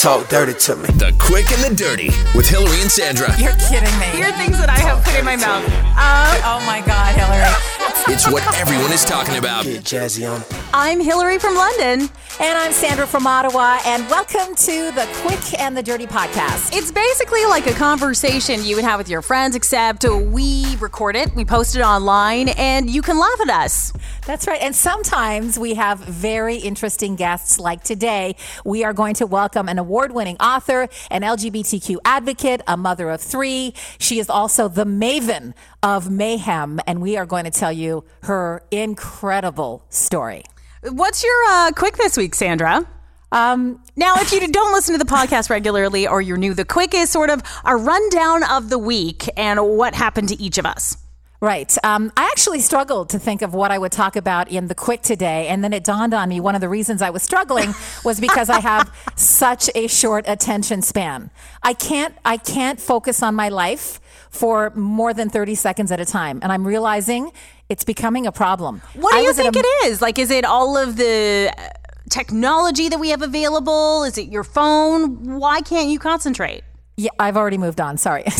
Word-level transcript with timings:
Talk 0.00 0.28
dirty 0.28 0.54
to 0.54 0.76
me. 0.76 0.86
The 0.98 1.14
Quick 1.18 1.50
and 1.52 1.62
the 1.62 1.74
Dirty 1.76 2.08
with 2.34 2.48
Hilary 2.48 2.80
and 2.80 2.90
Sandra. 2.90 3.28
You're 3.38 3.54
kidding 3.70 3.92
me. 4.00 4.06
Here 4.18 4.26
are 4.26 4.38
things 4.40 4.58
that 4.58 4.68
I 4.68 4.78
have 4.82 5.04
put 5.04 5.14
in 5.14 5.24
my 5.24 5.36
mouth. 5.36 5.62
Uh, 5.94 6.42
oh 6.42 6.58
my 6.66 6.82
God, 6.82 7.14
Hilary. 7.14 7.71
It's 8.08 8.28
what 8.28 8.44
everyone 8.56 8.92
is 8.92 9.04
talking 9.04 9.36
about. 9.36 9.62
Get 9.64 9.84
jazzy 9.84 10.28
on. 10.28 10.42
I'm 10.74 11.00
Hilary 11.00 11.38
from 11.38 11.54
London. 11.54 12.10
And 12.40 12.58
I'm 12.58 12.72
Sandra 12.72 13.06
from 13.06 13.26
Ottawa, 13.26 13.78
and 13.84 14.08
welcome 14.08 14.54
to 14.54 14.90
the 14.92 15.06
Quick 15.16 15.60
and 15.60 15.76
the 15.76 15.82
Dirty 15.82 16.06
podcast. 16.06 16.74
It's 16.74 16.90
basically 16.90 17.44
like 17.44 17.66
a 17.66 17.74
conversation 17.74 18.64
you 18.64 18.74
would 18.76 18.84
have 18.84 18.98
with 18.98 19.08
your 19.08 19.20
friends, 19.22 19.54
except 19.54 20.04
we 20.08 20.76
record 20.76 21.14
it, 21.14 21.32
we 21.36 21.44
post 21.44 21.76
it 21.76 21.82
online, 21.82 22.48
and 22.48 22.90
you 22.90 23.02
can 23.02 23.18
laugh 23.18 23.40
at 23.42 23.50
us. 23.50 23.92
That's 24.26 24.46
right. 24.46 24.60
And 24.62 24.74
sometimes 24.74 25.58
we 25.58 25.74
have 25.74 25.98
very 26.00 26.56
interesting 26.56 27.16
guests, 27.16 27.60
like 27.60 27.84
today. 27.84 28.34
We 28.64 28.82
are 28.82 28.94
going 28.94 29.14
to 29.16 29.26
welcome 29.26 29.68
an 29.68 29.78
award 29.78 30.12
winning 30.12 30.38
author, 30.38 30.88
an 31.10 31.22
LGBTQ 31.22 31.98
advocate, 32.04 32.62
a 32.66 32.76
mother 32.76 33.10
of 33.10 33.20
three. 33.20 33.74
She 33.98 34.18
is 34.18 34.30
also 34.30 34.68
the 34.68 34.84
maven 34.84 35.52
of 35.82 36.10
mayhem, 36.10 36.80
and 36.86 37.02
we 37.02 37.16
are 37.16 37.26
going 37.26 37.44
to 37.44 37.50
tell 37.50 37.72
you 37.72 38.04
her 38.22 38.62
incredible 38.70 39.84
story. 39.88 40.44
What's 40.82 41.22
your 41.22 41.44
uh, 41.48 41.72
quick 41.72 41.96
this 41.96 42.16
week, 42.16 42.34
Sandra? 42.34 42.86
Um, 43.32 43.82
now, 43.96 44.14
if 44.16 44.32
you 44.32 44.46
don't 44.52 44.72
listen 44.72 44.98
to 44.98 44.98
the 44.98 45.10
podcast 45.10 45.50
regularly 45.50 46.06
or 46.06 46.20
you're 46.20 46.36
new, 46.36 46.54
the 46.54 46.64
quick 46.64 46.94
is 46.94 47.10
sort 47.10 47.30
of 47.30 47.42
a 47.64 47.76
rundown 47.76 48.44
of 48.44 48.68
the 48.68 48.78
week 48.78 49.28
and 49.36 49.60
what 49.76 49.94
happened 49.94 50.28
to 50.28 50.40
each 50.40 50.58
of 50.58 50.66
us. 50.66 50.96
Right. 51.40 51.76
Um, 51.82 52.12
I 52.16 52.26
actually 52.26 52.60
struggled 52.60 53.08
to 53.10 53.18
think 53.18 53.42
of 53.42 53.52
what 53.52 53.72
I 53.72 53.78
would 53.78 53.90
talk 53.90 54.14
about 54.14 54.48
in 54.48 54.68
the 54.68 54.76
quick 54.76 55.02
today. 55.02 55.48
And 55.48 55.64
then 55.64 55.72
it 55.72 55.82
dawned 55.82 56.14
on 56.14 56.28
me 56.28 56.38
one 56.38 56.54
of 56.54 56.60
the 56.60 56.68
reasons 56.68 57.02
I 57.02 57.10
was 57.10 57.24
struggling 57.24 57.74
was 58.04 58.20
because 58.20 58.48
I 58.48 58.60
have 58.60 58.94
such 59.16 59.68
a 59.74 59.88
short 59.88 60.24
attention 60.28 60.82
span. 60.82 61.32
I 61.60 61.74
can't, 61.74 62.14
I 62.24 62.36
can't 62.36 62.80
focus 62.80 63.24
on 63.24 63.34
my 63.34 63.48
life 63.48 64.00
for 64.32 64.70
more 64.74 65.14
than 65.14 65.28
30 65.30 65.54
seconds 65.54 65.92
at 65.92 66.00
a 66.00 66.04
time. 66.04 66.40
And 66.42 66.50
I'm 66.50 66.66
realizing 66.66 67.30
it's 67.68 67.84
becoming 67.84 68.26
a 68.26 68.32
problem. 68.32 68.80
What 68.94 69.12
do 69.12 69.18
I 69.18 69.20
you 69.20 69.32
think 69.32 69.54
a- 69.54 69.58
it 69.60 69.66
is? 69.84 70.02
Like, 70.02 70.18
is 70.18 70.30
it 70.30 70.44
all 70.44 70.76
of 70.76 70.96
the 70.96 71.52
uh, 71.56 71.68
technology 72.10 72.88
that 72.88 72.98
we 72.98 73.10
have 73.10 73.22
available? 73.22 74.04
Is 74.04 74.18
it 74.18 74.28
your 74.28 74.42
phone? 74.44 75.38
Why 75.38 75.60
can't 75.60 75.88
you 75.88 75.98
concentrate? 75.98 76.64
Yeah, 76.96 77.10
I've 77.18 77.36
already 77.36 77.58
moved 77.58 77.80
on. 77.80 77.96
Sorry. 77.98 78.24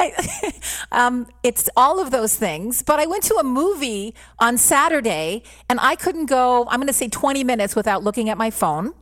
I, 0.00 0.52
um, 0.92 1.26
it's 1.42 1.68
all 1.76 2.00
of 2.00 2.10
those 2.10 2.36
things. 2.36 2.82
But 2.82 3.00
I 3.00 3.06
went 3.06 3.24
to 3.24 3.34
a 3.36 3.44
movie 3.44 4.14
on 4.38 4.58
Saturday 4.58 5.42
and 5.68 5.78
I 5.80 5.96
couldn't 5.96 6.26
go, 6.26 6.66
I'm 6.68 6.80
going 6.80 6.86
to 6.86 6.92
say 6.92 7.08
20 7.08 7.44
minutes 7.44 7.74
without 7.76 8.02
looking 8.02 8.28
at 8.28 8.38
my 8.38 8.50
phone. 8.50 8.92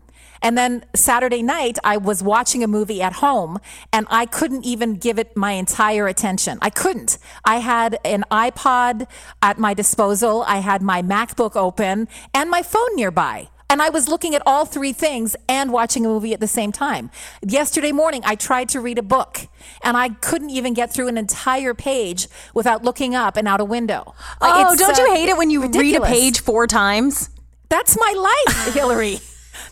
And 0.42 0.58
then 0.58 0.84
Saturday 0.94 1.42
night, 1.42 1.78
I 1.84 1.96
was 1.96 2.22
watching 2.22 2.62
a 2.64 2.66
movie 2.66 3.00
at 3.00 3.14
home 3.14 3.58
and 3.92 4.06
I 4.10 4.26
couldn't 4.26 4.64
even 4.64 4.94
give 4.94 5.18
it 5.18 5.36
my 5.36 5.52
entire 5.52 6.08
attention. 6.08 6.58
I 6.60 6.70
couldn't. 6.70 7.18
I 7.44 7.56
had 7.58 7.98
an 8.04 8.24
iPod 8.30 9.06
at 9.40 9.58
my 9.58 9.72
disposal. 9.74 10.42
I 10.46 10.56
had 10.58 10.82
my 10.82 11.00
MacBook 11.02 11.54
open 11.56 12.08
and 12.34 12.50
my 12.50 12.62
phone 12.62 12.94
nearby. 12.96 13.48
And 13.70 13.80
I 13.80 13.88
was 13.88 14.06
looking 14.06 14.34
at 14.34 14.42
all 14.44 14.66
three 14.66 14.92
things 14.92 15.34
and 15.48 15.72
watching 15.72 16.04
a 16.04 16.08
movie 16.08 16.34
at 16.34 16.40
the 16.40 16.46
same 16.46 16.72
time. 16.72 17.10
Yesterday 17.40 17.90
morning, 17.92 18.20
I 18.22 18.34
tried 18.34 18.68
to 18.70 18.80
read 18.80 18.98
a 18.98 19.02
book 19.02 19.46
and 19.82 19.96
I 19.96 20.10
couldn't 20.10 20.50
even 20.50 20.74
get 20.74 20.92
through 20.92 21.08
an 21.08 21.16
entire 21.16 21.72
page 21.72 22.28
without 22.52 22.82
looking 22.84 23.14
up 23.14 23.34
and 23.38 23.48
out 23.48 23.62
a 23.62 23.64
window. 23.64 24.14
Like, 24.42 24.66
Oh, 24.66 24.76
don't 24.76 24.98
uh, 24.98 25.02
you 25.02 25.14
hate 25.14 25.30
it 25.30 25.38
when 25.38 25.48
you 25.48 25.62
ridiculous. 25.62 26.06
read 26.10 26.16
a 26.16 26.20
page 26.20 26.40
four 26.42 26.66
times? 26.66 27.30
That's 27.70 27.96
my 27.98 28.42
life, 28.46 28.74
Hilary. 28.74 29.20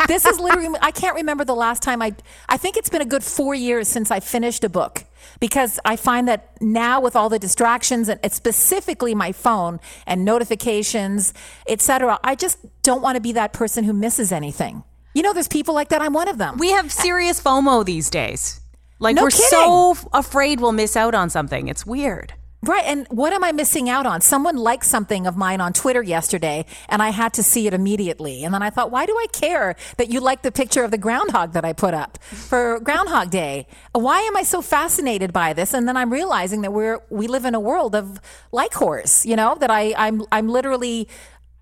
This 0.07 0.25
is 0.25 0.39
literally, 0.39 0.79
I 0.83 0.91
can't 0.91 1.17
remember 1.17 1.45
the 1.45 1.55
last 1.55 1.83
time 1.83 2.03
I, 2.03 2.15
I 2.49 2.57
think 2.57 2.77
it's 2.77 2.89
been 2.89 3.03
a 3.03 3.07
good 3.07 3.25
four 3.25 3.55
years 3.55 3.89
since 3.89 4.11
I 4.11 4.21
finished 4.21 4.65
a 4.65 4.69
book 4.69 5.05
because 5.41 5.79
I 5.85 5.97
find 5.97 6.29
that 6.29 6.57
now 6.61 7.01
with 7.01 7.17
all 7.17 7.29
the 7.29 7.39
distractions 7.39 8.09
and 8.09 8.21
specifically 8.33 9.15
my 9.15 9.33
phone 9.33 9.81
and 10.07 10.25
notifications, 10.25 11.35
etc., 11.69 12.19
I 12.25 12.35
just 12.35 12.59
don't 12.83 13.03
want 13.03 13.17
to 13.17 13.21
be 13.21 13.33
that 13.33 13.53
person 13.53 13.85
who 13.85 13.93
misses 13.93 14.33
anything. 14.33 14.83
You 15.15 15.23
know, 15.23 15.33
there's 15.33 15.49
people 15.49 15.75
like 15.75 15.89
that. 15.89 16.01
I'm 16.01 16.13
one 16.13 16.29
of 16.29 16.39
them. 16.39 16.57
We 16.59 16.71
have 16.71 16.93
serious 16.93 17.43
FOMO 17.43 17.85
these 17.85 18.11
days. 18.11 18.61
Like, 19.01 19.17
No 19.17 19.23
we're 19.23 19.31
kidding. 19.31 19.47
so 19.49 19.97
afraid 20.13 20.61
we'll 20.61 20.73
miss 20.73 20.97
out 20.97 21.15
on 21.15 21.31
something. 21.31 21.69
It's 21.69 21.85
weird. 21.87 22.35
Right. 22.63 22.85
And 22.85 23.07
what 23.09 23.33
am 23.33 23.43
I 23.43 23.53
missing 23.53 23.89
out 23.89 24.05
on? 24.05 24.21
Someone 24.21 24.57
liked 24.57 24.85
something 24.85 25.27
of 25.27 25.35
mine 25.35 25.63
on 25.63 25.73
Twitter 25.73 26.03
yesterday, 26.03 26.67
and 26.91 27.03
I 27.03 27.09
had 27.09 27.33
to 27.35 27.43
see 27.43 27.67
it 27.67 27.73
immediately. 27.73 28.45
And 28.45 28.53
then 28.53 28.63
I 28.63 28.69
thought, 28.69 28.91
why 28.91 29.07
do 29.07 29.17
I 29.17 29.27
care 29.33 29.77
that 29.97 30.11
you 30.11 30.21
like 30.21 30.43
the 30.43 30.53
picture 30.53 30.85
of 30.85 30.91
the 30.91 30.99
groundhog 30.99 31.55
that 31.55 31.65
I 31.65 31.73
put 31.73 31.95
up 31.95 32.23
for 32.23 32.79
Groundhog 32.81 33.31
Day? 33.31 33.67
Why 33.93 34.21
am 34.21 34.37
I 34.37 34.43
so 34.43 34.61
fascinated 34.61 35.33
by 35.33 35.55
this? 35.55 35.73
And 35.73 35.89
then 35.89 35.97
I'm 35.97 36.13
realizing 36.13 36.61
that 36.61 36.73
we're 36.73 37.01
we 37.09 37.29
live 37.29 37.47
in 37.47 37.55
a 37.55 37.61
world 37.61 37.95
of 37.95 38.21
like 38.53 38.75
horse, 38.75 39.25
you 39.25 39.37
know, 39.37 39.55
that 39.55 39.71
I, 39.71 39.95
I'm 39.97 40.23
I'm 40.31 40.49
literally 40.49 41.09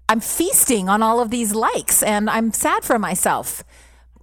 I'm 0.08 0.20
feasting 0.20 0.88
on 0.88 1.00
all 1.00 1.20
of 1.20 1.31
these 1.31 1.54
likes 1.54 2.03
and 2.03 2.28
I'm 2.28 2.53
sad 2.53 2.82
for 2.82 2.98
myself. 2.98 3.62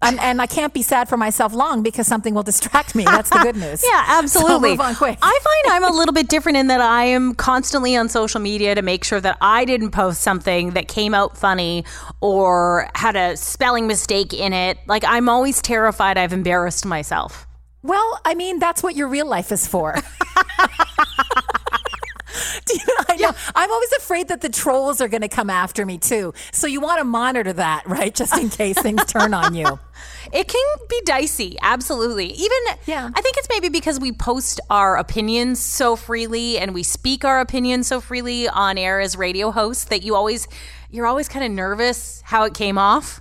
And, 0.05 0.19
and 0.19 0.41
I 0.41 0.45
can't 0.47 0.73
be 0.73 0.81
sad 0.81 1.09
for 1.09 1.17
myself 1.17 1.53
long 1.53 1.83
because 1.83 2.07
something 2.07 2.33
will 2.33 2.43
distract 2.43 2.95
me. 2.95 3.03
That's 3.03 3.29
the 3.29 3.39
good 3.39 3.55
news. 3.55 3.83
Yeah, 3.95 4.03
absolutely. 4.07 4.69
So 4.69 4.73
move 4.73 4.81
on 4.81 4.95
quick. 4.95 5.17
I 5.21 5.39
find 5.43 5.75
I'm 5.83 5.91
a 5.91 5.95
little 5.97 6.13
bit 6.13 6.27
different 6.27 6.57
in 6.57 6.67
that 6.67 6.81
I 6.81 7.05
am 7.05 7.35
constantly 7.35 7.95
on 7.95 8.09
social 8.09 8.39
media 8.39 8.73
to 8.75 8.81
make 8.81 9.03
sure 9.03 9.19
that 9.21 9.37
I 9.41 9.65
didn't 9.65 9.91
post 9.91 10.21
something 10.21 10.71
that 10.71 10.87
came 10.87 11.13
out 11.13 11.37
funny 11.37 11.85
or 12.21 12.89
had 12.95 13.15
a 13.15 13.37
spelling 13.37 13.87
mistake 13.87 14.33
in 14.33 14.53
it. 14.53 14.77
Like 14.87 15.03
I'm 15.05 15.29
always 15.29 15.61
terrified 15.61 16.17
I've 16.17 16.33
embarrassed 16.33 16.85
myself. 16.85 17.45
Well, 17.83 18.19
I 18.25 18.33
mean, 18.33 18.59
that's 18.59 18.81
what 18.81 18.95
your 18.95 19.07
real 19.07 19.27
life 19.27 19.51
is 19.51 19.67
for. 19.67 19.95
Do 22.65 22.73
you 22.73 22.85
know, 22.87 23.05
I 23.09 23.15
know. 23.17 23.31
I'm 23.55 23.71
always 23.71 23.91
afraid 23.93 24.27
that 24.29 24.41
the 24.41 24.49
trolls 24.49 25.01
are 25.01 25.07
going 25.07 25.21
to 25.21 25.27
come 25.27 25.49
after 25.49 25.85
me 25.85 25.97
too. 25.97 26.33
So 26.51 26.67
you 26.67 26.81
want 26.81 26.99
to 26.99 27.05
monitor 27.05 27.53
that, 27.53 27.87
right? 27.87 28.13
Just 28.13 28.37
in 28.37 28.49
case 28.49 28.77
things 28.81 29.03
turn 29.07 29.33
on 29.33 29.53
you. 29.55 29.79
It 30.33 30.47
can 30.47 30.77
be 30.89 31.01
dicey, 31.05 31.57
absolutely. 31.61 32.27
Even 32.27 32.57
Yeah. 32.85 33.09
I 33.13 33.21
think 33.21 33.37
it's 33.37 33.47
maybe 33.49 33.69
because 33.69 33.99
we 33.99 34.11
post 34.11 34.59
our 34.69 34.97
opinions 34.97 35.59
so 35.59 35.95
freely 35.95 36.57
and 36.57 36.73
we 36.73 36.83
speak 36.83 37.23
our 37.23 37.39
opinions 37.39 37.87
so 37.87 38.01
freely 38.01 38.47
on 38.47 38.77
air 38.77 38.99
as 38.99 39.15
radio 39.15 39.51
hosts 39.51 39.85
that 39.85 40.03
you 40.03 40.15
always 40.15 40.47
you're 40.89 41.07
always 41.07 41.27
kind 41.27 41.45
of 41.45 41.51
nervous 41.51 42.21
how 42.25 42.43
it 42.43 42.53
came 42.53 42.77
off. 42.77 43.19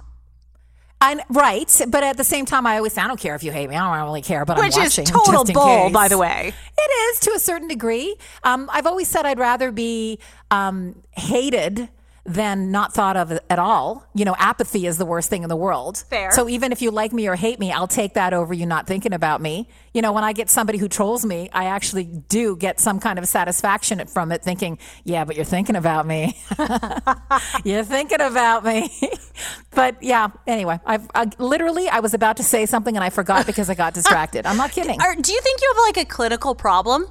Right, 1.28 1.80
but 1.88 2.02
at 2.02 2.16
the 2.16 2.24
same 2.24 2.46
time, 2.46 2.66
I 2.66 2.76
always 2.78 2.94
say, 2.94 3.02
I 3.02 3.06
don't 3.06 3.20
care 3.20 3.34
if 3.34 3.42
you 3.44 3.52
hate 3.52 3.68
me. 3.68 3.76
I 3.76 3.96
don't 3.98 4.06
really 4.06 4.22
care, 4.22 4.44
but 4.44 4.56
Which 4.58 4.76
I'm 4.76 4.84
is 4.86 4.98
watching. 4.98 5.04
total 5.04 5.44
bull, 5.44 5.90
by 5.90 6.08
the 6.08 6.16
way. 6.18 6.52
It 6.78 6.90
is 7.14 7.20
to 7.20 7.32
a 7.32 7.38
certain 7.38 7.68
degree. 7.68 8.16
Um, 8.42 8.70
I've 8.72 8.86
always 8.86 9.08
said 9.08 9.26
I'd 9.26 9.38
rather 9.38 9.70
be 9.70 10.18
um, 10.50 11.02
hated 11.10 11.88
than 12.26 12.70
not 12.70 12.94
thought 12.94 13.16
of 13.16 13.38
at 13.50 13.58
all. 13.58 14.06
You 14.14 14.24
know, 14.24 14.34
apathy 14.38 14.86
is 14.86 14.96
the 14.96 15.04
worst 15.04 15.28
thing 15.28 15.42
in 15.42 15.48
the 15.48 15.56
world. 15.56 16.04
Fair. 16.08 16.30
So 16.32 16.48
even 16.48 16.72
if 16.72 16.80
you 16.80 16.90
like 16.90 17.12
me 17.12 17.28
or 17.28 17.36
hate 17.36 17.58
me, 17.60 17.70
I'll 17.70 17.86
take 17.86 18.14
that 18.14 18.32
over 18.32 18.54
you 18.54 18.64
not 18.64 18.86
thinking 18.86 19.12
about 19.12 19.42
me. 19.42 19.68
You 19.92 20.00
know, 20.00 20.12
when 20.12 20.24
I 20.24 20.32
get 20.32 20.48
somebody 20.48 20.78
who 20.78 20.88
trolls 20.88 21.24
me, 21.24 21.50
I 21.52 21.66
actually 21.66 22.04
do 22.04 22.56
get 22.56 22.80
some 22.80 22.98
kind 22.98 23.18
of 23.18 23.26
satisfaction 23.28 24.04
from 24.06 24.32
it, 24.32 24.42
thinking, 24.42 24.78
yeah, 25.04 25.24
but 25.24 25.36
you're 25.36 25.44
thinking 25.44 25.76
about 25.76 26.06
me. 26.06 26.36
you're 27.64 27.84
thinking 27.84 28.20
about 28.20 28.64
me. 28.64 28.90
but 29.72 30.02
yeah, 30.02 30.28
anyway, 30.46 30.80
I've 30.86 31.08
I, 31.14 31.30
literally, 31.38 31.88
I 31.88 32.00
was 32.00 32.14
about 32.14 32.38
to 32.38 32.42
say 32.42 32.64
something 32.64 32.96
and 32.96 33.04
I 33.04 33.10
forgot 33.10 33.44
because 33.46 33.68
I 33.68 33.74
got 33.74 33.92
distracted. 33.92 34.46
I'm 34.46 34.56
not 34.56 34.72
kidding. 34.72 35.00
Or 35.00 35.14
do 35.14 35.32
you 35.32 35.40
think 35.42 35.60
you 35.60 35.72
have 35.74 35.94
like 35.94 36.06
a 36.06 36.08
clinical 36.08 36.54
problem? 36.54 37.06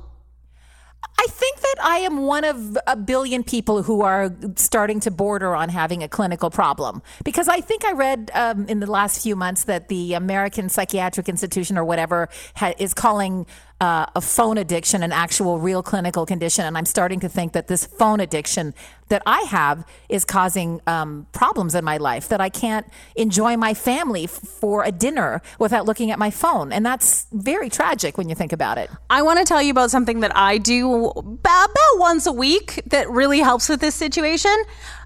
I 1.23 1.28
think 1.29 1.61
that 1.61 1.75
I 1.81 1.97
am 2.00 2.23
one 2.23 2.44
of 2.44 2.78
a 2.85 2.97
billion 2.97 3.44
people 3.45 3.81
who 3.84 4.01
are 4.01 4.29
starting 4.57 5.00
to 5.01 5.11
border 5.11 5.56
on 5.56 5.69
having 5.69 6.03
a 6.03 6.09
clinical 6.09 6.50
problem. 6.50 7.01
Because 7.23 7.47
I 7.47 7.61
think 7.61 7.85
I 7.85 7.94
read 7.94 8.29
um, 8.34 8.66
in 8.67 8.81
the 8.81 8.91
last 8.91 9.23
few 9.23 9.38
months 9.38 9.63
that 9.66 9.88
the 9.88 10.16
American 10.16 10.67
Psychiatric 10.67 11.29
Institution 11.29 11.78
or 11.78 11.85
whatever 11.85 12.28
ha- 12.55 12.73
is 12.78 12.93
calling 12.93 13.46
uh, 13.84 14.06
a 14.16 14.22
phone 14.22 14.58
addiction 14.58 15.03
an 15.03 15.12
actual 15.12 15.59
real 15.70 15.84
clinical 15.91 16.26
condition. 16.26 16.64
And 16.66 16.78
I'm 16.78 16.85
starting 16.85 17.20
to 17.22 17.30
think 17.38 17.52
that 17.53 17.68
this 17.68 17.84
phone 17.85 18.20
addiction 18.28 18.74
that 19.09 19.22
I 19.26 19.41
have 19.59 19.78
is 20.08 20.24
causing 20.26 20.70
um, 20.88 21.28
problems 21.34 21.76
in 21.76 21.84
my 21.84 21.97
life, 21.97 22.26
that 22.30 22.40
I 22.47 22.50
can't 22.50 22.85
enjoy 23.16 23.58
my 23.58 23.74
family 23.74 24.24
f- 24.24 24.32
for 24.62 24.84
a 24.85 24.91
dinner 24.91 25.41
without 25.59 25.85
looking 25.85 26.09
at 26.12 26.18
my 26.26 26.32
phone. 26.32 26.72
And 26.72 26.85
that's 26.85 27.28
very 27.34 27.70
tragic 27.70 28.18
when 28.18 28.30
you 28.30 28.35
think 28.35 28.53
about 28.53 28.78
it. 28.78 28.90
I 29.09 29.22
want 29.22 29.40
to 29.40 29.46
tell 29.46 29.62
you 29.62 29.72
about 29.72 29.91
something 29.91 30.22
that 30.22 30.32
I 30.36 30.58
do 30.59 31.08
about 31.08 31.70
once 32.09 32.26
a 32.26 32.32
week 32.32 32.82
that 32.88 33.09
really 33.09 33.40
helps 33.40 33.68
with 33.70 33.82
this 33.82 33.96
situation. 33.96 34.56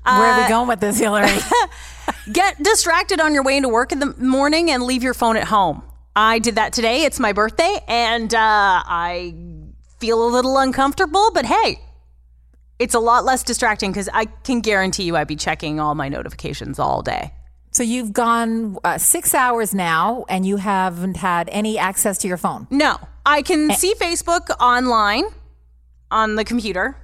Where 0.03 0.13
are 0.15 0.39
Uh, 0.39 0.43
we 0.43 0.49
going 0.49 0.67
with 0.67 0.79
this, 0.79 0.99
Hilary? 0.99 1.37
Get 2.31 2.61
distracted 2.61 3.19
on 3.19 3.33
your 3.33 3.43
way 3.43 3.57
into 3.57 3.69
work 3.69 3.91
in 3.91 3.99
the 3.99 4.13
morning 4.17 4.69
and 4.71 4.83
leave 4.83 5.03
your 5.03 5.13
phone 5.15 5.35
at 5.37 5.45
home. 5.45 5.81
I 6.17 6.39
did 6.39 6.55
that 6.55 6.73
today. 6.73 7.03
It's 7.03 7.19
my 7.19 7.31
birthday, 7.31 7.79
and 7.87 8.33
uh, 8.33 8.37
I 8.39 9.35
feel 9.99 10.25
a 10.25 10.29
little 10.29 10.57
uncomfortable, 10.57 11.29
but 11.31 11.45
hey, 11.45 11.79
it's 12.79 12.95
a 12.95 12.99
lot 12.99 13.23
less 13.23 13.43
distracting 13.43 13.91
because 13.91 14.09
I 14.11 14.25
can 14.25 14.61
guarantee 14.61 15.03
you 15.03 15.15
I'd 15.15 15.27
be 15.27 15.35
checking 15.35 15.79
all 15.79 15.93
my 15.93 16.09
notifications 16.09 16.79
all 16.79 17.03
day. 17.03 17.35
So 17.69 17.83
you've 17.83 18.13
gone 18.13 18.77
uh, 18.83 18.97
six 18.97 19.35
hours 19.35 19.75
now, 19.75 20.25
and 20.27 20.43
you 20.43 20.57
haven't 20.57 21.17
had 21.17 21.49
any 21.49 21.77
access 21.77 22.17
to 22.19 22.27
your 22.27 22.37
phone. 22.37 22.65
No, 22.71 22.97
I 23.23 23.43
can 23.43 23.69
see 23.73 23.93
Facebook 23.93 24.49
online 24.59 25.25
on 26.09 26.33
the 26.33 26.43
computer. 26.43 26.97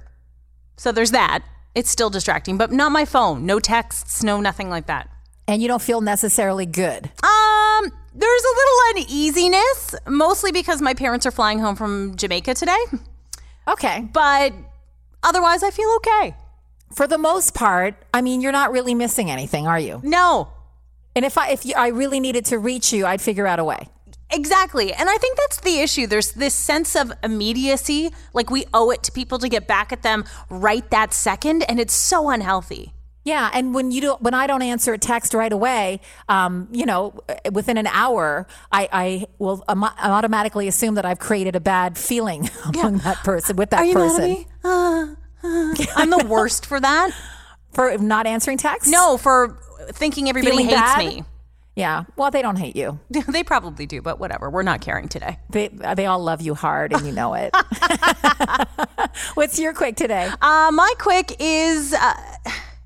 So 0.76 0.90
there's 0.90 1.12
that. 1.12 1.44
It's 1.76 1.88
still 1.88 2.10
distracting, 2.10 2.58
but 2.58 2.72
not 2.72 2.90
my 2.90 3.04
phone. 3.04 3.46
No 3.46 3.60
texts, 3.60 4.24
no 4.24 4.40
nothing 4.40 4.70
like 4.70 4.86
that. 4.86 5.08
And 5.46 5.62
you 5.62 5.68
don't 5.68 5.82
feel 5.82 6.00
necessarily 6.00 6.66
good. 6.66 7.12
Um, 7.22 7.92
there's 8.14 8.42
a 8.44 8.54
little 8.56 8.78
uneasiness, 8.90 9.94
mostly 10.06 10.52
because 10.52 10.80
my 10.80 10.94
parents 10.94 11.26
are 11.26 11.30
flying 11.32 11.58
home 11.58 11.76
from 11.76 12.14
Jamaica 12.16 12.54
today. 12.54 12.78
Okay. 13.66 14.08
But 14.12 14.52
otherwise, 15.22 15.62
I 15.62 15.70
feel 15.70 15.90
okay. 15.96 16.34
For 16.94 17.06
the 17.06 17.18
most 17.18 17.54
part, 17.54 17.94
I 18.12 18.20
mean, 18.22 18.40
you're 18.40 18.52
not 18.52 18.70
really 18.70 18.94
missing 18.94 19.30
anything, 19.30 19.66
are 19.66 19.78
you? 19.80 20.00
No, 20.04 20.48
And 21.16 21.24
if 21.24 21.38
I 21.38 21.50
if 21.50 21.64
you, 21.64 21.74
I 21.76 21.88
really 21.88 22.20
needed 22.20 22.44
to 22.46 22.58
reach 22.58 22.92
you, 22.92 23.06
I'd 23.06 23.20
figure 23.20 23.46
out 23.46 23.58
a 23.58 23.64
way. 23.64 23.88
Exactly. 24.30 24.92
And 24.92 25.08
I 25.08 25.16
think 25.18 25.38
that's 25.38 25.60
the 25.60 25.80
issue. 25.80 26.06
There's 26.06 26.32
this 26.32 26.54
sense 26.54 26.96
of 26.96 27.12
immediacy, 27.22 28.10
like 28.32 28.50
we 28.50 28.64
owe 28.74 28.90
it 28.90 29.02
to 29.04 29.12
people 29.12 29.38
to 29.38 29.48
get 29.48 29.66
back 29.68 29.92
at 29.92 30.02
them 30.02 30.24
right 30.50 30.88
that 30.90 31.12
second, 31.12 31.62
and 31.64 31.78
it's 31.78 31.94
so 31.94 32.30
unhealthy. 32.30 32.93
Yeah, 33.24 33.50
and 33.54 33.74
when 33.74 33.90
you 33.90 34.00
do, 34.02 34.12
when 34.20 34.34
I 34.34 34.46
don't 34.46 34.60
answer 34.60 34.92
a 34.92 34.98
text 34.98 35.32
right 35.32 35.52
away, 35.52 36.00
um, 36.28 36.68
you 36.72 36.84
know, 36.84 37.14
within 37.50 37.78
an 37.78 37.86
hour, 37.86 38.46
I, 38.70 38.88
I 38.92 39.26
will 39.38 39.64
am- 39.66 39.82
automatically 39.84 40.68
assume 40.68 40.94
that 40.96 41.06
I've 41.06 41.18
created 41.18 41.56
a 41.56 41.60
bad 41.60 41.96
feeling 41.96 42.50
among 42.74 42.98
that 42.98 43.16
person 43.24 43.56
with 43.56 43.70
that 43.70 43.80
Are 43.80 43.84
you 43.86 43.94
person 43.94 44.20
mad 44.20 44.30
at 44.30 44.38
me? 44.38 44.46
Uh, 44.62 45.06
uh. 45.42 45.74
I'm 45.96 46.10
the 46.10 46.26
worst 46.28 46.66
for 46.66 46.78
that. 46.80 47.12
for 47.72 47.96
not 47.96 48.26
answering 48.26 48.58
texts. 48.58 48.92
No, 48.92 49.16
for 49.16 49.58
thinking 49.92 50.28
everybody 50.28 50.50
Feeling 50.56 50.68
hates 50.68 50.80
bad? 50.80 50.98
me. 50.98 51.24
Yeah. 51.76 52.04
Well, 52.16 52.30
they 52.30 52.42
don't 52.42 52.56
hate 52.56 52.76
you. 52.76 53.00
they 53.28 53.42
probably 53.42 53.86
do, 53.86 54.00
but 54.02 54.20
whatever. 54.20 54.48
We're 54.50 54.62
not 54.62 54.80
caring 54.82 55.08
today. 55.08 55.38
They 55.50 55.68
they 55.68 56.04
all 56.06 56.20
love 56.20 56.40
you 56.42 56.54
hard, 56.54 56.92
and 56.92 57.04
you 57.06 57.12
know 57.12 57.34
it. 57.34 57.52
What's 59.34 59.58
your 59.58 59.72
quick 59.72 59.96
today? 59.96 60.30
Uh, 60.40 60.70
my 60.72 60.92
quick 60.98 61.34
is, 61.40 61.92
uh, 61.94 62.14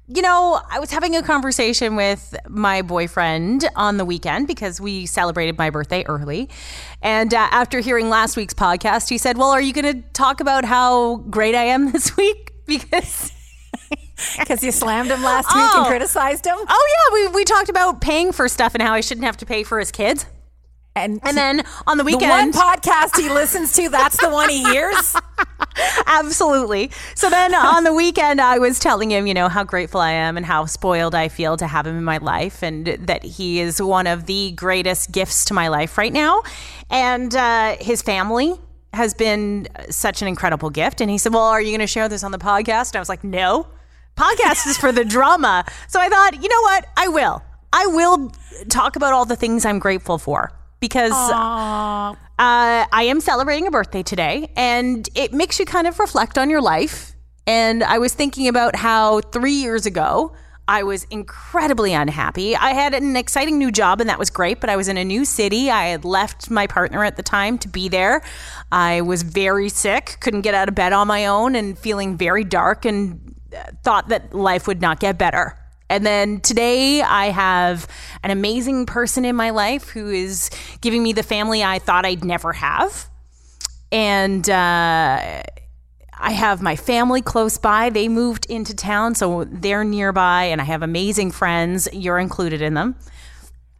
you 0.08 0.22
know, 0.22 0.60
I 0.70 0.78
was 0.80 0.90
having 0.90 1.14
a 1.16 1.22
conversation 1.22 1.94
with 1.96 2.34
my 2.48 2.82
boyfriend 2.82 3.68
on 3.76 3.98
the 3.98 4.04
weekend 4.04 4.46
because 4.46 4.80
we 4.80 5.04
celebrated 5.06 5.58
my 5.58 5.70
birthday 5.70 6.04
early. 6.06 6.48
And 7.02 7.32
uh, 7.34 7.36
after 7.50 7.80
hearing 7.80 8.08
last 8.08 8.36
week's 8.36 8.54
podcast, 8.54 9.08
he 9.10 9.18
said, 9.18 9.36
Well, 9.36 9.50
are 9.50 9.60
you 9.60 9.72
going 9.72 10.02
to 10.02 10.08
talk 10.12 10.40
about 10.40 10.64
how 10.64 11.16
great 11.28 11.54
I 11.54 11.64
am 11.64 11.92
this 11.92 12.16
week? 12.16 12.52
Because. 12.66 13.32
Because 14.36 14.64
you 14.64 14.72
slammed 14.72 15.10
him 15.12 15.22
last 15.22 15.46
week 15.54 15.62
and 15.62 15.86
Oh. 15.86 15.88
criticized 15.88 16.44
him, 16.44 16.56
Oh 16.58 16.88
yeah, 17.20 17.28
we, 17.30 17.36
we 17.36 17.44
talked 17.44 17.68
about 17.68 18.00
paying 18.00 18.32
for 18.32 18.48
stuff 18.48 18.74
and 18.74 18.82
how 18.82 18.92
I 18.92 19.00
shouldn't 19.00 19.24
have 19.24 19.36
to 19.36 19.46
pay 19.46 19.62
for 19.62 19.78
his 19.78 19.92
kids. 19.92 20.26
And 21.04 21.20
And 21.22 21.36
then 21.36 21.64
on 21.86 21.98
the 21.98 22.04
the 22.04 22.16
one 22.16 22.52
podcast 22.52 23.16
he 23.16 23.28
listens 23.28 23.72
to, 23.74 23.88
that's 23.88 24.20
the 24.20 24.30
one 24.30 24.48
he 24.48 24.62
hears. 24.64 25.16
Absolutely. 26.06 26.90
So 27.14 27.30
then 27.30 27.54
on 27.54 27.84
the 27.84 27.92
weekend, 27.92 28.40
I 28.40 28.58
was 28.58 28.78
telling 28.78 29.10
him, 29.10 29.26
you 29.26 29.34
know, 29.34 29.48
how 29.48 29.64
grateful 29.64 30.00
I 30.00 30.12
am 30.12 30.36
and 30.36 30.44
how 30.44 30.66
spoiled 30.66 31.14
I 31.14 31.28
feel 31.28 31.56
to 31.56 31.66
have 31.66 31.86
him 31.86 31.96
in 31.96 32.04
my 32.04 32.18
life 32.18 32.62
and 32.62 32.86
that 32.86 33.24
he 33.24 33.60
is 33.60 33.80
one 33.80 34.06
of 34.06 34.26
the 34.26 34.52
greatest 34.52 35.12
gifts 35.12 35.44
to 35.46 35.54
my 35.54 35.68
life 35.68 35.98
right 35.98 36.12
now. 36.12 36.42
And 36.90 37.34
uh, 37.34 37.76
his 37.80 38.02
family 38.02 38.54
has 38.92 39.14
been 39.14 39.68
such 39.90 40.22
an 40.22 40.28
incredible 40.28 40.70
gift. 40.70 41.00
And 41.00 41.10
he 41.10 41.18
said, 41.18 41.32
Well, 41.32 41.44
are 41.44 41.60
you 41.60 41.70
going 41.70 41.80
to 41.80 41.86
share 41.86 42.08
this 42.08 42.24
on 42.24 42.32
the 42.32 42.38
podcast? 42.38 42.90
And 42.90 42.96
I 42.96 43.00
was 43.00 43.08
like, 43.08 43.24
No. 43.24 43.66
Podcast 44.16 44.66
is 44.66 44.76
for 44.76 44.90
the 44.90 45.04
drama. 45.04 45.64
So 45.86 46.00
I 46.00 46.08
thought, 46.08 46.42
you 46.42 46.48
know 46.48 46.60
what? 46.62 46.86
I 46.96 47.06
will. 47.06 47.40
I 47.72 47.86
will 47.86 48.32
talk 48.68 48.96
about 48.96 49.12
all 49.12 49.24
the 49.24 49.36
things 49.36 49.64
I'm 49.64 49.78
grateful 49.78 50.18
for 50.18 50.52
because 50.80 51.12
uh, 51.12 52.14
I 52.38 53.02
am 53.04 53.20
celebrating 53.20 53.66
a 53.66 53.70
birthday 53.70 54.02
today, 54.02 54.50
and 54.56 55.08
it 55.14 55.32
makes 55.32 55.58
you 55.58 55.64
kind 55.64 55.86
of 55.86 55.98
reflect 55.98 56.38
on 56.38 56.50
your 56.50 56.60
life. 56.60 57.14
And 57.46 57.82
I 57.82 57.98
was 57.98 58.12
thinking 58.14 58.46
about 58.48 58.76
how 58.76 59.20
three 59.20 59.54
years 59.54 59.86
ago, 59.86 60.34
I 60.68 60.82
was 60.82 61.04
incredibly 61.04 61.94
unhappy. 61.94 62.54
I 62.54 62.74
had 62.74 62.92
an 62.92 63.16
exciting 63.16 63.56
new 63.56 63.72
job, 63.72 64.02
and 64.02 64.10
that 64.10 64.18
was 64.18 64.28
great, 64.28 64.60
but 64.60 64.68
I 64.68 64.76
was 64.76 64.86
in 64.86 64.98
a 64.98 65.04
new 65.04 65.24
city. 65.24 65.70
I 65.70 65.86
had 65.86 66.04
left 66.04 66.50
my 66.50 66.66
partner 66.66 67.04
at 67.04 67.16
the 67.16 67.22
time 67.22 67.56
to 67.58 67.68
be 67.68 67.88
there. 67.88 68.22
I 68.70 69.00
was 69.00 69.22
very 69.22 69.70
sick, 69.70 70.18
couldn't 70.20 70.42
get 70.42 70.52
out 70.54 70.68
of 70.68 70.74
bed 70.74 70.92
on 70.92 71.08
my 71.08 71.24
own, 71.24 71.54
and 71.54 71.78
feeling 71.78 72.18
very 72.18 72.44
dark, 72.44 72.84
and 72.84 73.34
uh, 73.56 73.62
thought 73.82 74.10
that 74.10 74.34
life 74.34 74.66
would 74.66 74.82
not 74.82 75.00
get 75.00 75.16
better. 75.16 75.57
And 75.90 76.04
then 76.04 76.40
today, 76.40 77.02
I 77.02 77.26
have 77.26 77.86
an 78.22 78.30
amazing 78.30 78.86
person 78.86 79.24
in 79.24 79.36
my 79.36 79.50
life 79.50 79.88
who 79.88 80.10
is 80.10 80.50
giving 80.80 81.02
me 81.02 81.12
the 81.12 81.22
family 81.22 81.64
I 81.64 81.78
thought 81.78 82.04
I'd 82.04 82.24
never 82.24 82.52
have. 82.52 83.08
And 83.90 84.48
uh, 84.50 85.42
I 86.20 86.32
have 86.32 86.60
my 86.60 86.76
family 86.76 87.22
close 87.22 87.58
by. 87.58 87.90
They 87.90 88.08
moved 88.08 88.46
into 88.46 88.74
town, 88.74 89.14
so 89.14 89.44
they're 89.44 89.84
nearby, 89.84 90.44
and 90.44 90.60
I 90.60 90.64
have 90.64 90.82
amazing 90.82 91.30
friends. 91.30 91.88
You're 91.92 92.18
included 92.18 92.60
in 92.60 92.74
them. 92.74 92.96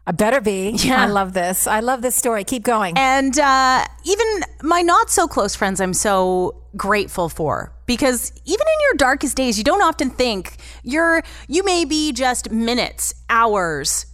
I 0.07 0.13
better 0.13 0.41
be. 0.41 0.71
Yeah. 0.71 1.05
I 1.05 1.07
love 1.07 1.35
this. 1.35 1.67
I 1.67 1.81
love 1.81 2.01
this 2.01 2.15
story. 2.15 2.43
Keep 2.45 2.63
going. 2.63 2.97
And 2.97 3.39
uh, 3.39 3.85
even 4.05 4.27
my 4.63 4.81
not 4.81 5.11
so 5.11 5.29
close 5.29 5.55
friends, 5.55 5.83
I'm 5.83 5.93
so 5.93 6.63
grateful 6.75 7.29
for 7.29 7.73
because 7.89 8.31
even 8.45 8.61
in 8.75 8.81
your 8.89 8.95
darkest 8.99 9.37
days, 9.37 9.59
you 9.59 9.65
don't 9.65 9.83
often 9.83 10.11
think 10.11 10.59
you're 10.85 11.23
you 11.49 11.65
may 11.65 11.85
be 11.85 12.13
just 12.13 12.53
minutes, 12.53 13.13
hours, 13.29 14.07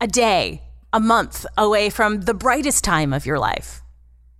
a 0.00 0.06
day, 0.06 0.62
a 0.92 1.00
month 1.00 1.44
away 1.58 1.90
from 1.90 2.20
the 2.20 2.34
brightest 2.34 2.84
time 2.84 3.12
of 3.12 3.26
your 3.26 3.40
life. 3.40 3.80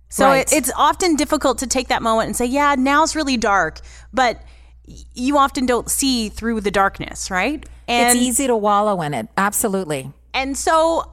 So 0.07 0.27
Right. 0.27 0.49
it, 0.49 0.53
it's 0.55 0.71
often 0.77 1.17
difficult 1.17 1.57
to 1.57 1.67
take 1.67 1.89
that 1.89 2.01
moment 2.01 2.27
and 2.27 2.35
say, 2.37 2.45
"Yeah, 2.45 2.75
now's 2.77 3.15
really 3.15 3.35
dark," 3.35 3.81
but 4.13 4.41
you 4.85 5.37
often 5.37 5.65
don't 5.65 5.89
see 5.89 6.29
through 6.29 6.61
the 6.61 6.71
darkness, 6.71 7.31
right? 7.31 7.67
And 7.87 8.17
it's 8.17 8.25
easy 8.27 8.47
to 8.47 8.55
wallow 8.55 9.01
in 9.01 9.13
it. 9.13 9.27
Absolutely. 9.35 10.13
and 10.33 10.55
so 10.57 11.11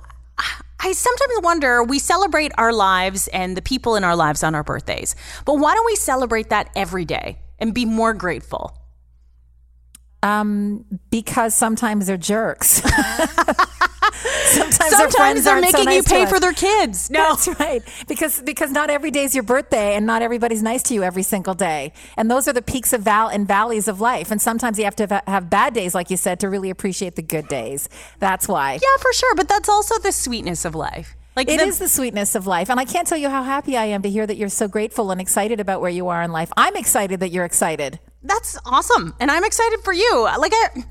I 0.84 0.90
sometimes 0.92 1.34
wonder 1.42 1.84
we 1.84 2.00
celebrate 2.00 2.50
our 2.58 2.72
lives 2.72 3.28
and 3.28 3.56
the 3.56 3.62
people 3.62 3.94
in 3.94 4.02
our 4.02 4.16
lives 4.16 4.42
on 4.42 4.54
our 4.56 4.64
birthdays, 4.64 5.14
but 5.44 5.54
why 5.54 5.74
don't 5.74 5.86
we 5.86 5.94
celebrate 5.96 6.48
that 6.50 6.70
every 6.74 7.04
day 7.04 7.38
and 7.62 7.72
be 7.72 7.86
more 7.86 8.12
grateful? 8.12 8.76
Um, 10.22 10.84
because 11.10 11.54
sometimes 11.54 12.06
they're 12.06 12.16
jerks. 12.16 12.68
sometimes, 14.52 14.76
Sometimes 14.76 15.14
friends 15.14 15.44
they're 15.44 15.54
aren't 15.54 15.66
so 15.66 15.78
making 15.78 15.92
you 15.92 15.98
nice 15.98 16.04
to 16.04 16.10
pay 16.10 16.26
for 16.26 16.38
their 16.38 16.52
kids. 16.52 17.10
No. 17.22 17.34
That's 17.34 17.48
right. 17.60 17.82
Because 18.08 18.40
because 18.42 18.70
not 18.70 18.88
every 18.88 19.10
day 19.10 19.24
is 19.24 19.34
your 19.34 19.42
birthday, 19.44 19.94
and 19.96 20.06
not 20.06 20.22
everybody's 20.22 20.62
nice 20.62 20.82
to 20.84 20.94
you 20.94 21.02
every 21.02 21.22
single 21.22 21.54
day. 21.54 21.92
And 22.16 22.30
those 22.30 22.48
are 22.48 22.52
the 22.52 22.62
peaks 22.62 22.92
of 22.92 23.02
val 23.02 23.28
and 23.28 23.46
valleys 23.46 23.86
of 23.86 24.00
life. 24.00 24.30
And 24.30 24.40
sometimes 24.40 24.78
you 24.78 24.84
have 24.84 24.96
to 24.96 25.06
have, 25.06 25.22
have 25.26 25.50
bad 25.50 25.74
days, 25.74 25.94
like 25.94 26.10
you 26.10 26.16
said, 26.16 26.40
to 26.40 26.48
really 26.48 26.70
appreciate 26.70 27.16
the 27.16 27.22
good 27.22 27.48
days. 27.48 27.88
That's 28.18 28.48
why. 28.48 28.74
Yeah, 28.74 28.96
for 29.00 29.12
sure. 29.12 29.34
But 29.34 29.48
that's 29.48 29.68
also 29.68 29.98
the 29.98 30.12
sweetness 30.12 30.64
of 30.64 30.74
life. 30.74 31.16
Like 31.34 31.48
It 31.48 31.58
the, 31.58 31.64
is 31.64 31.78
the 31.78 31.88
sweetness 31.88 32.34
of 32.34 32.46
life. 32.46 32.68
And 32.70 32.78
I 32.78 32.84
can't 32.84 33.06
tell 33.06 33.18
you 33.18 33.30
how 33.30 33.42
happy 33.42 33.76
I 33.76 33.86
am 33.86 34.02
to 34.02 34.10
hear 34.10 34.26
that 34.26 34.36
you're 34.36 34.48
so 34.48 34.68
grateful 34.68 35.10
and 35.10 35.20
excited 35.20 35.60
about 35.60 35.80
where 35.80 35.90
you 35.90 36.08
are 36.08 36.22
in 36.22 36.30
life. 36.32 36.52
I'm 36.56 36.76
excited 36.76 37.20
that 37.20 37.30
you're 37.30 37.44
excited. 37.44 37.98
that's 38.22 38.58
awesome, 38.66 39.14
and 39.18 39.30
I'm 39.30 39.44
excited 39.44 39.80
for 39.82 39.92
you. 39.92 40.22
Like 40.38 40.52
I. 40.54 40.84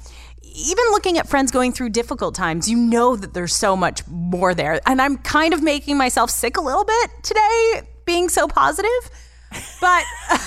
Even 0.54 0.84
looking 0.92 1.18
at 1.18 1.30
friends 1.30 1.50
going 1.50 1.72
through 1.72 1.92
difficult 1.92 2.36
times, 2.36 2.70
you 2.70 2.76
know 2.76 3.16
that 3.16 3.34
there's 3.34 3.56
so 3.56 3.78
much 3.78 4.06
more 4.08 4.54
there. 4.54 4.82
And 4.86 5.02
I'm 5.02 5.18
kind 5.20 5.54
of 5.54 5.64
making 5.64 5.98
myself 5.98 6.30
sick 6.30 6.58
a 6.58 6.62
little 6.62 6.84
bit 6.84 7.12
today, 7.24 7.84
being 8.04 8.28
so 8.28 8.50
positive. 8.50 8.90
But 9.80 10.04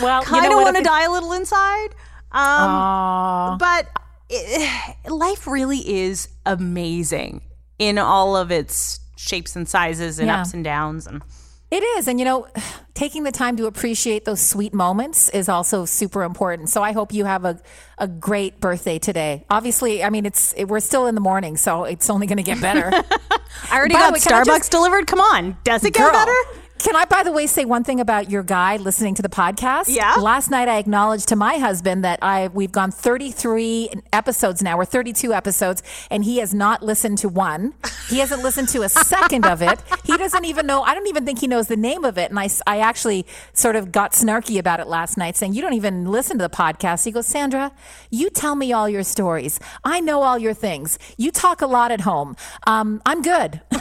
Well, 0.00 0.22
kind 0.22 0.46
of 0.46 0.52
want 0.52 0.76
to 0.78 0.82
die 0.82 1.04
a 1.04 1.10
little 1.10 1.32
inside. 1.32 1.88
Um, 2.32 3.58
but 3.58 3.88
it, 4.30 4.96
life 5.10 5.46
really 5.46 5.86
is 5.86 6.28
amazing 6.46 7.42
in 7.78 7.98
all 7.98 8.36
of 8.36 8.50
its 8.50 9.00
shapes 9.16 9.56
and 9.56 9.68
sizes 9.68 10.18
and 10.18 10.28
Yeah. 10.28 10.40
ups 10.40 10.54
and 10.54 10.62
downs. 10.64 11.06
And 11.06 11.22
It 11.70 11.82
is. 11.82 12.06
And, 12.06 12.18
you 12.18 12.24
know, 12.24 12.46
taking 12.94 13.24
the 13.24 13.32
time 13.32 13.56
to 13.56 13.66
appreciate 13.66 14.24
those 14.24 14.40
sweet 14.40 14.72
moments 14.72 15.28
is 15.30 15.48
also 15.48 15.84
super 15.84 16.22
important. 16.22 16.70
So 16.70 16.82
I 16.82 16.92
hope 16.92 17.12
you 17.12 17.24
have 17.24 17.44
a, 17.44 17.60
a 17.98 18.06
great 18.06 18.60
birthday 18.60 18.98
today. 18.98 19.44
Obviously, 19.50 20.04
I 20.04 20.10
mean, 20.10 20.26
it's 20.26 20.52
it, 20.56 20.66
we're 20.68 20.80
still 20.80 21.06
in 21.06 21.14
the 21.14 21.20
morning, 21.20 21.56
so 21.56 21.84
it's 21.84 22.08
only 22.08 22.26
going 22.26 22.36
to 22.38 22.42
get 22.44 22.60
better. 22.60 22.90
I 23.70 23.76
already 23.78 23.94
By 23.94 24.00
got 24.00 24.12
way, 24.12 24.18
Starbucks 24.20 24.46
just- 24.46 24.70
delivered. 24.70 25.06
Come 25.06 25.20
on, 25.20 25.56
does 25.64 25.84
it 25.84 25.92
get 25.92 26.02
Girl, 26.04 26.12
better? 26.12 26.32
Can 26.78 26.94
I, 26.94 27.04
by 27.06 27.22
the 27.22 27.32
way, 27.32 27.46
say 27.46 27.64
one 27.64 27.84
thing 27.84 28.00
about 28.00 28.30
your 28.30 28.42
guy 28.42 28.76
listening 28.76 29.14
to 29.16 29.22
the 29.22 29.28
podcast? 29.28 29.84
Yeah. 29.88 30.14
Last 30.16 30.50
night, 30.50 30.68
I 30.68 30.78
acknowledged 30.78 31.28
to 31.28 31.36
my 31.36 31.56
husband 31.56 32.04
that 32.04 32.18
I 32.22 32.48
we've 32.48 32.70
gone 32.70 32.90
33 32.90 33.90
episodes 34.12 34.62
now. 34.62 34.76
We're 34.76 34.84
32 34.84 35.32
episodes, 35.32 35.82
and 36.10 36.24
he 36.24 36.38
has 36.38 36.52
not 36.54 36.82
listened 36.82 37.18
to 37.18 37.28
one. 37.28 37.74
He 38.08 38.18
hasn't 38.18 38.42
listened 38.42 38.68
to 38.70 38.82
a 38.82 38.88
second 38.88 39.46
of 39.46 39.62
it. 39.62 39.82
He 40.04 40.16
doesn't 40.16 40.44
even 40.44 40.66
know. 40.66 40.82
I 40.82 40.94
don't 40.94 41.08
even 41.08 41.24
think 41.24 41.40
he 41.40 41.46
knows 41.46 41.66
the 41.66 41.76
name 41.76 42.04
of 42.04 42.18
it. 42.18 42.30
And 42.30 42.38
I, 42.38 42.48
I 42.66 42.78
actually 42.78 43.26
sort 43.52 43.74
of 43.74 43.90
got 43.90 44.12
snarky 44.12 44.58
about 44.58 44.78
it 44.78 44.86
last 44.86 45.16
night, 45.16 45.36
saying, 45.36 45.54
"You 45.54 45.62
don't 45.62 45.74
even 45.74 46.06
listen 46.06 46.38
to 46.38 46.44
the 46.44 46.54
podcast." 46.54 47.04
He 47.04 47.10
goes, 47.10 47.26
"Sandra, 47.26 47.72
you 48.10 48.30
tell 48.30 48.54
me 48.54 48.72
all 48.72 48.88
your 48.88 49.02
stories. 49.02 49.58
I 49.82 50.00
know 50.00 50.22
all 50.22 50.38
your 50.38 50.54
things. 50.54 50.98
You 51.16 51.30
talk 51.30 51.62
a 51.62 51.66
lot 51.66 51.90
at 51.90 52.02
home. 52.02 52.36
Um, 52.66 53.02
I'm 53.06 53.22
good." 53.22 53.60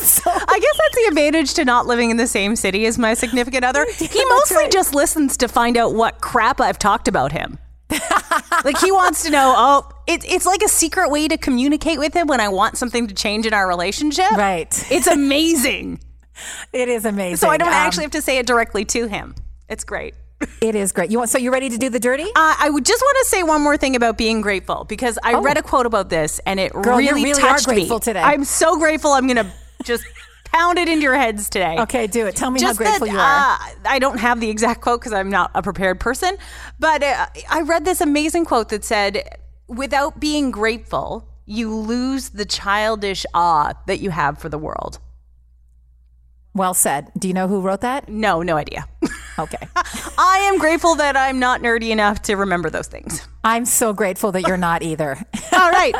so, 0.00 0.30
I 0.30 0.58
guess 0.60 0.78
that's 0.78 0.96
the 0.96 1.06
advantage 1.08 1.54
to 1.54 1.64
not 1.64 1.86
living 1.86 2.10
in 2.10 2.18
the 2.18 2.26
same 2.26 2.51
city 2.56 2.86
as 2.86 2.98
my 2.98 3.14
significant 3.14 3.64
other. 3.64 3.86
He 3.98 4.24
mostly 4.26 4.68
just 4.68 4.94
listens 4.94 5.36
to 5.38 5.48
find 5.48 5.76
out 5.76 5.94
what 5.94 6.20
crap 6.20 6.60
I've 6.60 6.78
talked 6.78 7.08
about 7.08 7.32
him. 7.32 7.58
like 8.64 8.78
he 8.78 8.90
wants 8.90 9.22
to 9.24 9.30
know, 9.30 9.54
oh, 9.56 9.90
it, 10.06 10.24
it's 10.30 10.46
like 10.46 10.62
a 10.62 10.68
secret 10.68 11.10
way 11.10 11.28
to 11.28 11.36
communicate 11.36 11.98
with 11.98 12.14
him 12.14 12.26
when 12.26 12.40
I 12.40 12.48
want 12.48 12.78
something 12.78 13.06
to 13.06 13.14
change 13.14 13.46
in 13.46 13.52
our 13.54 13.66
relationship. 13.68 14.30
Right. 14.32 14.72
It's 14.90 15.06
amazing. 15.06 16.00
it 16.72 16.88
is 16.88 17.04
amazing. 17.04 17.36
so 17.36 17.48
I 17.48 17.56
don't 17.56 17.68
Um, 17.68 17.74
actually 17.74 18.04
have 18.04 18.12
to 18.12 18.22
say 18.22 18.38
it 18.38 18.46
directly 18.46 18.84
to 18.86 19.06
him. 19.06 19.34
It's 19.68 19.84
great. 19.84 20.14
It 20.60 20.74
is 20.74 20.90
great. 20.90 21.10
You 21.10 21.18
want? 21.18 21.30
So 21.30 21.38
you 21.38 21.52
ready 21.52 21.68
to 21.68 21.78
do 21.78 21.88
the 21.88 22.00
dirty? 22.00 22.24
Uh, 22.24 22.56
I 22.58 22.68
would 22.68 22.84
just 22.84 23.00
want 23.00 23.16
to 23.22 23.28
say 23.30 23.42
one 23.44 23.62
more 23.62 23.76
thing 23.76 23.94
about 23.94 24.18
being 24.18 24.40
grateful 24.40 24.84
because 24.88 25.16
I 25.22 25.34
read 25.38 25.56
a 25.56 25.62
quote 25.62 25.86
about 25.86 26.08
this 26.08 26.40
and 26.46 26.58
it 26.58 26.72
Oh. 26.74 26.82
Girl, 26.82 26.96
really, 26.96 27.22
really 27.22 27.40
touched 27.40 27.68
me. 27.68 27.88
today. 28.00 28.20
I'm 28.20 28.42
so 28.44 28.76
grateful. 28.76 29.12
I'm 29.12 29.28
gonna 29.28 29.52
just 29.84 30.04
pound 30.52 30.78
it 30.78 30.88
into 30.88 31.02
your 31.02 31.14
heads 31.14 31.48
today. 31.48 31.78
Okay, 31.80 32.06
do 32.06 32.26
it. 32.26 32.36
Tell 32.36 32.50
me 32.50 32.60
how 32.60 32.74
grateful 32.74 33.06
that, 33.06 33.12
you 33.12 33.18
are. 33.18 33.22
Uh, 33.22 33.88
I 33.88 33.98
don't 33.98 34.18
have 34.18 34.40
the 34.40 34.50
exact 34.50 34.80
quote 34.80 35.00
because 35.00 35.12
I'm 35.12 35.30
not 35.30 35.50
a 35.54 35.62
prepared 35.62 36.00
person, 36.00 36.36
but 36.78 37.02
uh, 37.02 37.26
I 37.50 37.62
read 37.62 37.84
this 37.84 38.00
amazing 38.00 38.44
quote 38.44 38.68
that 38.70 38.84
said, 38.84 39.38
"Without 39.68 40.20
being 40.20 40.50
grateful, 40.50 41.28
you 41.46 41.74
lose 41.74 42.30
the 42.30 42.44
childish 42.44 43.24
awe 43.34 43.72
that 43.86 44.00
you 44.00 44.10
have 44.10 44.38
for 44.38 44.48
the 44.48 44.58
world." 44.58 44.98
well 46.54 46.74
said. 46.74 47.10
Do 47.18 47.28
you 47.28 47.34
know 47.34 47.48
who 47.48 47.60
wrote 47.62 47.80
that? 47.80 48.08
No, 48.08 48.42
no 48.42 48.56
idea. 48.56 48.86
Okay. 49.38 49.66
I 50.18 50.46
am 50.52 50.58
grateful 50.58 50.96
that 50.96 51.16
I'm 51.16 51.38
not 51.38 51.62
nerdy 51.62 51.88
enough 51.88 52.20
to 52.22 52.34
remember 52.34 52.68
those 52.68 52.86
things. 52.86 53.26
I'm 53.42 53.64
so 53.64 53.94
grateful 53.94 54.30
that 54.32 54.46
you're 54.46 54.58
not 54.58 54.82
either. 54.82 55.16
All 55.52 55.70
right. 55.70 55.94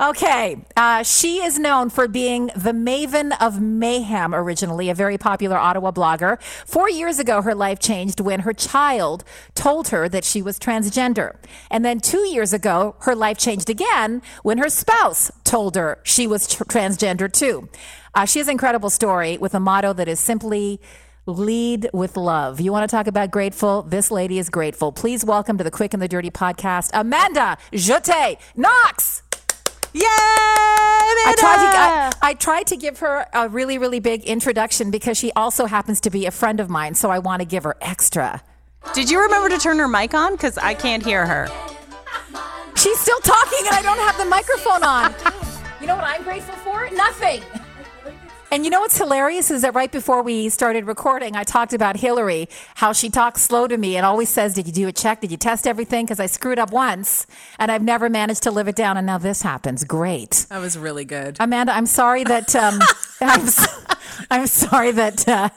Okay. 0.00 0.56
Uh, 0.78 1.02
she 1.02 1.42
is 1.42 1.58
known 1.58 1.90
for 1.90 2.08
being 2.08 2.46
the 2.56 2.72
Maven 2.72 3.36
of 3.38 3.60
Mayhem 3.60 4.34
originally, 4.34 4.88
a 4.88 4.94
very 4.94 5.18
popular 5.18 5.58
Ottawa 5.58 5.90
blogger. 5.90 6.40
Four 6.64 6.88
years 6.88 7.18
ago, 7.18 7.42
her 7.42 7.54
life 7.54 7.78
changed 7.78 8.18
when 8.18 8.40
her 8.40 8.54
child 8.54 9.24
told 9.54 9.88
her 9.88 10.08
that 10.08 10.24
she 10.24 10.40
was 10.40 10.58
transgender. 10.58 11.36
And 11.70 11.84
then 11.84 12.00
two 12.00 12.26
years 12.26 12.54
ago, 12.54 12.96
her 13.00 13.14
life 13.14 13.36
changed 13.36 13.68
again 13.68 14.22
when 14.42 14.56
her 14.56 14.70
spouse 14.70 15.30
told 15.44 15.76
her 15.76 15.98
she 16.02 16.26
was 16.26 16.46
tr- 16.46 16.64
transgender 16.64 17.30
too. 17.30 17.68
Uh, 18.14 18.24
she 18.24 18.38
has 18.38 18.48
an 18.48 18.52
incredible 18.52 18.88
story 18.88 19.36
with 19.36 19.54
a 19.54 19.60
motto 19.60 19.92
that 19.92 20.08
is 20.08 20.18
simply 20.18 20.80
lead 21.26 21.90
with 21.92 22.16
love. 22.16 22.58
You 22.58 22.72
want 22.72 22.88
to 22.88 22.96
talk 22.96 23.06
about 23.06 23.30
grateful? 23.30 23.82
This 23.82 24.10
lady 24.10 24.38
is 24.38 24.48
grateful. 24.48 24.92
Please 24.92 25.26
welcome 25.26 25.58
to 25.58 25.64
the 25.64 25.70
Quick 25.70 25.92
and 25.92 26.02
the 26.02 26.08
Dirty 26.08 26.30
podcast, 26.30 26.88
Amanda 26.94 27.58
Jette 27.74 28.40
Knox. 28.56 29.24
Yay! 29.92 30.02
I 30.02 31.34
tried, 31.38 31.56
to, 31.56 31.78
I, 31.78 32.30
I 32.30 32.34
tried 32.34 32.66
to 32.68 32.76
give 32.76 33.00
her 33.00 33.26
a 33.32 33.48
really, 33.48 33.78
really 33.78 34.00
big 34.00 34.24
introduction 34.24 34.90
because 34.90 35.18
she 35.18 35.32
also 35.32 35.66
happens 35.66 36.00
to 36.02 36.10
be 36.10 36.26
a 36.26 36.30
friend 36.30 36.60
of 36.60 36.68
mine. 36.68 36.94
So 36.94 37.10
I 37.10 37.18
want 37.18 37.40
to 37.40 37.46
give 37.46 37.64
her 37.64 37.76
extra. 37.80 38.42
Did 38.94 39.10
you 39.10 39.20
remember 39.22 39.48
to 39.50 39.58
turn 39.58 39.78
her 39.78 39.88
mic 39.88 40.14
on? 40.14 40.32
Because 40.32 40.56
I 40.58 40.74
can't 40.74 41.04
hear 41.04 41.26
her. 41.26 41.48
She's 42.76 42.98
still 42.98 43.20
talking 43.20 43.66
and 43.66 43.76
I 43.76 43.82
don't 43.82 43.98
have 43.98 44.16
the 44.16 44.24
microphone 44.24 44.84
on. 44.84 45.14
You 45.80 45.86
know 45.86 45.96
what 45.96 46.04
I'm 46.04 46.22
grateful 46.22 46.54
for? 46.56 46.88
Nothing. 46.90 47.42
And 48.52 48.64
you 48.64 48.70
know 48.70 48.80
what's 48.80 48.98
hilarious 48.98 49.48
is 49.52 49.62
that 49.62 49.76
right 49.76 49.92
before 49.92 50.22
we 50.22 50.48
started 50.48 50.84
recording, 50.84 51.36
I 51.36 51.44
talked 51.44 51.72
about 51.72 51.98
Hilary, 51.98 52.48
how 52.74 52.92
she 52.92 53.08
talks 53.08 53.42
slow 53.42 53.68
to 53.68 53.76
me 53.78 53.96
and 53.96 54.04
always 54.04 54.28
says, 54.28 54.54
Did 54.54 54.66
you 54.66 54.72
do 54.72 54.88
a 54.88 54.92
check? 54.92 55.20
Did 55.20 55.30
you 55.30 55.36
test 55.36 55.68
everything? 55.68 56.04
Because 56.04 56.18
I 56.18 56.26
screwed 56.26 56.58
up 56.58 56.72
once 56.72 57.28
and 57.60 57.70
I've 57.70 57.82
never 57.82 58.08
managed 58.08 58.42
to 58.42 58.50
live 58.50 58.66
it 58.66 58.74
down. 58.74 58.96
And 58.96 59.06
now 59.06 59.18
this 59.18 59.42
happens. 59.42 59.84
Great. 59.84 60.46
That 60.48 60.58
was 60.58 60.76
really 60.76 61.04
good. 61.04 61.36
Amanda, 61.38 61.72
I'm 61.72 61.86
sorry 61.86 62.24
that 62.24 62.56
um, 62.56 62.80
I'm, 63.20 63.40
s- 63.42 63.84
I'm 64.30 64.46
sorry 64.46 64.92
that 64.92 65.26
uh, 65.28 65.48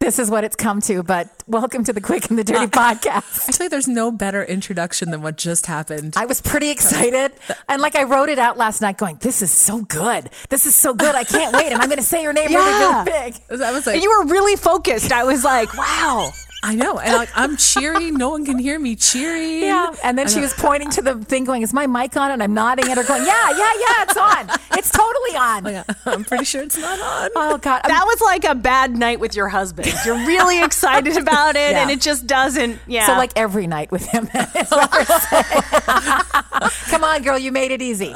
this 0.00 0.18
is 0.18 0.30
what 0.30 0.44
it's 0.44 0.56
come 0.56 0.80
to. 0.82 1.02
But 1.02 1.28
welcome 1.46 1.84
to 1.84 1.92
the 1.92 2.00
Quick 2.00 2.28
and 2.30 2.38
the 2.38 2.44
Dirty 2.44 2.66
podcast. 2.70 3.48
Actually, 3.48 3.68
there's 3.68 3.88
no 3.88 4.10
better 4.10 4.44
introduction 4.44 5.10
than 5.10 5.22
what 5.22 5.36
just 5.36 5.66
happened. 5.66 6.14
I 6.16 6.26
was 6.26 6.40
pretty 6.40 6.70
excited, 6.70 7.32
and 7.68 7.80
like 7.82 7.96
I 7.96 8.04
wrote 8.04 8.28
it 8.28 8.38
out 8.38 8.56
last 8.56 8.80
night, 8.80 8.98
going, 8.98 9.16
"This 9.20 9.42
is 9.42 9.50
so 9.50 9.82
good. 9.82 10.30
This 10.48 10.66
is 10.66 10.74
so 10.74 10.94
good. 10.94 11.14
I 11.14 11.24
can't 11.24 11.54
wait." 11.54 11.72
And 11.72 11.80
I'm 11.80 11.88
going 11.88 11.98
to 11.98 12.04
say 12.04 12.22
your 12.22 12.32
name 12.32 12.50
Yeah. 12.50 12.58
really, 13.04 13.10
really 13.10 13.30
big. 13.32 13.60
I 13.62 13.72
was 13.72 13.86
like, 13.86 13.94
And 13.96 14.02
you 14.02 14.10
were 14.10 14.26
really 14.32 14.56
focused. 14.56 15.12
I 15.12 15.24
was 15.24 15.44
like, 15.44 15.76
wow. 15.76 16.30
I 16.66 16.74
know, 16.74 16.98
and 16.98 17.14
like 17.14 17.28
I'm 17.36 17.56
cheery. 17.56 18.10
No 18.10 18.30
one 18.30 18.44
can 18.44 18.58
hear 18.58 18.78
me 18.78 18.96
cheering. 18.96 19.62
Yeah. 19.62 19.94
And 20.02 20.18
then 20.18 20.26
she 20.28 20.40
was 20.40 20.52
pointing 20.52 20.90
to 20.90 21.02
the 21.02 21.14
thing, 21.24 21.44
going, 21.44 21.62
"Is 21.62 21.72
my 21.72 21.86
mic 21.86 22.16
on?" 22.16 22.32
And 22.32 22.42
I'm 22.42 22.54
nodding 22.54 22.88
at 22.90 22.96
her, 22.96 23.04
going, 23.04 23.24
"Yeah, 23.24 23.50
yeah, 23.50 23.56
yeah. 23.78 24.02
It's 24.02 24.16
on. 24.16 24.50
It's 24.72 24.90
totally 24.90 25.36
on." 25.36 25.64
Yeah, 25.66 25.84
I'm 26.06 26.24
pretty 26.24 26.44
sure 26.44 26.62
it's 26.62 26.76
not 26.76 26.98
on. 27.00 27.30
Oh 27.36 27.58
God. 27.58 27.82
That 27.84 28.04
was 28.04 28.20
like 28.20 28.44
a 28.44 28.54
bad 28.56 28.96
night 28.96 29.20
with 29.20 29.36
your 29.36 29.48
husband. 29.48 29.92
You're 30.04 30.26
really 30.26 30.60
excited 30.64 31.16
about 31.16 31.54
it, 31.54 31.70
Yeah. 31.70 31.82
and 31.82 31.90
it 31.90 32.00
just 32.00 32.26
doesn't. 32.26 32.80
Yeah. 32.88 33.06
So 33.06 33.12
like 33.12 33.30
every 33.36 33.68
night 33.68 33.92
with 33.92 34.04
him. 34.06 34.24
is 34.34 34.70
what 34.70 34.90
we're 34.92 35.04
saying. 35.04 35.62
Come 36.90 37.04
on, 37.04 37.22
girl, 37.22 37.38
you 37.38 37.52
made 37.52 37.70
it 37.70 37.80
easy. 37.82 38.12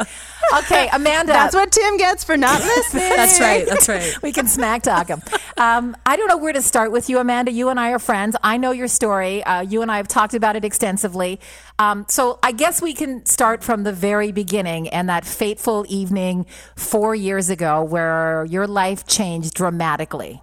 Okay, 0.59 0.89
Amanda. 0.93 1.33
that's 1.33 1.55
what 1.55 1.71
Tim 1.71 1.97
gets 1.97 2.25
for 2.25 2.37
not 2.37 2.61
listening. 2.61 3.09
That's 3.17 3.39
right. 3.39 3.65
That's 3.67 3.89
right. 3.89 4.17
we 4.23 4.33
can 4.33 4.49
smack 4.49 4.83
talk 4.83 5.07
him. 5.07 5.23
Um, 5.57 5.97
I 6.05 6.17
don't 6.17 6.27
know 6.27 6.39
where 6.39 6.53
to 6.53 6.63
start 6.63 6.91
with 6.91 7.09
you, 7.09 7.19
Amanda. 7.19 7.53
You 7.53 7.69
and 7.69 7.79
I 7.79 7.91
are 7.93 8.01
friends. 8.01 8.35
I 8.43 8.57
know 8.57 8.71
your 8.71 8.89
story. 8.89 9.43
Uh, 9.45 9.61
you 9.63 9.83
and 9.83 9.91
I 9.91 9.97
have 9.99 10.09
talked 10.09 10.35
about 10.35 10.57
it 10.57 10.65
extensively. 10.65 11.41
Um, 11.79 12.07
so 12.09 12.39
I 12.43 12.53
guess 12.53 12.81
we 12.83 12.93
can 12.95 13.25
start 13.27 13.63
from 13.63 13.85
the 13.85 13.93
very 13.93 14.33
beginning 14.33 14.89
and 14.89 15.09
that 15.09 15.25
fateful 15.25 15.85
evening 15.89 16.47
four 16.77 17.15
years 17.15 17.51
ago 17.51 17.83
where 17.83 18.45
your 18.49 18.67
life 18.67 19.07
changed 19.07 19.55
dramatically. 19.55 20.43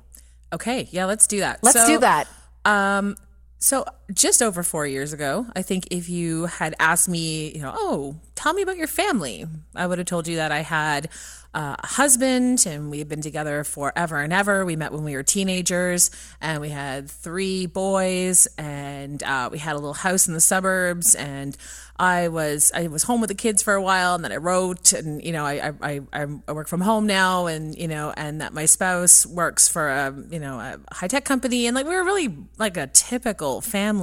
Okay, 0.54 0.88
yeah, 0.92 1.06
let's 1.06 1.28
do 1.28 1.40
that. 1.40 1.60
Let's 1.62 1.80
So, 1.80 1.88
do 1.88 2.00
that. 2.00 2.28
Um, 2.66 3.16
so 3.60 3.86
just 4.14 4.42
over 4.42 4.64
four 4.64 4.88
years 4.88 5.14
ago, 5.14 5.46
I 5.56 5.62
think 5.62 5.88
if 5.92 6.10
you 6.10 6.46
had 6.46 6.76
asked 6.80 7.10
me, 7.10 7.52
you 7.54 7.62
know, 7.62 7.74
oh, 7.76 8.16
tell 8.36 8.54
me 8.54 8.62
about 8.62 8.78
your 8.78 8.88
family, 8.88 9.46
I 9.76 9.88
would 9.88 9.98
have 9.98 10.08
told 10.08 10.28
you 10.28 10.38
that 10.38 10.52
I 10.52 10.60
had 10.60 11.10
uh, 11.54 11.76
a 11.80 11.88
husband 11.88 12.66
and 12.68 12.92
we 12.92 13.00
had 13.00 13.10
been 13.10 13.22
together 13.22 13.64
forever 13.64 14.22
and 14.22 14.32
ever. 14.32 14.64
We 14.64 14.76
met 14.76 14.92
when 14.92 15.04
we 15.04 15.16
were 15.16 15.24
teenagers 15.24 16.12
and 16.40 16.62
we 16.62 16.70
had 16.70 17.10
three 17.10 17.66
boys 17.66 18.48
and 18.58 19.22
uh, 19.24 19.50
we 19.52 19.58
had 19.58 19.74
a 19.74 19.80
little 19.80 19.94
house 19.94 20.28
in 20.28 20.34
the 20.34 20.40
suburbs 20.40 21.16
and 21.16 21.58
I 22.00 22.28
was 22.28 22.72
I 22.76 22.88
was 22.88 23.04
home 23.04 23.22
with 23.22 23.30
the 23.30 23.36
kids 23.36 23.64
for 23.64 23.74
a 23.74 23.82
while 23.82 24.14
and 24.14 24.24
then 24.24 24.32
I 24.32 24.36
wrote 24.36 24.94
and 24.94 25.24
you 25.24 25.32
know 25.32 25.44
I 25.44 25.74
I, 25.82 26.02
I, 26.14 26.28
I 26.48 26.52
work 26.52 26.68
from 26.68 26.82
home 26.82 27.08
now 27.08 27.48
and 27.48 27.76
you 27.76 27.88
know 27.88 28.14
and 28.16 28.42
that 28.42 28.54
my 28.54 28.66
spouse 28.66 29.26
works 29.26 29.68
for 29.68 29.90
a 29.90 30.14
you 30.30 30.40
know 30.40 30.60
a 30.60 30.80
high 30.94 31.08
tech 31.08 31.26
company 31.26 31.66
and 31.66 31.74
like 31.74 31.88
we 31.88 31.96
were 31.96 32.04
really 32.04 32.38
like 32.60 32.78
a 32.78 32.86
typical 32.86 33.62
family 33.62 33.97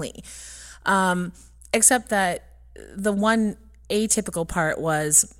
um, 0.86 1.32
except 1.72 2.08
that 2.10 2.46
the 2.94 3.12
one 3.12 3.56
atypical 3.90 4.46
part 4.46 4.80
was 4.80 5.34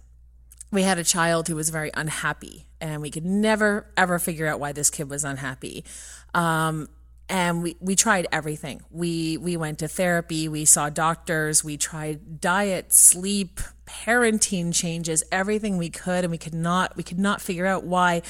we 0.71 0.83
had 0.83 0.99
a 0.99 1.05
child 1.05 1.49
who 1.49 1.57
was 1.57 1.71
very 1.71 1.91
unhappy 1.95 2.67
and 2.81 3.01
we 3.01 3.11
could 3.11 3.25
never 3.25 3.87
ever 3.97 4.19
figure 4.19 4.47
out 4.47 4.61
why 4.61 4.73
this 4.73 4.91
kid 4.91 5.09
was 5.09 5.25
unhappy. 5.25 5.85
Um, 6.35 6.89
and 7.29 7.63
we, 7.63 7.77
we 7.81 7.97
tried 7.97 8.27
everything. 8.33 8.83
We 8.91 9.39
we 9.39 9.57
went 9.57 9.79
to 9.79 9.89
therapy. 9.89 10.49
We 10.49 10.65
saw 10.67 10.91
doctors. 10.91 11.65
We 11.65 11.77
tried 11.77 12.41
diet 12.41 12.93
sleep 12.93 13.61
parenting 13.87 14.75
changes 14.75 15.23
everything 15.31 15.77
we 15.77 15.91
could 15.91 16.25
and 16.25 16.31
we 16.31 16.39
could 16.39 16.55
not 16.55 16.97
we 16.97 17.03
could 17.03 17.19
not 17.19 17.41
figure 17.41 17.67
out 17.67 17.85
why 17.85 18.23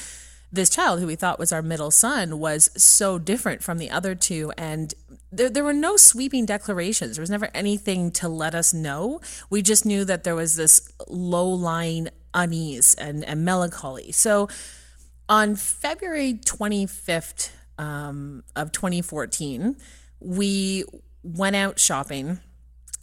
this 0.51 0.69
child 0.69 0.99
who 0.99 1.07
we 1.07 1.15
thought 1.15 1.39
was 1.39 1.51
our 1.51 1.61
middle 1.61 1.91
son 1.91 2.39
was 2.39 2.69
so 2.81 3.19
different 3.19 3.63
from 3.63 3.77
the 3.77 3.89
other 3.89 4.15
two. 4.15 4.51
And 4.57 4.93
there, 5.35 5.49
there 5.49 5.63
were 5.63 5.73
no 5.73 5.97
sweeping 5.97 6.45
declarations. 6.45 7.15
There 7.15 7.21
was 7.21 7.29
never 7.29 7.49
anything 7.53 8.11
to 8.13 8.29
let 8.29 8.55
us 8.55 8.73
know. 8.73 9.21
We 9.49 9.61
just 9.61 9.85
knew 9.85 10.05
that 10.05 10.23
there 10.23 10.35
was 10.35 10.55
this 10.55 10.91
low 11.07 11.47
lying 11.49 12.09
unease 12.33 12.95
and, 12.95 13.23
and 13.23 13.45
melancholy. 13.45 14.11
So 14.11 14.49
on 15.27 15.55
february 15.55 16.35
25th 16.35 17.49
um, 17.79 18.43
of 18.55 18.71
2014 18.71 19.75
we 20.19 20.83
went 21.23 21.55
out 21.55 21.79
shopping 21.79 22.39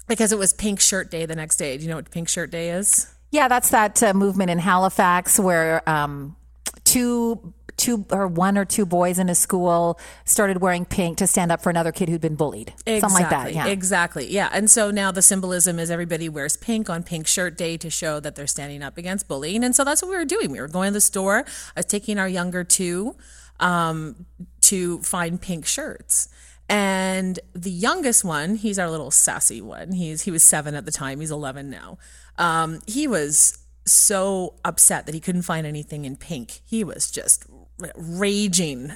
because 0.08 0.32
it 0.32 0.38
was 0.38 0.52
pink 0.52 0.80
shirt 0.80 1.10
day 1.10 1.26
the 1.26 1.36
next 1.36 1.56
day. 1.56 1.76
Do 1.76 1.82
you 1.82 1.90
know 1.90 1.96
what 1.96 2.10
pink 2.10 2.28
shirt 2.28 2.50
day 2.50 2.70
is? 2.70 3.12
Yeah, 3.30 3.48
that's 3.48 3.70
that 3.70 4.02
uh, 4.02 4.12
movement 4.12 4.50
in 4.50 4.58
Halifax 4.58 5.38
where 5.38 5.88
um, 5.88 6.36
two 6.84 7.54
two 7.76 8.06
or 8.10 8.26
one 8.26 8.58
or 8.58 8.64
two 8.64 8.86
boys 8.86 9.18
in 9.18 9.28
a 9.28 9.34
school 9.34 9.98
started 10.24 10.60
wearing 10.60 10.84
pink 10.84 11.18
to 11.18 11.26
stand 11.26 11.50
up 11.50 11.62
for 11.62 11.70
another 11.70 11.92
kid 11.92 12.08
who'd 12.08 12.20
been 12.20 12.36
bullied. 12.36 12.72
Something 12.86 13.10
like 13.10 13.30
that. 13.30 13.54
Yeah. 13.54 13.66
Exactly. 13.66 14.26
Yeah. 14.26 14.50
And 14.52 14.70
so 14.70 14.90
now 14.90 15.10
the 15.10 15.22
symbolism 15.22 15.78
is 15.78 15.90
everybody 15.90 16.28
wears 16.28 16.56
pink 16.56 16.88
on 16.88 17.02
Pink 17.02 17.26
Shirt 17.26 17.56
Day 17.56 17.76
to 17.78 17.90
show 17.90 18.20
that 18.20 18.34
they're 18.34 18.46
standing 18.46 18.82
up 18.82 18.98
against 18.98 19.28
bullying. 19.28 19.64
And 19.64 19.74
so 19.74 19.84
that's 19.84 20.02
what 20.02 20.10
we 20.10 20.16
were 20.16 20.24
doing. 20.24 20.50
We 20.50 20.60
were 20.60 20.68
going 20.68 20.88
to 20.88 20.94
the 20.94 21.00
store. 21.00 21.44
I 21.76 21.80
was 21.80 21.86
taking 21.86 22.18
our 22.18 22.28
younger 22.28 22.64
two 22.64 23.16
um, 23.60 24.26
to 24.62 24.98
find 25.00 25.40
pink 25.40 25.66
shirts. 25.66 26.28
And 26.68 27.38
the 27.54 27.70
youngest 27.70 28.24
one, 28.24 28.56
he's 28.56 28.78
our 28.78 28.90
little 28.90 29.10
sassy 29.10 29.60
one. 29.60 29.92
He's 29.92 30.22
he 30.22 30.30
was 30.30 30.42
seven 30.42 30.74
at 30.74 30.86
the 30.86 30.92
time. 30.92 31.20
He's 31.20 31.30
eleven 31.30 31.68
now. 31.68 31.98
Um, 32.38 32.80
he 32.86 33.06
was 33.06 33.58
so 33.84 34.54
upset 34.64 35.06
that 35.06 35.14
he 35.14 35.20
couldn't 35.20 35.42
find 35.42 35.66
anything 35.66 36.04
in 36.04 36.16
pink. 36.16 36.60
He 36.64 36.84
was 36.84 37.10
just 37.10 37.44
raging 37.96 38.92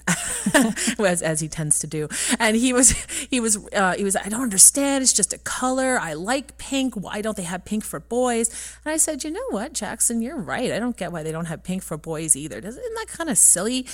as, 0.98 1.22
as 1.22 1.40
he 1.40 1.48
tends 1.48 1.78
to 1.80 1.86
do. 1.86 2.08
And 2.38 2.56
he 2.56 2.72
was 2.72 2.90
he 3.30 3.40
was 3.40 3.58
uh, 3.72 3.94
he 3.94 4.04
was 4.04 4.16
i 4.16 4.28
don't 4.28 4.42
understand. 4.42 5.02
It's 5.02 5.12
just 5.12 5.32
a 5.32 5.38
color. 5.38 5.98
I 6.00 6.14
like 6.14 6.58
pink. 6.58 6.94
Why 6.94 7.20
don't 7.20 7.36
they 7.36 7.42
have 7.44 7.64
pink 7.64 7.84
for 7.84 8.00
boys? 8.00 8.48
And 8.84 8.92
i 8.92 8.96
said 8.96 9.24
you 9.24 9.30
know 9.30 9.46
what 9.50 9.72
jackson? 9.72 10.22
You're 10.22 10.40
right. 10.40 10.72
I 10.72 10.78
don't 10.78 10.96
get 10.96 11.12
why 11.12 11.22
they 11.22 11.32
don't 11.32 11.46
have 11.46 11.62
pink 11.62 11.82
for 11.82 11.96
boys 11.96 12.36
either. 12.36 12.58
Isn't 12.58 12.94
that 12.94 13.08
kind 13.08 13.30
of 13.30 13.38
silly? 13.38 13.86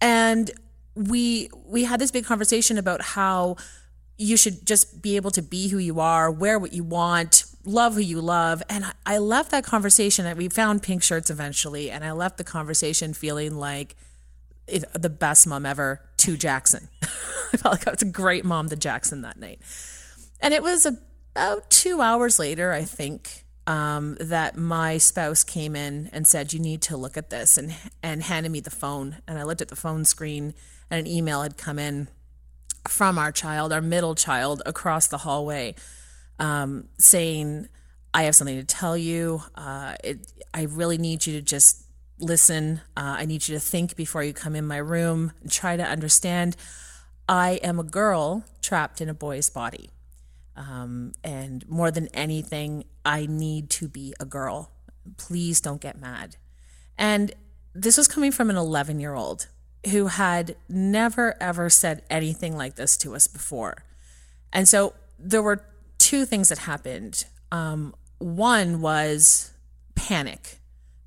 And 0.00 0.50
we 0.94 1.50
we 1.64 1.84
had 1.84 2.00
this 2.00 2.10
big 2.10 2.24
conversation 2.24 2.78
about 2.78 3.02
how 3.02 3.56
you 4.18 4.36
should 4.36 4.64
just 4.64 5.02
be 5.02 5.16
able 5.16 5.30
to 5.30 5.42
be 5.42 5.68
who 5.68 5.78
you 5.78 6.00
are, 6.00 6.30
wear 6.30 6.58
what 6.58 6.72
you 6.72 6.82
want, 6.82 7.44
love 7.64 7.94
who 7.94 8.00
you 8.00 8.20
love. 8.20 8.62
And 8.68 8.92
I, 9.04 9.18
left 9.18 9.50
that 9.50 9.64
conversation. 9.64 10.24
And 10.26 10.38
we 10.38 10.48
found 10.48 10.82
pink 10.82 11.02
shirts 11.02 11.28
eventually, 11.30 11.90
and 11.90 12.04
I 12.04 12.12
left 12.12 12.38
the 12.38 12.44
conversation 12.44 13.12
feeling 13.12 13.58
like 13.58 13.94
the 14.66 15.10
best 15.10 15.46
mom 15.46 15.66
ever 15.66 16.00
to 16.18 16.36
Jackson. 16.36 16.88
I 17.02 17.56
felt 17.56 17.74
like 17.74 17.86
I 17.86 17.90
was 17.92 18.02
a 18.02 18.06
great 18.06 18.44
mom 18.44 18.68
to 18.68 18.76
Jackson 18.76 19.22
that 19.22 19.38
night. 19.38 19.60
And 20.40 20.52
it 20.52 20.62
was 20.62 20.86
about 20.86 21.70
two 21.70 22.00
hours 22.00 22.38
later, 22.38 22.72
I 22.72 22.82
think, 22.82 23.44
um, 23.66 24.16
that 24.20 24.56
my 24.56 24.98
spouse 24.98 25.44
came 25.44 25.74
in 25.74 26.08
and 26.12 26.26
said, 26.26 26.52
"You 26.52 26.60
need 26.60 26.82
to 26.82 26.96
look 26.96 27.16
at 27.16 27.30
this," 27.30 27.58
and 27.58 27.74
and 28.02 28.22
handed 28.22 28.50
me 28.52 28.60
the 28.60 28.70
phone. 28.70 29.16
And 29.26 29.38
I 29.38 29.42
looked 29.42 29.60
at 29.60 29.68
the 29.68 29.76
phone 29.76 30.04
screen, 30.04 30.54
and 30.90 31.00
an 31.00 31.06
email 31.06 31.42
had 31.42 31.56
come 31.56 31.78
in 31.78 32.08
from 32.88 33.18
our 33.18 33.32
child, 33.32 33.72
our 33.72 33.80
middle 33.80 34.14
child, 34.14 34.62
across 34.66 35.08
the 35.08 35.18
hallway, 35.18 35.74
um, 36.38 36.88
saying, 36.98 37.68
"I 38.14 38.24
have 38.24 38.36
something 38.36 38.56
to 38.58 38.64
tell 38.64 38.96
you. 38.96 39.42
Uh, 39.54 39.96
it, 40.04 40.32
I 40.54 40.62
really 40.62 40.98
need 40.98 41.26
you 41.26 41.32
to 41.34 41.42
just 41.42 41.85
listen. 42.18 42.80
Uh, 42.96 43.16
I 43.18 43.26
need 43.26 43.48
you 43.48 43.54
to 43.54 43.60
think 43.60 43.96
before 43.96 44.22
you 44.22 44.32
come 44.32 44.56
in 44.56 44.66
my 44.66 44.78
room 44.78 45.32
and 45.42 45.50
try 45.50 45.76
to 45.76 45.84
understand. 45.84 46.56
I 47.28 47.52
am 47.62 47.78
a 47.78 47.84
girl 47.84 48.44
trapped 48.62 49.00
in 49.00 49.08
a 49.08 49.14
boy's 49.14 49.50
body." 49.50 49.90
Um, 50.56 51.12
and 51.22 51.68
more 51.68 51.90
than 51.90 52.08
anything, 52.08 52.84
I 53.04 53.26
need 53.26 53.68
to 53.70 53.88
be 53.88 54.14
a 54.18 54.24
girl. 54.24 54.70
Please 55.18 55.60
don't 55.60 55.80
get 55.80 56.00
mad. 56.00 56.36
And 56.96 57.32
this 57.74 57.98
was 57.98 58.08
coming 58.08 58.32
from 58.32 58.48
an 58.48 58.56
11 58.56 59.00
year 59.00 59.14
old 59.14 59.48
who 59.90 60.06
had 60.06 60.56
never, 60.68 61.36
ever 61.40 61.70
said 61.70 62.02
anything 62.10 62.56
like 62.56 62.76
this 62.76 62.96
to 62.98 63.14
us 63.14 63.26
before. 63.26 63.84
And 64.52 64.68
so 64.68 64.94
there 65.18 65.42
were 65.42 65.64
two 65.98 66.24
things 66.24 66.48
that 66.48 66.58
happened. 66.58 67.24
Um, 67.52 67.94
one 68.18 68.80
was 68.80 69.52
panic 69.94 70.55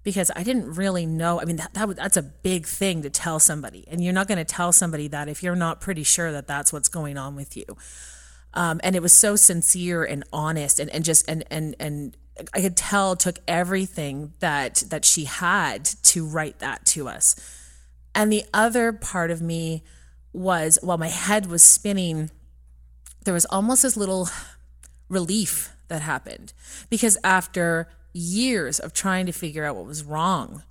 because 0.03 0.31
I 0.35 0.43
didn't 0.43 0.75
really 0.75 1.05
know. 1.05 1.41
I 1.41 1.45
mean, 1.45 1.57
that, 1.57 1.73
that 1.73 1.95
that's 1.95 2.17
a 2.17 2.21
big 2.23 2.65
thing 2.65 3.01
to 3.03 3.09
tell 3.09 3.39
somebody, 3.39 3.85
and 3.87 4.03
you're 4.03 4.13
not 4.13 4.27
going 4.27 4.37
to 4.37 4.45
tell 4.45 4.71
somebody 4.71 5.07
that 5.09 5.27
if 5.27 5.43
you're 5.43 5.55
not 5.55 5.81
pretty 5.81 6.03
sure 6.03 6.31
that 6.31 6.47
that's 6.47 6.71
what's 6.71 6.89
going 6.89 7.17
on 7.17 7.35
with 7.35 7.57
you. 7.57 7.65
Um, 8.53 8.79
and 8.83 8.95
it 8.95 9.01
was 9.01 9.13
so 9.13 9.35
sincere 9.35 10.03
and 10.03 10.23
honest, 10.33 10.79
and, 10.79 10.89
and 10.89 11.03
just 11.03 11.29
and 11.29 11.43
and 11.51 11.75
and 11.79 12.17
I 12.53 12.61
could 12.61 12.77
tell 12.77 13.15
took 13.15 13.39
everything 13.47 14.33
that 14.39 14.83
that 14.89 15.05
she 15.05 15.25
had 15.25 15.85
to 15.85 16.25
write 16.25 16.59
that 16.59 16.85
to 16.87 17.07
us. 17.07 17.35
And 18.15 18.31
the 18.31 18.45
other 18.53 18.91
part 18.91 19.31
of 19.31 19.41
me 19.41 19.83
was 20.33 20.79
while 20.81 20.97
my 20.97 21.09
head 21.09 21.45
was 21.47 21.63
spinning, 21.63 22.31
there 23.25 23.33
was 23.33 23.45
almost 23.45 23.83
this 23.83 23.97
little 23.97 24.29
relief 25.09 25.75
that 25.87 26.01
happened 26.01 26.53
because 26.89 27.17
after 27.23 27.89
years 28.13 28.79
of 28.79 28.93
trying 28.93 29.25
to 29.25 29.31
figure 29.31 29.65
out 29.65 29.75
what 29.75 29.85
was 29.85 30.03
wrong, 30.03 30.63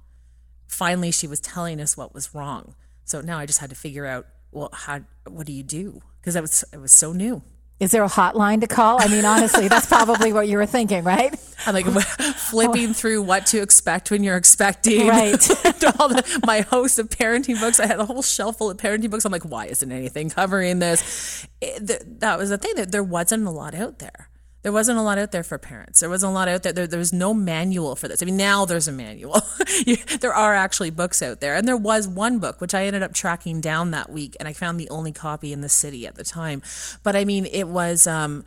finally 0.66 1.11
she 1.11 1.26
was 1.26 1.40
telling 1.40 1.80
us 1.80 1.97
what 1.97 2.14
was 2.14 2.35
wrong. 2.35 2.75
So 3.04 3.21
now 3.21 3.38
I 3.38 3.47
just 3.47 3.61
had 3.61 3.71
to 3.71 3.76
figure 3.76 4.07
out, 4.07 4.26
well, 4.52 4.71
how 4.73 5.00
what 5.26 5.47
do 5.47 5.52
you 5.52 5.62
do? 5.62 6.00
Because 6.21 6.36
it 6.36 6.41
was 6.41 6.65
it 6.73 6.78
was 6.78 6.93
so 6.93 7.12
new. 7.12 7.43
Is 7.80 7.93
there 7.93 8.02
a 8.02 8.08
hotline 8.08 8.60
to 8.62 8.67
call? 8.67 9.00
I 9.00 9.06
mean, 9.06 9.25
honestly, 9.25 9.69
that's 9.69 9.86
probably 9.97 10.32
what 10.32 10.49
you 10.49 10.56
were 10.56 10.67
thinking, 10.67 11.04
right? 11.04 11.32
I'm 11.65 11.75
like 11.75 11.86
flipping 11.86 12.93
through 12.93 13.23
what 13.23 13.47
to 13.47 13.62
expect 13.62 14.10
when 14.10 14.25
you're 14.25 14.36
expecting. 14.36 15.06
Right. 15.06 15.41
all 16.00 16.08
the, 16.08 16.41
my 16.45 16.62
host 16.62 16.99
of 16.99 17.08
parenting 17.08 17.60
books. 17.60 17.78
I 17.78 17.86
had 17.86 18.00
a 18.00 18.04
whole 18.04 18.23
shelf 18.23 18.58
full 18.58 18.71
of 18.71 18.78
parenting 18.78 19.10
books. 19.10 19.25
I'm 19.25 19.30
like, 19.30 19.45
why 19.45 19.67
isn't 19.67 19.93
anything 19.93 20.28
covering 20.28 20.80
this? 20.80 21.47
It, 21.60 21.86
th- 21.86 22.02
that 22.19 22.36
was 22.36 22.50
the 22.50 22.58
thing 22.58 22.75
that 22.76 22.91
there 22.91 23.04
wasn't 23.04 23.47
a 23.47 23.50
lot 23.50 23.76
out 23.76 24.00
there. 24.00 24.28
There 24.62 24.73
wasn't 24.73 24.99
a 24.99 25.02
lot 25.02 25.18
out 25.18 25.30
there 25.30 25.44
for 25.44 25.56
parents. 25.56 26.00
There 26.00 26.10
wasn't 26.10 26.30
a 26.30 26.34
lot 26.34 26.49
out 26.49 26.64
there. 26.64 26.73
There, 26.73 26.86
there 26.86 26.99
was 26.99 27.12
no 27.12 27.32
manual 27.32 27.94
for 27.94 28.08
this. 28.08 28.23
I 28.23 28.26
mean, 28.26 28.36
now 28.36 28.64
there's 28.64 28.88
a 28.88 28.92
manual. 28.92 29.40
there 30.21 30.34
are 30.34 30.54
actually 30.54 30.90
books 30.90 31.23
out 31.23 31.40
there. 31.40 31.54
And 31.54 31.66
there 31.66 31.76
was 31.76 32.08
one 32.08 32.40
book, 32.40 32.60
which 32.60 32.75
I 32.75 32.86
ended 32.86 33.02
up 33.02 33.14
tracking 33.14 33.60
down 33.60 33.92
that 33.92 34.10
week, 34.10 34.36
and 34.40 34.49
I 34.49 34.52
found 34.52 34.80
the 34.80 34.90
only 34.90 35.12
copy 35.12 35.52
in 35.52 35.60
the 35.60 35.68
city 35.68 36.06
at 36.06 36.16
the 36.16 36.25
time. 36.25 36.60
But 37.04 37.14
I 37.14 37.25
mean, 37.25 37.47
it 37.47 37.68
was, 37.68 38.08
um, 38.08 38.44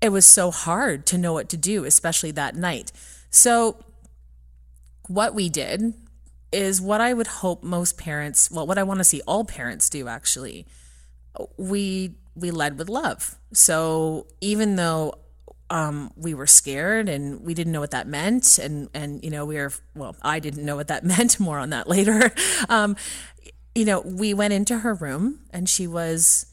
it 0.00 0.10
was 0.10 0.24
so 0.24 0.52
hard 0.52 1.06
to 1.06 1.18
know 1.18 1.32
what 1.32 1.48
to 1.48 1.56
do, 1.56 1.84
especially 1.84 2.30
that 2.32 2.54
night. 2.54 2.92
So 3.30 3.84
what 5.08 5.34
we 5.34 5.48
did 5.48 5.94
is 6.52 6.80
what 6.80 7.00
I 7.00 7.12
would 7.12 7.26
hope 7.26 7.62
most 7.62 7.98
parents, 7.98 8.50
well, 8.50 8.66
what 8.66 8.78
I 8.78 8.82
want 8.84 8.98
to 8.98 9.04
see 9.04 9.20
all 9.26 9.44
parents 9.44 9.90
do 9.90 10.08
actually. 10.08 10.66
We 11.56 12.14
we 12.34 12.50
led 12.50 12.78
with 12.78 12.88
love. 12.88 13.36
So 13.52 14.26
even 14.40 14.76
though 14.76 15.14
um, 15.70 16.12
we 16.16 16.34
were 16.34 16.46
scared 16.46 17.08
and 17.08 17.40
we 17.40 17.54
didn't 17.54 17.72
know 17.72 17.80
what 17.80 17.90
that 17.90 18.06
meant. 18.06 18.58
And, 18.58 18.88
and, 18.94 19.22
you 19.22 19.30
know, 19.30 19.44
we 19.44 19.56
were, 19.56 19.72
well, 19.94 20.16
I 20.22 20.38
didn't 20.38 20.64
know 20.64 20.76
what 20.76 20.88
that 20.88 21.04
meant. 21.04 21.38
More 21.38 21.58
on 21.58 21.70
that 21.70 21.88
later. 21.88 22.32
Um, 22.68 22.96
you 23.74 23.84
know, 23.84 24.00
we 24.00 24.34
went 24.34 24.52
into 24.52 24.78
her 24.78 24.92
room 24.92 25.40
and 25.50 25.68
she 25.68 25.86
was 25.86 26.46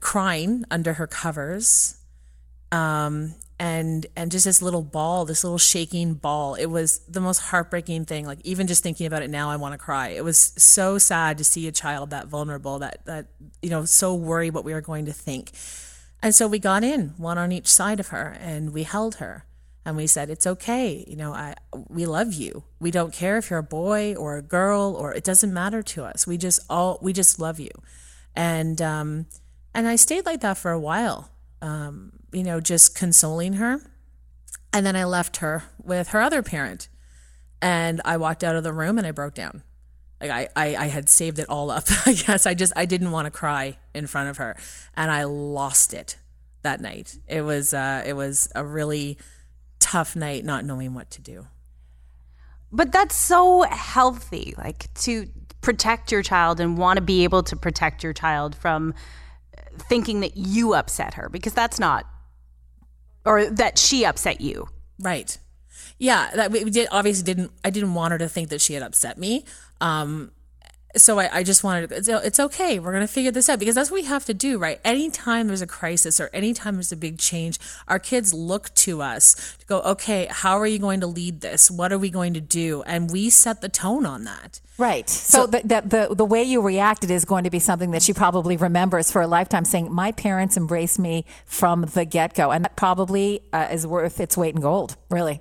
crying 0.00 0.64
under 0.70 0.94
her 0.94 1.06
covers. 1.06 1.98
Um, 2.72 3.34
and, 3.60 4.06
and 4.16 4.30
just 4.30 4.44
this 4.44 4.62
little 4.62 4.82
ball, 4.82 5.24
this 5.24 5.44
little 5.44 5.58
shaking 5.58 6.14
ball. 6.14 6.54
It 6.54 6.66
was 6.66 7.00
the 7.00 7.20
most 7.20 7.38
heartbreaking 7.38 8.06
thing. 8.06 8.26
Like 8.26 8.38
even 8.44 8.66
just 8.66 8.82
thinking 8.82 9.06
about 9.06 9.22
it 9.22 9.30
now, 9.30 9.50
I 9.50 9.56
want 9.56 9.72
to 9.72 9.78
cry. 9.78 10.08
It 10.08 10.24
was 10.24 10.38
so 10.56 10.98
sad 10.98 11.38
to 11.38 11.44
see 11.44 11.68
a 11.68 11.72
child 11.72 12.10
that 12.10 12.26
vulnerable, 12.26 12.78
that, 12.78 13.04
that, 13.04 13.26
you 13.60 13.70
know, 13.70 13.84
so 13.84 14.14
worried 14.14 14.54
what 14.54 14.64
we 14.64 14.72
were 14.72 14.80
going 14.80 15.06
to 15.06 15.12
think. 15.12 15.52
And 16.24 16.34
so 16.34 16.48
we 16.48 16.58
got 16.58 16.82
in, 16.82 17.12
one 17.18 17.36
on 17.36 17.52
each 17.52 17.66
side 17.66 18.00
of 18.00 18.08
her, 18.08 18.34
and 18.40 18.72
we 18.72 18.84
held 18.84 19.16
her. 19.16 19.44
And 19.84 19.94
we 19.94 20.06
said, 20.06 20.30
"It's 20.30 20.46
okay. 20.46 21.04
You 21.06 21.16
know, 21.16 21.34
I 21.34 21.54
we 21.90 22.06
love 22.06 22.32
you. 22.32 22.64
We 22.80 22.90
don't 22.90 23.12
care 23.12 23.36
if 23.36 23.50
you're 23.50 23.58
a 23.58 23.62
boy 23.62 24.14
or 24.14 24.38
a 24.38 24.42
girl, 24.42 24.96
or 24.98 25.12
it 25.12 25.22
doesn't 25.22 25.52
matter 25.52 25.82
to 25.82 26.04
us. 26.04 26.26
We 26.26 26.38
just 26.38 26.60
all 26.70 26.98
we 27.02 27.12
just 27.12 27.38
love 27.38 27.60
you." 27.60 27.68
And 28.34 28.80
um, 28.80 29.26
and 29.74 29.86
I 29.86 29.96
stayed 29.96 30.24
like 30.24 30.40
that 30.40 30.56
for 30.56 30.70
a 30.70 30.80
while. 30.80 31.30
Um, 31.60 32.12
you 32.32 32.42
know, 32.42 32.58
just 32.58 32.96
consoling 32.96 33.54
her. 33.54 33.82
And 34.72 34.86
then 34.86 34.96
I 34.96 35.04
left 35.04 35.36
her 35.36 35.64
with 35.82 36.08
her 36.08 36.22
other 36.22 36.42
parent. 36.42 36.88
And 37.60 38.00
I 38.02 38.16
walked 38.16 38.42
out 38.42 38.56
of 38.56 38.64
the 38.64 38.72
room 38.72 38.96
and 38.96 39.06
I 39.06 39.10
broke 39.10 39.34
down. 39.34 39.62
Like 40.20 40.30
I, 40.30 40.48
I, 40.56 40.76
I 40.76 40.86
had 40.86 41.08
saved 41.08 41.38
it 41.38 41.48
all 41.48 41.70
up. 41.70 41.84
I 42.06 42.14
guess 42.14 42.46
I 42.46 42.54
just 42.54 42.72
I 42.76 42.84
didn't 42.86 43.10
want 43.10 43.26
to 43.26 43.30
cry 43.30 43.78
in 43.94 44.06
front 44.06 44.28
of 44.28 44.38
her, 44.38 44.56
and 44.96 45.10
I 45.10 45.24
lost 45.24 45.94
it 45.94 46.16
that 46.62 46.80
night. 46.80 47.18
It 47.28 47.42
was 47.42 47.72
uh, 47.72 48.02
it 48.06 48.14
was 48.14 48.50
a 48.54 48.64
really 48.64 49.18
tough 49.78 50.16
night, 50.16 50.44
not 50.44 50.64
knowing 50.64 50.94
what 50.94 51.10
to 51.12 51.20
do. 51.20 51.46
But 52.72 52.90
that's 52.90 53.14
so 53.14 53.62
healthy, 53.62 54.54
like 54.58 54.92
to 54.94 55.28
protect 55.60 56.10
your 56.10 56.22
child 56.22 56.60
and 56.60 56.76
want 56.76 56.96
to 56.96 57.02
be 57.02 57.24
able 57.24 57.42
to 57.44 57.56
protect 57.56 58.02
your 58.02 58.12
child 58.12 58.56
from 58.56 58.94
thinking 59.78 60.20
that 60.20 60.36
you 60.36 60.74
upset 60.74 61.14
her 61.14 61.28
because 61.28 61.54
that's 61.54 61.78
not, 61.78 62.06
or 63.24 63.46
that 63.46 63.78
she 63.78 64.04
upset 64.04 64.40
you. 64.40 64.68
Right. 64.98 65.38
Yeah, 65.98 66.30
that 66.34 66.50
we 66.50 66.64
did 66.64 66.88
obviously 66.90 67.24
didn't 67.24 67.52
I 67.64 67.70
didn't 67.70 67.94
want 67.94 68.12
her 68.12 68.18
to 68.18 68.28
think 68.28 68.48
that 68.48 68.60
she 68.60 68.74
had 68.74 68.82
upset 68.82 69.18
me. 69.18 69.44
Um, 69.80 70.30
so 70.96 71.18
I, 71.18 71.38
I 71.38 71.42
just 71.42 71.64
wanted 71.64 71.88
to, 71.88 71.96
it's, 71.96 72.08
it's 72.08 72.40
okay. 72.40 72.78
We're 72.78 72.92
going 72.92 73.06
to 73.06 73.12
figure 73.12 73.30
this 73.30 73.48
out 73.48 73.58
because 73.58 73.74
that's 73.74 73.90
what 73.90 74.00
we 74.00 74.06
have 74.06 74.24
to 74.26 74.34
do, 74.34 74.58
right? 74.58 74.80
Anytime 74.84 75.48
there's 75.48 75.62
a 75.62 75.66
crisis 75.66 76.20
or 76.20 76.30
anytime 76.32 76.74
there's 76.74 76.92
a 76.92 76.96
big 76.96 77.18
change, 77.18 77.58
our 77.88 77.98
kids 77.98 78.32
look 78.32 78.72
to 78.76 79.02
us 79.02 79.56
to 79.58 79.66
go, 79.66 79.80
okay, 79.82 80.28
how 80.30 80.58
are 80.58 80.66
you 80.66 80.78
going 80.78 81.00
to 81.00 81.06
lead 81.06 81.40
this? 81.40 81.70
What 81.70 81.92
are 81.92 81.98
we 81.98 82.10
going 82.10 82.34
to 82.34 82.40
do? 82.40 82.82
And 82.86 83.10
we 83.10 83.30
set 83.30 83.60
the 83.60 83.68
tone 83.68 84.06
on 84.06 84.24
that. 84.24 84.60
Right. 84.78 85.08
So, 85.08 85.46
the, 85.46 85.60
the, 85.64 85.82
the, 86.08 86.14
the 86.14 86.24
way 86.24 86.42
you 86.42 86.60
reacted 86.60 87.10
is 87.10 87.24
going 87.24 87.44
to 87.44 87.50
be 87.50 87.60
something 87.60 87.92
that 87.92 88.02
she 88.02 88.12
probably 88.12 88.56
remembers 88.56 89.10
for 89.10 89.22
a 89.22 89.26
lifetime 89.26 89.64
saying, 89.64 89.92
My 89.92 90.10
parents 90.10 90.56
embraced 90.56 90.98
me 90.98 91.26
from 91.46 91.82
the 91.82 92.04
get 92.04 92.34
go. 92.34 92.50
And 92.50 92.64
that 92.64 92.74
probably 92.74 93.42
uh, 93.52 93.68
is 93.70 93.86
worth 93.86 94.20
its 94.20 94.36
weight 94.36 94.54
in 94.54 94.60
gold, 94.60 94.96
really. 95.10 95.40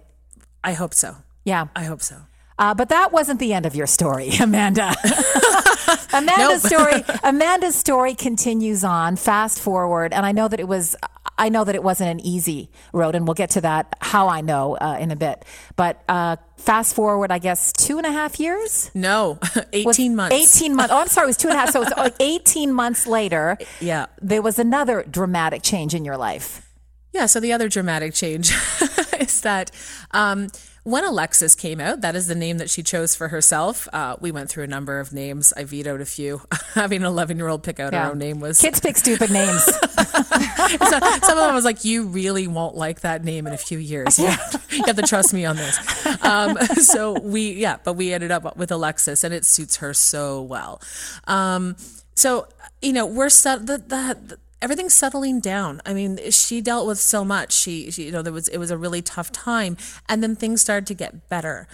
I 0.64 0.74
hope 0.74 0.94
so. 0.94 1.18
Yeah. 1.44 1.68
I 1.76 1.86
hope 1.86 2.02
so. 2.02 2.18
Uh, 2.60 2.74
but 2.74 2.90
that 2.90 3.12
wasn't 3.12 3.40
the 3.40 3.54
end 3.54 3.66
of 3.66 3.76
your 3.76 3.88
story, 3.88 4.30
Amanda. 4.42 4.94
Amanda's 6.14 6.64
story. 6.64 7.04
Amanda's 7.24 7.76
story 7.76 8.16
continues 8.16 8.84
on. 8.84 9.16
Fast 9.16 9.60
forward, 9.60 10.14
and 10.14 10.26
I 10.26 10.32
know 10.32 10.48
that 10.48 10.60
it 10.60 10.68
was. 10.68 10.96
I 11.36 11.50
know 11.50 11.64
that 11.64 11.74
it 11.74 11.82
wasn't 11.82 12.12
an 12.12 12.20
easy 12.20 12.70
road, 12.94 13.16
and 13.16 13.28
we'll 13.28 13.34
get 13.34 13.50
to 13.52 13.62
that. 13.62 13.96
How 14.02 14.28
I 14.28 14.42
know 14.42 14.76
uh, 14.78 14.98
in 15.00 15.10
a 15.10 15.16
bit. 15.16 15.44
But 15.76 16.04
uh, 16.08 16.36
fast 16.58 16.96
forward, 16.96 17.32
I 17.32 17.40
guess 17.40 17.74
two 17.74 17.98
and 17.98 18.06
a 18.06 18.12
half 18.12 18.40
years. 18.40 18.92
No, 18.94 19.40
Was 19.42 19.66
18 19.74 20.16
months. 20.16 20.56
18 20.56 20.76
months. 20.76 20.94
Oh, 20.94 21.00
I'm 21.00 21.08
sorry. 21.08 21.26
It 21.26 21.28
was 21.30 21.38
two 21.38 21.48
and 21.48 21.58
a 21.58 21.60
half. 21.60 21.72
So 21.72 21.82
it 21.82 21.86
was 21.86 21.94
like 21.98 22.14
18 22.20 22.72
months 22.72 23.08
later. 23.08 23.58
Yeah. 23.82 24.06
There 24.22 24.44
was 24.44 24.60
another 24.60 25.04
dramatic 25.10 25.64
change 25.64 25.96
in 25.96 26.06
your 26.06 26.18
life. 26.18 26.70
Yeah. 27.14 27.26
So 27.26 27.40
the 27.40 27.52
other 27.52 27.68
dramatic 27.68 28.14
change 28.14 28.54
is 29.20 29.42
that 29.42 29.72
um, 30.12 30.50
when 30.84 31.06
Alexis 31.06 31.56
came 31.56 31.80
out, 31.80 32.02
that 32.02 32.16
is 32.16 32.28
the 32.28 32.36
name 32.36 32.58
that 32.58 32.70
she 32.70 32.84
chose 32.84 33.16
for 33.16 33.30
herself. 33.30 33.88
Uh, 33.94 34.18
we 34.20 34.32
went 34.32 34.50
through 34.50 34.66
a 34.66 34.68
number 34.68 35.00
of 35.00 35.14
names. 35.14 35.54
I 35.56 35.64
vetoed 35.64 36.02
a 36.02 36.06
few. 36.06 36.42
Having 36.74 37.02
an 37.02 37.08
11 37.08 37.38
year 37.38 37.48
old 37.48 37.64
pick 37.64 37.80
out 37.80 37.94
her 37.94 38.12
own 38.12 38.18
name 38.18 38.40
was. 38.40 38.60
Kids 38.60 38.80
pick 38.80 38.98
stupid 38.98 39.32
names. 39.32 39.64
So- 40.64 41.00
some 41.00 41.38
of 41.38 41.46
them 41.46 41.54
was 41.56 41.66
like, 41.66 41.84
you 41.86 42.08
really 42.08 42.48
won't 42.48 42.76
like 42.76 43.02
that 43.02 43.24
name 43.24 43.46
in 43.48 43.54
a 43.54 43.58
few 43.58 43.78
years. 43.78 44.18
You 44.18 44.28
have, 44.28 44.66
you 44.72 44.84
have 44.86 44.96
to 44.96 45.02
trust 45.04 45.34
me 45.34 45.46
on 45.46 45.56
this. 45.56 45.78
Um, 46.24 46.58
so 46.76 47.20
we, 47.20 47.54
yeah, 47.54 47.78
but 47.84 47.94
we 47.94 48.14
ended 48.14 48.32
up 48.32 48.56
with 48.58 48.72
Alexis, 48.72 49.24
and 49.24 49.34
it 49.34 49.46
suits 49.46 49.78
her 49.78 49.94
so 49.94 50.42
well. 50.42 50.82
Um, 51.28 51.76
so 52.16 52.48
you 52.82 52.94
know, 52.94 53.06
we're 53.06 53.30
set. 53.30 53.66
The, 53.66 53.78
the 53.78 54.38
everything's 54.64 54.94
settling 54.94 55.42
down. 55.42 55.82
I 55.86 55.94
mean, 55.94 56.18
she 56.32 56.62
dealt 56.62 56.88
with 56.88 56.98
so 56.98 57.26
much. 57.26 57.52
She, 57.52 57.92
she, 57.92 58.06
you 58.06 58.12
know, 58.12 58.22
there 58.22 58.34
was 58.34 58.48
it 58.48 58.58
was 58.58 58.72
a 58.72 58.78
really 58.78 59.02
tough 59.02 59.32
time, 59.32 59.76
and 60.08 60.24
then 60.24 60.36
things 60.36 60.62
started 60.62 60.88
to 60.88 60.94
get 60.94 61.30
better. 61.30 61.68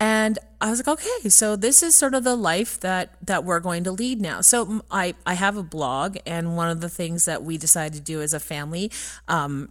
And 0.00 0.40
I 0.60 0.68
was 0.68 0.80
like, 0.80 1.00
okay, 1.00 1.28
so 1.28 1.54
this 1.54 1.80
is 1.80 1.94
sort 1.94 2.14
of 2.14 2.24
the 2.24 2.34
life 2.34 2.80
that 2.80 3.14
that 3.24 3.44
we're 3.44 3.60
going 3.60 3.84
to 3.84 3.92
lead 3.92 4.20
now. 4.20 4.40
So 4.40 4.82
I 4.90 5.14
I 5.24 5.34
have 5.34 5.56
a 5.56 5.62
blog, 5.62 6.18
and 6.26 6.56
one 6.56 6.68
of 6.68 6.80
the 6.80 6.88
things 6.88 7.24
that 7.26 7.44
we 7.44 7.56
decided 7.56 7.94
to 7.94 8.00
do 8.00 8.20
as 8.20 8.34
a 8.34 8.40
family. 8.40 8.90
Um, 9.28 9.70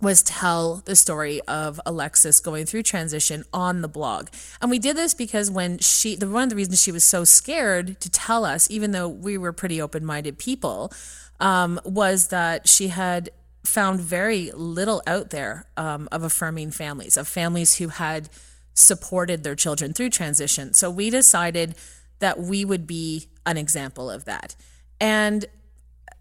was 0.00 0.22
tell 0.22 0.76
the 0.84 0.94
story 0.94 1.40
of 1.48 1.80
Alexis 1.84 2.38
going 2.38 2.66
through 2.66 2.84
transition 2.84 3.44
on 3.52 3.82
the 3.82 3.88
blog. 3.88 4.28
And 4.62 4.70
we 4.70 4.78
did 4.78 4.96
this 4.96 5.12
because 5.12 5.50
when 5.50 5.78
she, 5.78 6.14
the 6.14 6.28
one 6.28 6.44
of 6.44 6.50
the 6.50 6.54
reasons 6.54 6.80
she 6.80 6.92
was 6.92 7.02
so 7.02 7.24
scared 7.24 8.00
to 8.00 8.08
tell 8.08 8.44
us, 8.44 8.70
even 8.70 8.92
though 8.92 9.08
we 9.08 9.36
were 9.36 9.52
pretty 9.52 9.80
open 9.80 10.04
minded 10.04 10.38
people, 10.38 10.92
um, 11.40 11.80
was 11.84 12.28
that 12.28 12.68
she 12.68 12.88
had 12.88 13.30
found 13.64 14.00
very 14.00 14.50
little 14.52 15.02
out 15.06 15.30
there 15.30 15.66
um, 15.76 16.08
of 16.10 16.22
affirming 16.22 16.70
families, 16.70 17.16
of 17.16 17.28
families 17.28 17.76
who 17.76 17.88
had 17.88 18.28
supported 18.74 19.42
their 19.42 19.54
children 19.54 19.92
through 19.92 20.10
transition. 20.10 20.72
So 20.72 20.90
we 20.90 21.10
decided 21.10 21.74
that 22.20 22.38
we 22.40 22.64
would 22.64 22.86
be 22.86 23.28
an 23.44 23.56
example 23.56 24.10
of 24.10 24.24
that. 24.24 24.56
And 25.00 25.44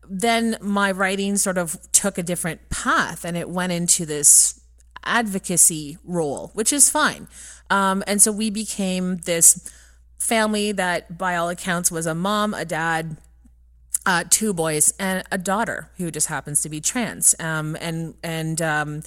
then 0.09 0.57
my 0.61 0.91
writing 0.91 1.37
sort 1.37 1.57
of 1.57 1.77
took 1.91 2.17
a 2.17 2.23
different 2.23 2.69
path 2.69 3.25
and 3.25 3.35
it 3.37 3.49
went 3.49 3.71
into 3.71 4.05
this 4.05 4.59
advocacy 5.03 5.97
role, 6.03 6.51
which 6.53 6.73
is 6.73 6.89
fine. 6.89 7.27
Um, 7.69 8.03
and 8.07 8.21
so 8.21 8.31
we 8.31 8.49
became 8.49 9.17
this 9.17 9.69
family 10.17 10.71
that, 10.73 11.17
by 11.17 11.35
all 11.35 11.49
accounts, 11.49 11.91
was 11.91 12.05
a 12.05 12.15
mom, 12.15 12.53
a 12.53 12.65
dad, 12.65 13.17
uh, 14.07 14.23
two 14.29 14.53
boys, 14.53 14.93
and 14.97 15.21
a 15.31 15.37
daughter 15.37 15.91
who 15.97 16.09
just 16.09 16.27
happens 16.27 16.61
to 16.61 16.69
be 16.69 16.79
trans. 16.79 17.35
Um, 17.39 17.77
and 17.81 18.15
and 18.23 18.59
um, 18.61 19.03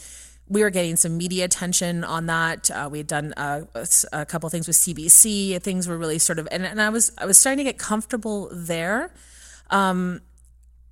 we 0.46 0.62
were 0.62 0.68
getting 0.68 0.96
some 0.96 1.16
media 1.16 1.46
attention 1.46 2.04
on 2.04 2.26
that. 2.26 2.70
Uh, 2.70 2.88
we 2.92 2.98
had 2.98 3.06
done 3.06 3.32
a, 3.36 3.66
a 4.12 4.26
couple 4.26 4.48
things 4.50 4.68
with 4.68 4.76
CBC. 4.76 5.62
Things 5.62 5.88
were 5.88 5.96
really 5.96 6.18
sort 6.18 6.38
of, 6.38 6.46
and, 6.52 6.66
and 6.66 6.82
I 6.82 6.90
was 6.90 7.10
I 7.16 7.24
was 7.24 7.38
starting 7.38 7.64
to 7.64 7.64
get 7.64 7.78
comfortable 7.78 8.50
there. 8.52 9.12
Um, 9.70 10.20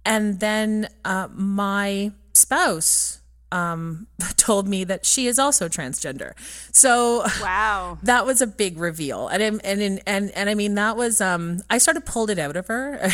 and 0.06 0.40
then 0.40 0.88
uh, 1.04 1.28
my 1.30 2.12
spouse 2.32 3.17
um, 3.52 4.06
told 4.36 4.68
me 4.68 4.84
that 4.84 5.04
she 5.06 5.26
is 5.26 5.38
also 5.38 5.68
transgender. 5.68 6.32
So 6.72 7.24
Wow. 7.40 7.98
that 8.02 8.26
was 8.26 8.40
a 8.40 8.46
big 8.46 8.78
reveal, 8.78 9.28
and 9.28 9.42
and 9.42 9.60
and 9.64 10.00
and, 10.06 10.30
and 10.30 10.50
I 10.50 10.54
mean 10.54 10.74
that 10.74 10.96
was 10.96 11.20
um, 11.20 11.62
I 11.70 11.78
sort 11.78 11.96
of 11.96 12.04
pulled 12.04 12.30
it 12.30 12.38
out 12.38 12.56
of 12.56 12.66
her 12.68 13.10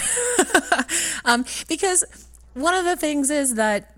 um, 1.25 1.45
because 1.69 2.05
one 2.55 2.75
of 2.75 2.85
the 2.85 2.97
things 2.97 3.31
is 3.31 3.55
that. 3.55 3.91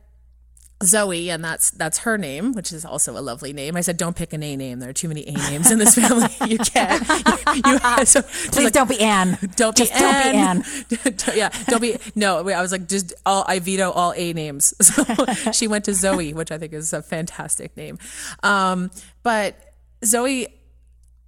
Zoe, 0.85 1.31
and 1.31 1.43
that's 1.43 1.71
that's 1.71 1.99
her 1.99 2.19
name, 2.19 2.53
which 2.53 2.71
is 2.71 2.85
also 2.85 3.17
a 3.19 3.21
lovely 3.21 3.53
name. 3.55 3.77
I 3.77 3.81
said, 3.81 3.97
"Don't 3.97 4.15
pick 4.15 4.35
an 4.35 4.43
A 4.43 4.57
name. 4.57 4.79
There 4.79 4.91
are 4.91 4.95
too 4.95 5.09
many 5.09 5.27
A 5.27 5.33
names 5.33 5.71
in 5.71 5.79
this 5.79 5.95
family. 5.95 6.29
You 6.47 6.59
can't. 6.59 7.03
You, 7.09 7.73
you, 7.73 7.79
so, 8.05 8.23
Please 8.23 8.65
like, 8.65 8.73
don't 8.73 8.89
be 8.89 9.01
Anne. 9.01 9.39
don't 9.57 9.75
be 9.75 9.85
Just 9.85 9.93
don't 9.95 10.33
be 10.33 10.39
Anne. 10.39 10.65
Anne. 11.05 11.15
yeah, 11.35 11.49
don't 11.67 11.81
be. 11.81 11.97
No, 12.15 12.43
wait, 12.43 12.55
I 12.55 12.62
was 12.62 12.73
like, 12.73 12.89
just 12.89 13.15
all. 13.25 13.45
I 13.49 13.59
veto 13.59 13.91
all 13.91 14.12
A 14.17 14.33
names. 14.33 14.75
So 14.81 15.05
she 15.53 15.67
went 15.67 15.87
to 15.87 15.95
Zoe, 15.95 16.35
which 16.35 16.53
I 16.53 16.59
think 16.59 16.73
is 16.73 16.93
a 16.93 17.03
fantastic 17.03 17.77
name. 17.77 17.99
Um, 18.43 18.91
but 19.23 19.57
Zoe 20.05 20.49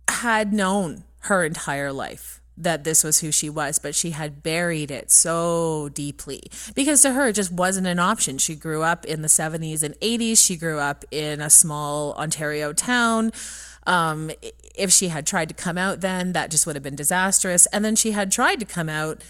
had 0.09 0.53
known 0.53 1.05
her 1.21 1.45
entire 1.45 1.93
life 1.93 2.38
that 2.59 2.85
this 2.85 3.05
was 3.05 3.21
who 3.21 3.31
she 3.31 3.49
was, 3.49 3.79
but 3.79 3.94
she 3.94 4.11
had 4.11 4.42
buried 4.42 4.90
it 4.90 5.11
so 5.11 5.88
deeply 5.94 6.42
because 6.75 7.01
to 7.03 7.12
her 7.12 7.29
it 7.29 7.35
just 7.35 7.53
wasn't 7.53 7.87
an 7.87 7.99
option. 7.99 8.37
She 8.38 8.55
grew 8.55 8.83
up 8.83 9.05
in 9.05 9.23
the 9.23 9.29
70s 9.29 9.83
and 9.83 9.94
80s. 10.01 10.44
She 10.44 10.57
grew 10.57 10.79
up 10.79 11.05
in 11.11 11.40
a 11.40 11.51
small 11.51 12.12
Ontario 12.14 12.73
town. 12.73 13.33
Um, 13.87 14.31
if 14.75 14.92
she 14.92 15.09
had 15.09 15.27
tried 15.27 15.49
to 15.49 15.55
come 15.55 15.79
out 15.79 16.01
then, 16.01 16.33
that 16.33 16.51
just 16.51 16.66
would 16.66 16.77
have 16.77 16.83
been 16.83 16.97
disastrous. 16.97 17.66
And 17.66 17.85
then 17.85 17.97
she 17.97 18.11
had 18.11 18.31
tried 18.31 18.61
to 18.61 18.66
come 18.66 18.88
out 18.88 19.23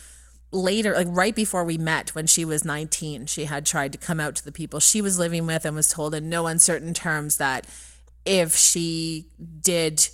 later, 0.50 0.94
like 0.94 1.06
right 1.10 1.34
before 1.34 1.64
we 1.64 1.78
met 1.78 2.14
when 2.14 2.26
she 2.26 2.44
was 2.44 2.64
19. 2.64 3.26
She 3.26 3.44
had 3.44 3.66
tried 3.66 3.92
to 3.92 3.98
come 3.98 4.20
out 4.20 4.34
to 4.36 4.44
the 4.44 4.52
people 4.52 4.80
she 4.80 5.02
was 5.02 5.18
living 5.18 5.46
with 5.46 5.64
and 5.64 5.76
was 5.76 5.88
told 5.88 6.14
in 6.14 6.28
no 6.28 6.46
uncertain 6.46 6.94
terms 6.94 7.36
that 7.36 7.66
if 8.24 8.56
she 8.56 9.26
did 9.60 10.08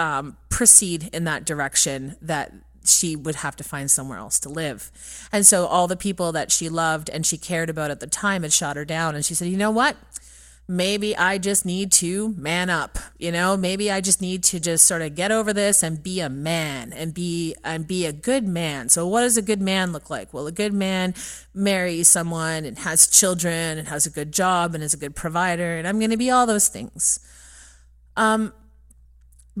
um, 0.00 0.36
proceed 0.48 1.10
in 1.12 1.24
that 1.24 1.44
direction, 1.44 2.16
that 2.22 2.52
she 2.84 3.14
would 3.14 3.36
have 3.36 3.54
to 3.56 3.64
find 3.64 3.90
somewhere 3.90 4.18
else 4.18 4.40
to 4.40 4.48
live. 4.48 4.90
And 5.30 5.44
so 5.44 5.66
all 5.66 5.86
the 5.86 5.96
people 5.96 6.32
that 6.32 6.50
she 6.50 6.68
loved 6.68 7.10
and 7.10 7.26
she 7.26 7.36
cared 7.36 7.68
about 7.68 7.90
at 7.90 8.00
the 8.00 8.06
time 8.06 8.42
had 8.42 8.52
shot 8.52 8.76
her 8.76 8.84
down. 8.84 9.14
And 9.14 9.24
she 9.24 9.34
said, 9.34 9.48
you 9.48 9.56
know 9.56 9.70
what? 9.70 9.96
maybe 10.70 11.16
I 11.16 11.36
just 11.38 11.66
need 11.66 11.90
to 11.92 12.28
man 12.36 12.70
up. 12.70 12.96
You 13.18 13.32
know, 13.32 13.56
maybe 13.56 13.90
I 13.90 14.00
just 14.00 14.20
need 14.20 14.44
to 14.44 14.60
just 14.60 14.86
sort 14.86 15.02
of 15.02 15.16
get 15.16 15.32
over 15.32 15.52
this 15.52 15.82
and 15.82 16.00
be 16.00 16.20
a 16.20 16.28
man 16.28 16.92
and 16.92 17.12
be 17.12 17.56
and 17.64 17.88
be 17.88 18.06
a 18.06 18.12
good 18.12 18.46
man. 18.46 18.88
So 18.88 19.06
what 19.06 19.22
does 19.22 19.36
a 19.36 19.42
good 19.42 19.60
man 19.60 19.90
look 19.90 20.08
like? 20.08 20.32
Well, 20.32 20.46
a 20.46 20.52
good 20.52 20.72
man 20.72 21.14
marries 21.52 22.06
someone 22.06 22.64
and 22.64 22.78
has 22.78 23.08
children 23.08 23.78
and 23.78 23.88
has 23.88 24.06
a 24.06 24.10
good 24.10 24.32
job 24.32 24.74
and 24.76 24.84
is 24.84 24.94
a 24.94 24.96
good 24.96 25.16
provider 25.16 25.76
and 25.76 25.88
I'm 25.88 25.98
going 25.98 26.12
to 26.12 26.16
be 26.16 26.30
all 26.30 26.46
those 26.46 26.68
things. 26.68 27.18
Um 28.16 28.54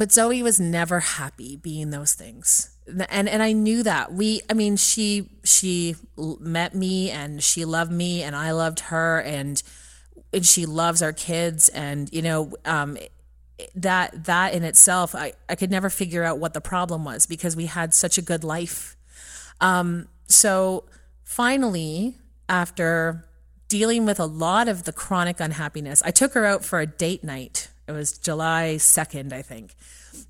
but 0.00 0.10
Zoe 0.10 0.42
was 0.42 0.58
never 0.58 0.98
happy 1.00 1.56
being 1.56 1.90
those 1.90 2.14
things. 2.14 2.74
And 3.10 3.28
and 3.28 3.42
I 3.42 3.52
knew 3.52 3.82
that. 3.82 4.14
We 4.14 4.40
I 4.48 4.54
mean 4.54 4.78
she 4.78 5.28
she 5.44 5.94
met 6.16 6.74
me 6.74 7.10
and 7.10 7.42
she 7.42 7.66
loved 7.66 7.92
me 7.92 8.22
and 8.22 8.34
I 8.34 8.52
loved 8.52 8.80
her 8.80 9.20
and 9.20 9.62
and 10.32 10.46
she 10.46 10.64
loves 10.64 11.02
our 11.02 11.12
kids 11.12 11.68
and 11.68 12.10
you 12.14 12.22
know 12.22 12.50
um 12.64 12.96
that 13.74 14.24
that 14.24 14.54
in 14.54 14.64
itself 14.64 15.14
I, 15.14 15.34
I 15.50 15.54
could 15.54 15.70
never 15.70 15.90
figure 15.90 16.24
out 16.24 16.38
what 16.38 16.54
the 16.54 16.62
problem 16.62 17.04
was 17.04 17.26
because 17.26 17.54
we 17.54 17.66
had 17.66 17.92
such 17.92 18.16
a 18.16 18.22
good 18.22 18.42
life 18.42 18.96
um 19.60 20.08
so 20.28 20.84
finally 21.24 22.16
after 22.48 23.26
dealing 23.68 24.06
with 24.06 24.18
a 24.18 24.24
lot 24.24 24.66
of 24.66 24.84
the 24.84 24.92
chronic 24.92 25.40
unhappiness 25.40 26.02
i 26.06 26.10
took 26.10 26.32
her 26.32 26.46
out 26.46 26.64
for 26.64 26.80
a 26.80 26.86
date 26.86 27.22
night 27.22 27.69
it 27.90 27.96
was 27.98 28.16
july 28.16 28.76
2nd 28.78 29.32
i 29.32 29.42
think 29.42 29.74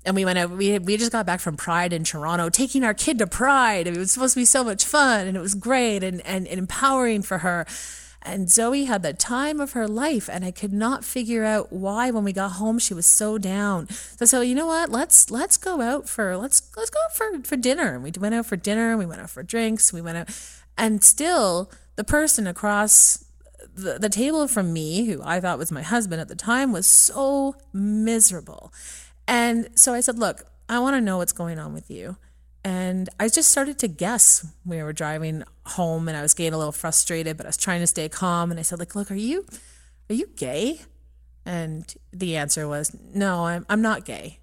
and 0.05 0.15
we 0.15 0.25
went 0.25 0.37
out 0.37 0.49
we, 0.49 0.77
we 0.79 0.97
just 0.97 1.11
got 1.11 1.25
back 1.25 1.39
from 1.39 1.55
pride 1.55 1.93
in 1.93 2.03
toronto 2.03 2.49
taking 2.49 2.83
our 2.83 2.93
kid 2.93 3.17
to 3.17 3.27
pride 3.27 3.87
it 3.87 3.97
was 3.97 4.11
supposed 4.11 4.33
to 4.33 4.39
be 4.39 4.45
so 4.45 4.63
much 4.63 4.85
fun 4.85 5.27
and 5.27 5.37
it 5.37 5.39
was 5.39 5.55
great 5.55 6.03
and, 6.03 6.21
and, 6.25 6.47
and 6.47 6.59
empowering 6.59 7.21
for 7.21 7.39
her 7.39 7.65
And 8.23 8.51
Zoe 8.51 8.85
had 8.85 9.01
the 9.01 9.13
time 9.13 9.59
of 9.59 9.71
her 9.71 9.87
life, 9.87 10.29
and 10.29 10.45
I 10.45 10.51
could 10.51 10.73
not 10.73 11.03
figure 11.03 11.43
out 11.43 11.73
why. 11.73 12.11
When 12.11 12.23
we 12.23 12.33
got 12.33 12.53
home, 12.53 12.77
she 12.77 12.93
was 12.93 13.07
so 13.07 13.39
down. 13.39 13.89
So, 13.89 14.25
so 14.25 14.41
you 14.41 14.53
know 14.53 14.67
what? 14.67 14.91
Let's 14.91 15.31
let's 15.31 15.57
go 15.57 15.81
out 15.81 16.07
for 16.07 16.37
let's 16.37 16.61
let's 16.77 16.91
go 16.91 16.99
out 17.03 17.15
for 17.15 17.41
for 17.43 17.57
dinner. 17.57 17.95
And 17.95 18.03
we 18.03 18.11
went 18.19 18.35
out 18.35 18.45
for 18.45 18.55
dinner. 18.55 18.95
We 18.95 19.07
went 19.07 19.21
out 19.21 19.31
for 19.31 19.41
drinks. 19.41 19.91
We 19.91 20.01
went 20.01 20.17
out, 20.17 20.29
and 20.77 21.03
still 21.03 21.71
the 21.95 22.03
person 22.03 22.45
across 22.45 23.25
the, 23.73 23.99
the 23.99 24.09
table 24.09 24.47
from 24.47 24.73
me, 24.73 25.05
who 25.05 25.21
I 25.23 25.39
thought 25.39 25.57
was 25.57 25.71
my 25.71 25.81
husband 25.81 26.21
at 26.21 26.27
the 26.27 26.35
time, 26.35 26.71
was 26.71 26.85
so 26.85 27.55
miserable. 27.73 28.73
And 29.27 29.69
so 29.75 29.93
I 29.93 30.01
said, 30.01 30.17
Look, 30.17 30.43
I 30.67 30.79
want 30.79 30.95
to 30.95 31.01
know 31.01 31.17
what's 31.17 31.33
going 31.33 31.59
on 31.59 31.73
with 31.73 31.89
you. 31.89 32.17
And 32.63 33.09
I 33.19 33.27
just 33.27 33.49
started 33.49 33.79
to 33.79 33.87
guess. 33.87 34.45
We 34.65 34.83
were 34.83 34.93
driving 34.93 35.43
home 35.65 36.07
and 36.07 36.15
I 36.15 36.21
was 36.21 36.33
getting 36.33 36.53
a 36.53 36.57
little 36.57 36.71
frustrated, 36.71 37.37
but 37.37 37.45
I 37.45 37.49
was 37.49 37.57
trying 37.57 37.79
to 37.79 37.87
stay 37.87 38.07
calm. 38.07 38.51
And 38.51 38.59
I 38.59 38.63
said, 38.63 38.79
like, 38.79 38.95
look, 38.95 39.09
are 39.09 39.15
you 39.15 39.45
are 40.09 40.13
you 40.13 40.27
gay? 40.35 40.81
And 41.45 41.91
the 42.11 42.37
answer 42.37 42.67
was, 42.67 42.95
no, 43.13 43.45
I'm 43.45 43.65
I'm 43.69 43.81
not 43.81 44.05
gay. 44.05 44.40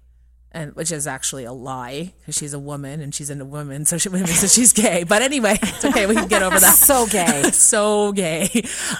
And 0.51 0.75
which 0.75 0.91
is 0.91 1.05
actually 1.05 1.43
a 1.43 1.53
lie 1.53 2.13
because 2.19 2.35
she's 2.35 2.53
a 2.53 2.59
woman 2.59 3.01
and 3.01 3.13
she's 3.13 3.29
into 3.29 3.45
women, 3.45 3.85
so 3.85 3.99
she 3.99 4.09
so 4.09 4.47
she's 4.47 4.73
gay. 4.73 5.03
But 5.03 5.21
anyway, 5.21 5.59
it's 5.61 5.85
okay. 5.85 6.07
We 6.07 6.15
can 6.15 6.27
get 6.27 6.41
over 6.41 6.59
that. 6.59 6.73
So 6.73 7.05
gay. 7.05 7.43
so 7.51 8.11
gay. 8.13 8.49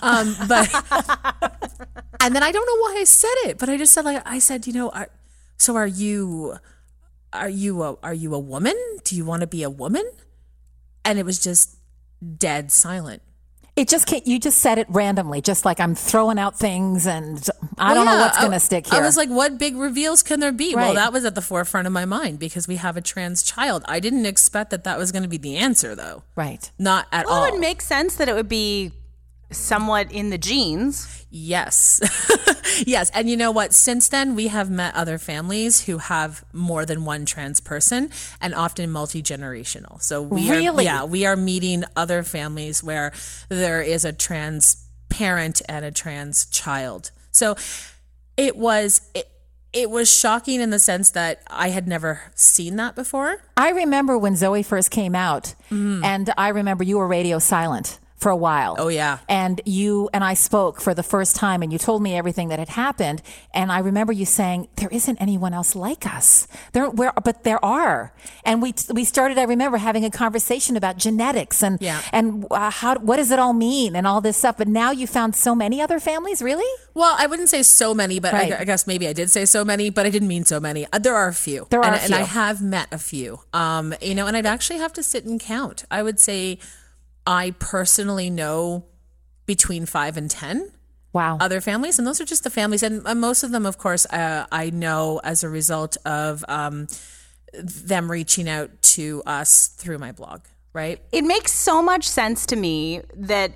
Um, 0.03 0.35
but 0.47 0.69
and 2.19 2.35
then 2.35 2.43
I 2.43 2.51
don't 2.51 2.65
know 2.67 2.81
why 2.81 2.97
I 2.99 3.03
said 3.03 3.33
it, 3.45 3.57
but 3.57 3.67
I 3.67 3.77
just 3.77 3.93
said 3.93 4.05
like 4.05 4.21
I 4.27 4.37
said, 4.37 4.67
you 4.67 4.73
know, 4.73 4.89
are, 4.89 5.09
so 5.57 5.75
are 5.75 5.87
you 5.87 6.57
are 7.33 7.49
you 7.49 7.81
a 7.81 7.97
are 8.03 8.13
you 8.13 8.35
a 8.35 8.39
woman? 8.39 8.75
Do 9.03 9.15
you 9.15 9.25
want 9.25 9.41
to 9.41 9.47
be 9.47 9.63
a 9.63 9.71
woman? 9.71 10.09
And 11.03 11.17
it 11.17 11.25
was 11.25 11.39
just 11.39 11.77
dead 12.37 12.71
silent. 12.71 13.23
It 13.79 13.87
just 13.87 14.07
can't, 14.07 14.27
you 14.27 14.39
just 14.39 14.57
said 14.59 14.77
it 14.77 14.87
randomly, 14.89 15.41
just 15.41 15.63
like 15.63 15.79
I'm 15.79 15.95
throwing 15.95 16.37
out 16.37 16.59
things 16.59 17.07
and 17.07 17.41
I 17.77 17.93
don't 17.93 18.05
know 18.05 18.17
what's 18.17 18.37
going 18.37 18.51
to 18.51 18.59
stick 18.59 18.87
here. 18.87 18.99
I 19.01 19.05
was 19.05 19.15
like, 19.15 19.29
what 19.29 19.57
big 19.57 19.77
reveals 19.77 20.21
can 20.21 20.41
there 20.41 20.51
be? 20.51 20.75
Well, 20.75 20.95
that 20.95 21.13
was 21.13 21.23
at 21.23 21.33
the 21.33 21.41
forefront 21.41 21.87
of 21.87 21.93
my 21.93 22.03
mind 22.03 22.39
because 22.39 22.67
we 22.67 22.75
have 22.75 22.97
a 22.97 23.01
trans 23.01 23.41
child. 23.41 23.83
I 23.87 24.01
didn't 24.01 24.25
expect 24.25 24.71
that 24.71 24.83
that 24.83 24.97
was 24.97 25.13
going 25.13 25.23
to 25.23 25.29
be 25.29 25.37
the 25.37 25.55
answer, 25.55 25.95
though. 25.95 26.23
right. 26.35 26.69
Not 26.77 27.07
at 27.13 27.25
Well, 27.25 27.35
all. 27.35 27.45
it 27.45 27.51
would 27.53 27.61
make 27.61 27.81
sense 27.81 28.15
that 28.17 28.27
it 28.27 28.35
would 28.35 28.49
be 28.49 28.91
somewhat 29.51 30.11
in 30.11 30.29
the 30.29 30.37
genes. 30.37 31.25
Yes. 31.29 31.99
yes. 32.85 33.11
And 33.13 33.29
you 33.29 33.37
know 33.37 33.51
what? 33.51 33.73
Since 33.73 34.09
then, 34.09 34.35
we 34.35 34.47
have 34.47 34.69
met 34.69 34.95
other 34.95 35.17
families 35.17 35.85
who 35.85 35.97
have 35.97 36.43
more 36.53 36.85
than 36.85 37.05
one 37.05 37.25
trans 37.25 37.59
person 37.59 38.09
and 38.41 38.53
often 38.53 38.89
multi 38.91 39.21
generational. 39.21 40.01
So 40.01 40.21
we 40.21 40.49
are, 40.49 40.55
Really? 40.55 40.85
yeah, 40.85 41.03
we 41.03 41.25
are 41.25 41.35
meeting 41.35 41.83
other 41.95 42.23
families 42.23 42.83
where 42.83 43.11
there 43.49 43.81
is 43.81 44.05
a 44.05 44.13
trans 44.13 44.85
parent 45.09 45.61
and 45.67 45.85
a 45.85 45.91
trans 45.91 46.45
child. 46.45 47.11
So 47.31 47.55
it 48.37 48.55
was, 48.55 49.01
it, 49.13 49.29
it 49.71 49.89
was 49.89 50.11
shocking 50.11 50.61
in 50.61 50.71
the 50.71 50.79
sense 50.79 51.11
that 51.11 51.43
I 51.47 51.69
had 51.69 51.87
never 51.87 52.21
seen 52.33 52.75
that 52.77 52.95
before. 52.95 53.43
I 53.55 53.69
remember 53.69 54.17
when 54.17 54.35
Zoe 54.35 54.63
first 54.63 54.89
came 54.89 55.13
out, 55.13 55.53
mm. 55.69 56.03
and 56.03 56.31
I 56.37 56.49
remember 56.49 56.83
you 56.83 56.97
were 56.97 57.07
radio 57.07 57.37
silent 57.37 57.99
for 58.19 58.29
a 58.29 58.35
while. 58.35 58.75
Oh, 58.77 58.89
yeah. 58.89 59.19
And 59.29 59.61
you 59.65 60.09
and 60.13 60.23
I 60.23 60.33
spoke 60.33 60.81
for 60.81 60.93
the 60.93 61.03
first 61.03 61.35
time, 61.35 61.61
and 61.63 61.71
you 61.71 61.79
told 61.79 62.01
me 62.03 62.15
everything 62.17 62.49
that 62.49 62.59
had 62.59 62.69
happened. 62.69 63.21
And 63.53 63.71
I 63.71 63.79
remember 63.79 64.11
you 64.13 64.25
saying, 64.25 64.67
"There 64.75 64.89
isn't 64.91 65.17
anyone 65.21 65.53
else 65.53 65.73
like 65.75 66.05
us. 66.05 66.47
There, 66.73 66.89
where, 66.89 67.13
but 67.23 67.43
there 67.43 67.63
are." 67.63 68.13
And 68.43 68.61
we 68.61 68.73
we 68.93 69.05
started. 69.05 69.37
I 69.37 69.43
remember 69.43 69.77
having 69.77 70.03
a 70.05 70.09
conversation 70.11 70.75
about 70.75 70.97
genetics 70.97 71.63
and 71.63 71.77
Yeah. 71.81 72.01
and 72.11 72.45
uh, 72.51 72.69
how 72.71 72.95
what 72.99 73.17
does 73.17 73.31
it 73.31 73.39
all 73.39 73.53
mean 73.53 73.95
and 73.95 74.05
all 74.05 74.21
this 74.21 74.37
stuff. 74.37 74.57
But 74.57 74.67
now 74.67 74.91
you 74.91 75.07
found 75.07 75.35
so 75.35 75.55
many 75.55 75.81
other 75.81 75.99
families, 75.99 76.41
really? 76.41 76.69
Well, 76.93 77.15
I 77.17 77.25
wouldn't 77.27 77.49
say 77.49 77.63
so 77.63 77.93
many, 77.93 78.19
but 78.19 78.33
Right. 78.33 78.51
I, 78.53 78.59
I 78.59 78.63
guess 78.65 78.85
maybe 78.85 79.07
I 79.07 79.13
did 79.13 79.31
say 79.31 79.45
so 79.45 79.63
many, 79.63 79.89
but 79.89 80.05
I 80.05 80.09
didn't 80.09 80.27
mean 80.27 80.43
so 80.43 80.59
many. 80.59 80.85
Uh, 80.91 80.99
There 80.99 81.15
are 81.15 81.29
a 81.29 81.33
few. 81.33 81.67
There 81.69 81.79
are 81.79 81.85
and, 81.93 81.95
and 82.03 82.13
I 82.13 82.23
have 82.23 82.61
met 82.61 82.87
a 82.91 82.97
few. 82.97 83.39
Um, 83.53 83.93
you 84.01 84.13
know, 84.13 84.27
and 84.27 84.35
I'd 84.35 84.45
actually 84.45 84.79
have 84.79 84.91
to 84.93 85.03
sit 85.03 85.23
and 85.25 85.39
count. 85.39 85.85
I 85.89 86.03
would 86.03 86.19
say 86.19 86.59
I 87.29 87.51
personally 87.59 88.31
know 88.31 88.85
between 89.45 89.85
five 89.85 90.17
and 90.17 90.29
ten 90.29 90.71
Wow. 91.13 91.37
other 91.39 91.61
families, 91.61 91.97
and 91.99 92.07
those 92.07 92.19
are 92.19 92.25
just 92.25 92.43
the 92.43 92.49
families, 92.49 92.83
and 92.83 93.03
most 93.19 93.43
of 93.43 93.51
them, 93.51 93.65
of 93.65 93.77
course, 93.77 94.05
uh, 94.07 94.47
I 94.51 94.71
know 94.71 95.21
as 95.23 95.43
a 95.43 95.49
result 95.49 95.95
of 96.05 96.43
um, 96.47 96.87
them 97.53 98.09
reaching 98.11 98.49
out 98.49 98.69
to 98.81 99.21
us 99.25 99.67
through 99.67 99.99
my 99.99 100.11
blog. 100.11 100.41
Right? 100.73 101.01
It 101.11 101.23
makes 101.23 101.51
so 101.51 101.81
much 101.81 102.07
sense 102.07 102.45
to 102.47 102.55
me 102.55 103.01
that 103.15 103.53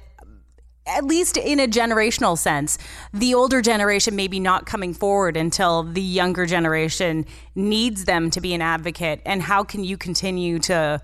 at 0.85 1.05
least 1.05 1.37
in 1.37 1.59
a 1.59 1.67
generational 1.67 2.37
sense, 2.37 2.77
the 3.13 3.33
older 3.33 3.61
generation 3.61 4.15
maybe 4.15 4.39
not 4.39 4.65
coming 4.65 4.93
forward 4.93 5.37
until 5.37 5.83
the 5.83 6.01
younger 6.01 6.45
generation 6.45 7.25
needs 7.55 8.05
them 8.05 8.29
to 8.31 8.41
be 8.41 8.53
an 8.53 8.61
advocate. 8.61 9.21
And 9.25 9.41
how 9.41 9.63
can 9.63 9.83
you 9.83 9.97
continue 9.97 10.59
to 10.59 11.01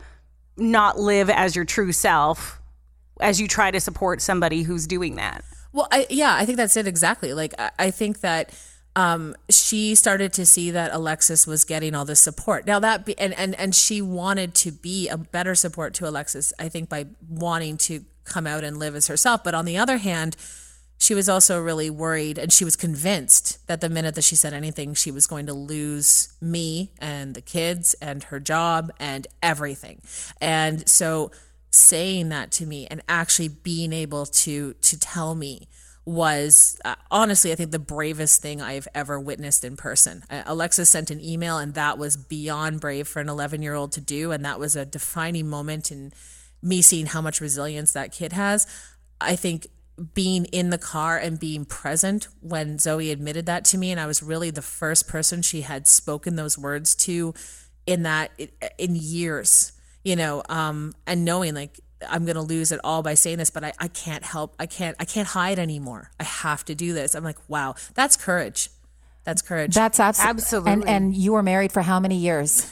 not 0.57 0.99
live 0.99 1.29
as 1.29 1.55
your 1.55 1.65
true 1.65 1.91
self 1.91 2.58
as 3.19 3.39
you 3.39 3.47
try 3.47 3.71
to 3.71 3.79
support 3.79 4.21
somebody 4.21 4.63
who's 4.63 4.87
doing 4.87 5.15
that? 5.15 5.43
Well, 5.71 5.87
I, 5.91 6.07
yeah, 6.09 6.35
I 6.35 6.45
think 6.45 6.57
that's 6.57 6.77
it 6.77 6.87
exactly. 6.87 7.33
Like, 7.33 7.53
I, 7.59 7.71
I 7.77 7.91
think 7.91 8.21
that 8.21 8.53
um, 8.95 9.35
she 9.49 9.95
started 9.95 10.33
to 10.33 10.45
see 10.45 10.71
that 10.71 10.91
Alexis 10.93 11.45
was 11.45 11.63
getting 11.63 11.93
all 11.95 12.05
this 12.05 12.19
support. 12.19 12.65
Now 12.65 12.79
that 12.79 13.05
be, 13.05 13.17
and, 13.19 13.33
and 13.37 13.53
and 13.55 13.75
she 13.75 14.01
wanted 14.01 14.55
to 14.55 14.71
be 14.71 15.07
a 15.07 15.17
better 15.17 15.53
support 15.55 15.93
to 15.95 16.07
Alexis. 16.07 16.51
I 16.59 16.69
think 16.69 16.89
by 16.89 17.05
wanting 17.29 17.77
to 17.77 18.03
come 18.25 18.47
out 18.47 18.63
and 18.63 18.77
live 18.77 18.95
as 18.95 19.07
herself. 19.07 19.43
But 19.43 19.55
on 19.55 19.65
the 19.65 19.77
other 19.77 19.97
hand, 19.97 20.35
she 20.97 21.13
was 21.13 21.29
also 21.29 21.61
really 21.61 21.89
worried 21.89 22.37
and 22.37 22.51
she 22.51 22.65
was 22.65 22.75
convinced 22.75 23.65
that 23.67 23.81
the 23.81 23.89
minute 23.89 24.15
that 24.15 24.23
she 24.23 24.35
said 24.35 24.53
anything, 24.53 24.93
she 24.93 25.11
was 25.11 25.27
going 25.27 25.45
to 25.45 25.53
lose 25.53 26.33
me 26.41 26.91
and 26.99 27.35
the 27.35 27.41
kids 27.41 27.95
and 28.01 28.23
her 28.25 28.39
job 28.39 28.91
and 28.99 29.25
everything. 29.41 30.01
And 30.41 30.87
so 30.87 31.31
saying 31.71 32.29
that 32.29 32.51
to 32.51 32.65
me 32.65 32.87
and 32.87 33.01
actually 33.07 33.47
being 33.47 33.93
able 33.93 34.25
to 34.25 34.73
to 34.73 34.99
tell 34.99 35.35
me 35.35 35.67
was 36.05 36.79
uh, 36.83 36.95
honestly 37.11 37.51
I 37.51 37.55
think 37.55 37.71
the 37.71 37.79
bravest 37.79 38.41
thing 38.41 38.61
I've 38.61 38.87
ever 38.95 39.19
witnessed 39.19 39.63
in 39.63 39.77
person. 39.77 40.23
Uh, 40.29 40.43
Alexis 40.45 40.89
sent 40.89 41.11
an 41.11 41.21
email 41.21 41.57
and 41.57 41.75
that 41.75 41.97
was 41.97 42.17
beyond 42.17 42.81
brave 42.81 43.07
for 43.07 43.19
an 43.19 43.27
11-year-old 43.27 43.91
to 43.93 44.01
do 44.01 44.31
and 44.31 44.43
that 44.43 44.59
was 44.59 44.75
a 44.75 44.85
defining 44.85 45.47
moment 45.47 45.91
in 45.91 46.11
me 46.61 46.81
seeing 46.81 47.05
how 47.05 47.21
much 47.21 47.39
resilience 47.39 47.93
that 47.93 48.11
kid 48.11 48.33
has. 48.33 48.65
I 49.21 49.35
think 49.35 49.67
being 50.13 50.45
in 50.45 50.69
the 50.69 50.77
car 50.77 51.17
and 51.17 51.39
being 51.39 51.65
present 51.65 52.27
when 52.41 52.79
Zoe 52.79 53.11
admitted 53.11 53.45
that 53.45 53.65
to 53.65 53.77
me 53.77 53.91
and 53.91 53.99
I 53.99 54.07
was 54.07 54.23
really 54.23 54.49
the 54.49 54.61
first 54.61 55.07
person 55.07 55.41
she 55.41 55.61
had 55.61 55.87
spoken 55.87 56.35
those 56.35 56.57
words 56.57 56.95
to 56.95 57.33
in 57.85 58.03
that 58.03 58.31
in 58.77 58.95
years 58.95 59.73
you 60.03 60.15
know 60.15 60.43
um 60.49 60.93
and 61.07 61.25
knowing 61.25 61.53
like 61.55 61.79
I'm 62.09 62.25
gonna 62.25 62.41
lose 62.41 62.71
it 62.71 62.79
all 62.83 63.03
by 63.03 63.13
saying 63.15 63.37
this 63.39 63.49
but 63.49 63.63
I, 63.63 63.73
I 63.79 63.87
can't 63.89 64.23
help 64.23 64.55
I 64.59 64.65
can't 64.65 64.95
I 64.99 65.05
can't 65.05 65.27
hide 65.27 65.59
anymore 65.59 66.11
I 66.19 66.23
have 66.23 66.63
to 66.65 66.75
do 66.75 66.93
this 66.93 67.15
I'm 67.15 67.23
like 67.23 67.37
wow 67.49 67.75
that's 67.93 68.15
courage 68.15 68.69
that's 69.25 69.41
courage 69.41 69.75
That's 69.75 69.99
abso- 69.99 70.23
Absolutely. 70.25 70.71
And 70.71 70.87
and 70.89 71.15
you 71.15 71.33
were 71.33 71.43
married 71.43 71.71
for 71.71 71.81
how 71.81 71.99
many 71.99 72.15
years? 72.15 72.71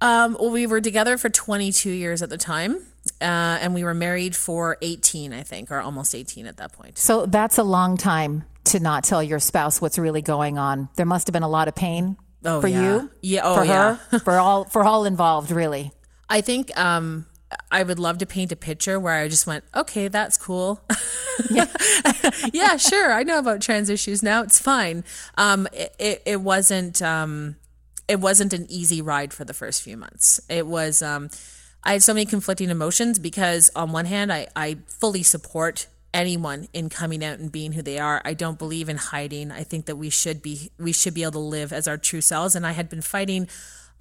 Um, 0.00 0.36
well, 0.40 0.50
we 0.50 0.66
were 0.66 0.80
together 0.80 1.16
for 1.18 1.28
22 1.28 1.90
years 1.90 2.22
at 2.22 2.30
the 2.30 2.38
time, 2.38 2.76
uh, 3.20 3.24
and 3.60 3.72
we 3.74 3.84
were 3.84 3.94
married 3.94 4.34
for 4.34 4.76
18, 4.82 5.32
I 5.32 5.42
think, 5.42 5.70
or 5.70 5.80
almost 5.80 6.14
18 6.14 6.46
at 6.46 6.56
that 6.56 6.72
point. 6.72 6.98
So 6.98 7.26
that's 7.26 7.58
a 7.58 7.62
long 7.62 7.96
time 7.96 8.44
to 8.64 8.80
not 8.80 9.04
tell 9.04 9.22
your 9.22 9.38
spouse 9.38 9.80
what's 9.80 9.98
really 9.98 10.22
going 10.22 10.58
on. 10.58 10.88
There 10.96 11.06
must 11.06 11.26
have 11.28 11.32
been 11.32 11.42
a 11.44 11.48
lot 11.48 11.68
of 11.68 11.74
pain 11.76 12.16
Oh, 12.44 12.60
for 12.60 12.66
yeah. 12.68 12.82
you, 12.82 13.10
Yeah, 13.20 13.40
oh, 13.44 13.56
for 13.58 13.64
yeah. 13.64 13.96
her, 14.10 14.18
for 14.24 14.38
all 14.38 14.64
for 14.64 14.82
all 14.84 15.04
involved, 15.04 15.50
really. 15.52 15.92
I 16.32 16.40
think 16.40 16.74
um, 16.78 17.26
I 17.70 17.82
would 17.82 17.98
love 17.98 18.16
to 18.18 18.26
paint 18.26 18.52
a 18.52 18.56
picture 18.56 18.98
where 18.98 19.12
I 19.12 19.28
just 19.28 19.46
went, 19.46 19.64
okay, 19.74 20.08
that's 20.08 20.38
cool. 20.38 20.80
yeah, 22.54 22.78
sure. 22.78 23.12
I 23.12 23.22
know 23.22 23.38
about 23.38 23.60
trans 23.60 23.90
issues 23.90 24.22
now. 24.22 24.42
It's 24.42 24.58
fine. 24.58 25.04
Um, 25.36 25.68
it, 25.74 25.94
it, 25.98 26.22
it 26.24 26.40
wasn't. 26.40 27.02
Um, 27.02 27.56
it 28.08 28.18
wasn't 28.18 28.54
an 28.54 28.66
easy 28.70 29.02
ride 29.02 29.34
for 29.34 29.44
the 29.44 29.52
first 29.52 29.82
few 29.82 29.98
months. 29.98 30.40
It 30.48 30.66
was. 30.66 31.02
Um, 31.02 31.28
I 31.84 31.92
had 31.92 32.02
so 32.02 32.14
many 32.14 32.24
conflicting 32.24 32.70
emotions 32.70 33.18
because 33.18 33.70
on 33.76 33.92
one 33.92 34.06
hand, 34.06 34.32
I, 34.32 34.46
I 34.56 34.78
fully 34.86 35.22
support 35.22 35.86
anyone 36.14 36.68
in 36.72 36.88
coming 36.88 37.22
out 37.22 37.40
and 37.40 37.52
being 37.52 37.72
who 37.72 37.82
they 37.82 37.98
are. 37.98 38.22
I 38.24 38.32
don't 38.32 38.58
believe 38.58 38.88
in 38.88 38.96
hiding. 38.96 39.50
I 39.52 39.64
think 39.64 39.84
that 39.84 39.96
we 39.96 40.08
should 40.08 40.40
be 40.40 40.70
we 40.78 40.92
should 40.94 41.12
be 41.12 41.24
able 41.24 41.32
to 41.32 41.38
live 41.40 41.74
as 41.74 41.86
our 41.86 41.98
true 41.98 42.22
selves. 42.22 42.54
And 42.54 42.66
I 42.66 42.72
had 42.72 42.88
been 42.88 43.02
fighting 43.02 43.48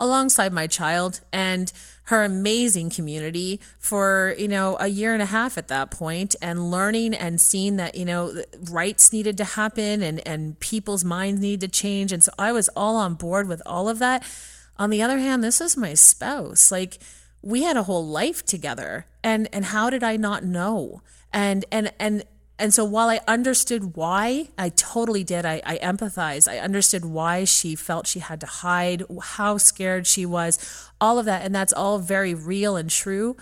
alongside 0.02 0.52
my 0.52 0.68
child 0.68 1.22
and 1.32 1.72
her 2.12 2.26
amazing 2.26 2.90
community 2.90 3.62
for 3.80 4.36
you 4.38 4.48
know 4.48 4.76
a 4.82 4.88
year 4.88 5.14
and 5.14 5.22
a 5.22 5.26
half 5.26 5.58
at 5.58 5.70
that 5.70 5.90
point 5.90 6.36
and 6.42 6.70
learning 6.70 7.14
and 7.14 7.40
seeing 7.40 7.78
that 7.78 7.96
you 7.96 8.04
know 8.04 8.44
rights 8.70 9.14
needed 9.14 9.38
to 9.38 9.46
happen 9.46 10.04
and 10.04 10.26
and 10.28 10.60
people's 10.60 11.06
minds 11.06 11.40
need 11.40 11.62
to 11.62 11.70
change. 11.70 12.12
And 12.12 12.22
so 12.22 12.32
I 12.38 12.52
was 12.52 12.68
all 12.76 12.98
on 12.98 13.14
board 13.14 13.48
with 13.48 13.62
all 13.66 13.88
of 13.88 14.00
that. 14.00 14.30
On 14.78 14.90
the 14.90 15.02
other 15.02 15.20
hand 15.20 15.42
this 15.42 15.62
is 15.62 15.78
my 15.78 15.94
spouse. 15.94 16.70
Like 16.70 17.00
we 17.42 17.64
had 17.64 17.78
a 17.78 17.84
whole 17.84 18.06
life 18.06 18.46
together. 18.46 19.06
And 19.24 19.48
and 19.54 19.64
how 19.64 19.90
did 19.90 20.04
I 20.04 20.18
not 20.18 20.44
know? 20.44 21.02
And 21.32 21.64
and 21.72 21.94
and 21.98 22.26
And 22.62 22.72
so 22.72 22.86
while 22.86 23.10
I 23.10 23.22
understood 23.28 23.96
why, 23.96 24.50
I 24.56 24.70
totally 24.70 25.24
did. 25.24 25.48
I, 25.48 25.64
I 25.66 25.80
empathize. 25.80 26.48
I 26.48 26.60
understood 26.60 27.04
why 27.04 27.44
she 27.44 27.76
felt 27.76 28.06
she 28.06 28.20
had 28.20 28.40
to 28.42 28.46
hide, 28.46 29.02
how 29.20 29.58
scared 29.58 30.06
she 30.06 30.28
was, 30.28 30.60
all 31.02 31.18
of 31.18 31.26
that. 31.26 31.44
And 31.44 31.56
that's 31.56 31.74
all 31.74 31.98
very 31.98 32.36
real 32.36 32.76
and 32.76 32.88
true. 32.88 33.36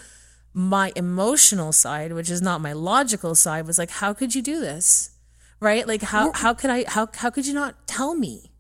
My 0.54 0.94
emotional 0.96 1.74
side, 1.74 2.14
which 2.14 2.30
is 2.30 2.42
not 2.42 2.62
my 2.62 2.72
logical 2.72 3.36
side, 3.36 3.68
was 3.68 3.78
like, 3.78 3.90
how 3.90 4.14
could 4.14 4.36
you 4.36 4.42
do 4.42 4.62
this? 4.62 5.12
Right? 5.60 5.86
Like 5.86 6.02
how 6.02 6.32
how 6.32 6.54
could 6.54 6.70
I 6.70 6.86
how 6.88 7.10
how 7.14 7.30
could 7.30 7.46
you 7.46 7.54
not 7.54 7.86
tell 7.88 8.16
me? 8.16 8.52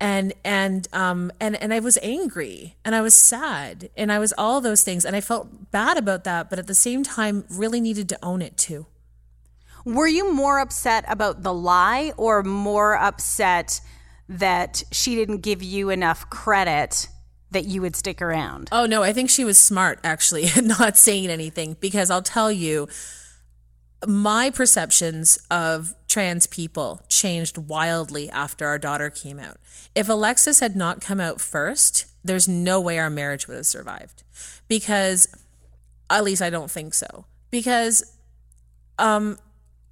and 0.00 0.32
and 0.44 0.88
um 0.92 1.30
and 1.38 1.54
and 1.62 1.72
I 1.72 1.78
was 1.78 1.96
angry 2.02 2.74
and 2.84 2.92
I 2.96 3.00
was 3.00 3.14
sad 3.14 3.88
and 3.96 4.10
I 4.10 4.18
was 4.18 4.34
all 4.36 4.60
those 4.60 4.82
things 4.82 5.04
and 5.04 5.14
I 5.14 5.20
felt 5.20 5.70
bad 5.70 5.96
about 5.96 6.24
that 6.24 6.50
but 6.50 6.58
at 6.58 6.66
the 6.66 6.74
same 6.74 7.04
time 7.04 7.44
really 7.48 7.80
needed 7.80 8.08
to 8.08 8.18
own 8.20 8.42
it 8.42 8.56
too. 8.56 8.86
Were 9.84 10.06
you 10.06 10.32
more 10.32 10.58
upset 10.58 11.04
about 11.08 11.42
the 11.42 11.52
lie 11.52 12.12
or 12.16 12.42
more 12.42 12.96
upset 12.96 13.80
that 14.28 14.82
she 14.92 15.14
didn't 15.14 15.38
give 15.38 15.62
you 15.62 15.90
enough 15.90 16.28
credit 16.30 17.08
that 17.50 17.66
you 17.66 17.82
would 17.82 17.96
stick 17.96 18.22
around? 18.22 18.68
Oh 18.72 18.86
no, 18.86 19.02
I 19.02 19.12
think 19.12 19.30
she 19.30 19.44
was 19.44 19.58
smart 19.58 20.00
actually 20.04 20.48
not 20.62 20.96
saying 20.96 21.28
anything 21.28 21.76
because 21.80 22.10
I'll 22.10 22.22
tell 22.22 22.50
you 22.50 22.88
my 24.06 24.50
perceptions 24.50 25.38
of 25.50 25.94
trans 26.08 26.46
people 26.46 27.02
changed 27.08 27.56
wildly 27.56 28.28
after 28.30 28.66
our 28.66 28.78
daughter 28.78 29.10
came 29.10 29.38
out. 29.38 29.58
If 29.94 30.08
Alexis 30.08 30.60
had 30.60 30.74
not 30.76 31.00
come 31.00 31.20
out 31.20 31.40
first, 31.40 32.06
there's 32.24 32.48
no 32.48 32.80
way 32.80 32.98
our 32.98 33.10
marriage 33.10 33.46
would 33.48 33.56
have 33.56 33.66
survived. 33.66 34.22
Because 34.68 35.26
at 36.10 36.24
least 36.24 36.42
I 36.42 36.50
don't 36.50 36.70
think 36.70 36.94
so. 36.94 37.26
Because 37.50 38.16
um 38.98 39.38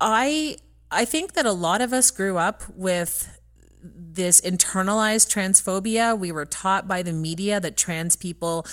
I 0.00 0.56
I 0.90 1.04
think 1.04 1.34
that 1.34 1.46
a 1.46 1.52
lot 1.52 1.80
of 1.80 1.92
us 1.92 2.10
grew 2.10 2.38
up 2.38 2.62
with 2.74 3.38
this 3.82 4.40
internalized 4.40 5.32
transphobia. 5.32 6.18
We 6.18 6.32
were 6.32 6.44
taught 6.44 6.88
by 6.88 7.02
the 7.02 7.12
media 7.12 7.60
that 7.60 7.76
trans 7.76 8.16
people 8.16 8.66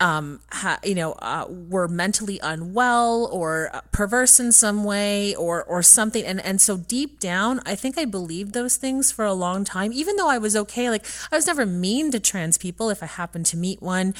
um, 0.00 0.40
ha, 0.50 0.78
you 0.82 0.94
know, 0.94 1.12
uh, 1.12 1.46
were 1.48 1.86
mentally 1.88 2.40
unwell 2.42 3.28
or 3.32 3.70
perverse 3.92 4.40
in 4.40 4.52
some 4.52 4.84
way 4.84 5.34
or 5.36 5.62
or 5.64 5.82
something. 5.82 6.24
And 6.24 6.44
and 6.44 6.60
so 6.60 6.76
deep 6.76 7.20
down, 7.20 7.60
I 7.64 7.74
think 7.74 7.96
I 7.96 8.04
believed 8.04 8.52
those 8.52 8.76
things 8.76 9.12
for 9.12 9.24
a 9.24 9.32
long 9.32 9.64
time, 9.64 9.92
even 9.92 10.16
though 10.16 10.28
I 10.28 10.38
was 10.38 10.56
okay. 10.56 10.90
Like 10.90 11.06
I 11.30 11.36
was 11.36 11.46
never 11.46 11.64
mean 11.64 12.10
to 12.10 12.20
trans 12.20 12.58
people 12.58 12.90
if 12.90 13.02
I 13.02 13.06
happened 13.06 13.46
to 13.46 13.56
meet 13.56 13.80
one. 13.80 14.14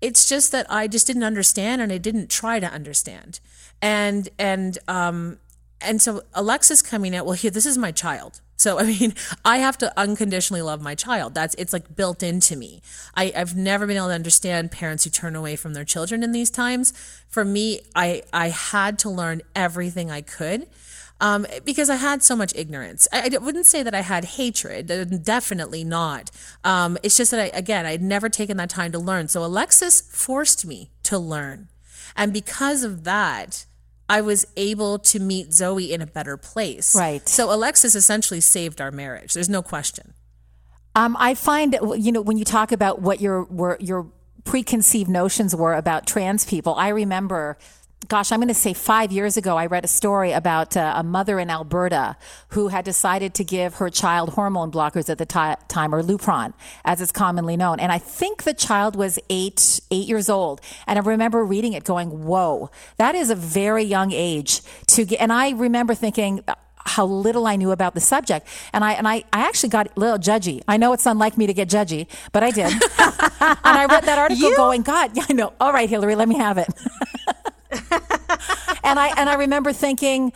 It's 0.00 0.28
just 0.28 0.50
that 0.50 0.66
I 0.68 0.88
just 0.88 1.06
didn't 1.06 1.22
understand 1.22 1.80
and 1.80 1.92
I 1.92 1.98
didn't 1.98 2.28
try 2.28 2.58
to 2.58 2.66
understand. 2.66 3.38
And 3.80 4.28
and 4.38 4.78
um 4.88 5.38
and 5.84 6.00
so 6.00 6.22
Alexis 6.34 6.82
coming 6.82 7.14
out, 7.14 7.26
well, 7.26 7.34
here, 7.34 7.50
this 7.50 7.66
is 7.66 7.78
my 7.78 7.92
child. 7.92 8.40
So, 8.56 8.78
I 8.78 8.84
mean, 8.84 9.14
I 9.44 9.58
have 9.58 9.76
to 9.78 9.92
unconditionally 9.98 10.62
love 10.62 10.80
my 10.80 10.94
child. 10.94 11.34
That's, 11.34 11.54
it's 11.56 11.72
like 11.72 11.96
built 11.96 12.22
into 12.22 12.56
me. 12.56 12.80
I, 13.14 13.32
I've 13.34 13.56
never 13.56 13.86
been 13.86 13.96
able 13.96 14.08
to 14.08 14.14
understand 14.14 14.70
parents 14.70 15.04
who 15.04 15.10
turn 15.10 15.34
away 15.34 15.56
from 15.56 15.74
their 15.74 15.84
children 15.84 16.22
in 16.22 16.32
these 16.32 16.50
times. 16.50 16.92
For 17.28 17.44
me, 17.44 17.80
I, 17.94 18.22
I 18.32 18.50
had 18.50 18.98
to 19.00 19.10
learn 19.10 19.42
everything 19.56 20.10
I 20.10 20.20
could. 20.20 20.68
Um, 21.20 21.46
because 21.64 21.88
I 21.88 21.96
had 21.96 22.24
so 22.24 22.34
much 22.34 22.52
ignorance. 22.56 23.06
I, 23.12 23.30
I, 23.32 23.38
wouldn't 23.38 23.66
say 23.66 23.84
that 23.84 23.94
I 23.94 24.00
had 24.00 24.24
hatred, 24.24 24.90
uh, 24.90 25.04
definitely 25.04 25.84
not. 25.84 26.32
Um, 26.64 26.98
it's 27.04 27.16
just 27.16 27.30
that 27.30 27.38
I, 27.38 27.56
again, 27.56 27.86
I'd 27.86 28.02
never 28.02 28.28
taken 28.28 28.56
that 28.56 28.70
time 28.70 28.90
to 28.90 28.98
learn. 28.98 29.28
So 29.28 29.44
Alexis 29.44 30.00
forced 30.00 30.66
me 30.66 30.90
to 31.04 31.18
learn. 31.18 31.68
And 32.16 32.32
because 32.32 32.82
of 32.82 33.04
that, 33.04 33.66
I 34.12 34.20
was 34.20 34.46
able 34.58 34.98
to 34.98 35.18
meet 35.18 35.54
Zoe 35.54 35.90
in 35.90 36.02
a 36.02 36.06
better 36.06 36.36
place. 36.36 36.94
Right. 36.94 37.26
So 37.26 37.50
Alexis 37.50 37.94
essentially 37.94 38.40
saved 38.40 38.78
our 38.78 38.90
marriage. 38.90 39.32
There's 39.32 39.48
no 39.48 39.62
question. 39.62 40.12
Um, 40.94 41.16
I 41.18 41.32
find 41.32 41.74
you 41.96 42.12
know 42.12 42.20
when 42.20 42.36
you 42.36 42.44
talk 42.44 42.72
about 42.72 43.00
what 43.00 43.22
your 43.22 43.44
were 43.44 43.78
your 43.80 44.12
preconceived 44.44 45.08
notions 45.08 45.56
were 45.56 45.72
about 45.72 46.06
trans 46.06 46.44
people. 46.44 46.74
I 46.74 46.88
remember 46.88 47.56
gosh, 48.08 48.32
I'm 48.32 48.38
going 48.40 48.48
to 48.48 48.54
say 48.54 48.72
five 48.74 49.12
years 49.12 49.36
ago, 49.36 49.56
I 49.56 49.66
read 49.66 49.84
a 49.84 49.88
story 49.88 50.32
about 50.32 50.76
uh, 50.76 50.94
a 50.96 51.02
mother 51.02 51.38
in 51.38 51.50
Alberta 51.50 52.16
who 52.48 52.68
had 52.68 52.84
decided 52.84 53.34
to 53.34 53.44
give 53.44 53.76
her 53.76 53.88
child 53.90 54.30
hormone 54.30 54.70
blockers 54.70 55.08
at 55.08 55.18
the 55.18 55.26
t- 55.26 55.62
time, 55.68 55.94
or 55.94 56.02
Lupron, 56.02 56.52
as 56.84 57.00
it's 57.00 57.12
commonly 57.12 57.56
known. 57.56 57.80
And 57.80 57.92
I 57.92 57.98
think 57.98 58.42
the 58.42 58.54
child 58.54 58.96
was 58.96 59.18
eight, 59.30 59.80
eight 59.90 60.08
years 60.08 60.28
old. 60.28 60.60
And 60.86 60.98
I 60.98 61.02
remember 61.02 61.44
reading 61.44 61.72
it 61.72 61.84
going, 61.84 62.24
whoa, 62.24 62.70
that 62.96 63.14
is 63.14 63.30
a 63.30 63.34
very 63.36 63.84
young 63.84 64.12
age 64.12 64.62
to 64.88 65.04
get. 65.04 65.20
And 65.20 65.32
I 65.32 65.50
remember 65.50 65.94
thinking, 65.94 66.42
how 66.84 67.06
little 67.06 67.46
I 67.46 67.56
knew 67.56 67.70
about 67.70 67.94
the 67.94 68.00
subject. 68.00 68.46
And 68.72 68.84
I 68.84 68.94
and 68.94 69.06
I, 69.06 69.22
I 69.32 69.46
actually 69.46 69.68
got 69.70 69.86
a 69.96 70.00
little 70.00 70.18
judgy. 70.18 70.62
I 70.66 70.76
know 70.76 70.92
it's 70.92 71.06
unlike 71.06 71.38
me 71.38 71.46
to 71.46 71.54
get 71.54 71.68
judgy, 71.68 72.08
but 72.32 72.42
I 72.42 72.50
did. 72.50 72.66
and 72.72 72.80
I 73.64 73.86
read 73.88 74.04
that 74.04 74.18
article 74.18 74.50
You- 74.50 74.56
going, 74.56 74.82
God, 74.82 75.12
yeah, 75.14 75.24
I 75.30 75.32
know. 75.32 75.52
All 75.60 75.72
right, 75.72 75.88
Hilary, 75.88 76.16
let 76.16 76.28
me 76.28 76.36
have 76.38 76.58
it. 76.58 76.68
and 78.84 78.98
I 78.98 79.12
and 79.16 79.28
I 79.28 79.34
remember 79.34 79.72
thinking, 79.72 80.32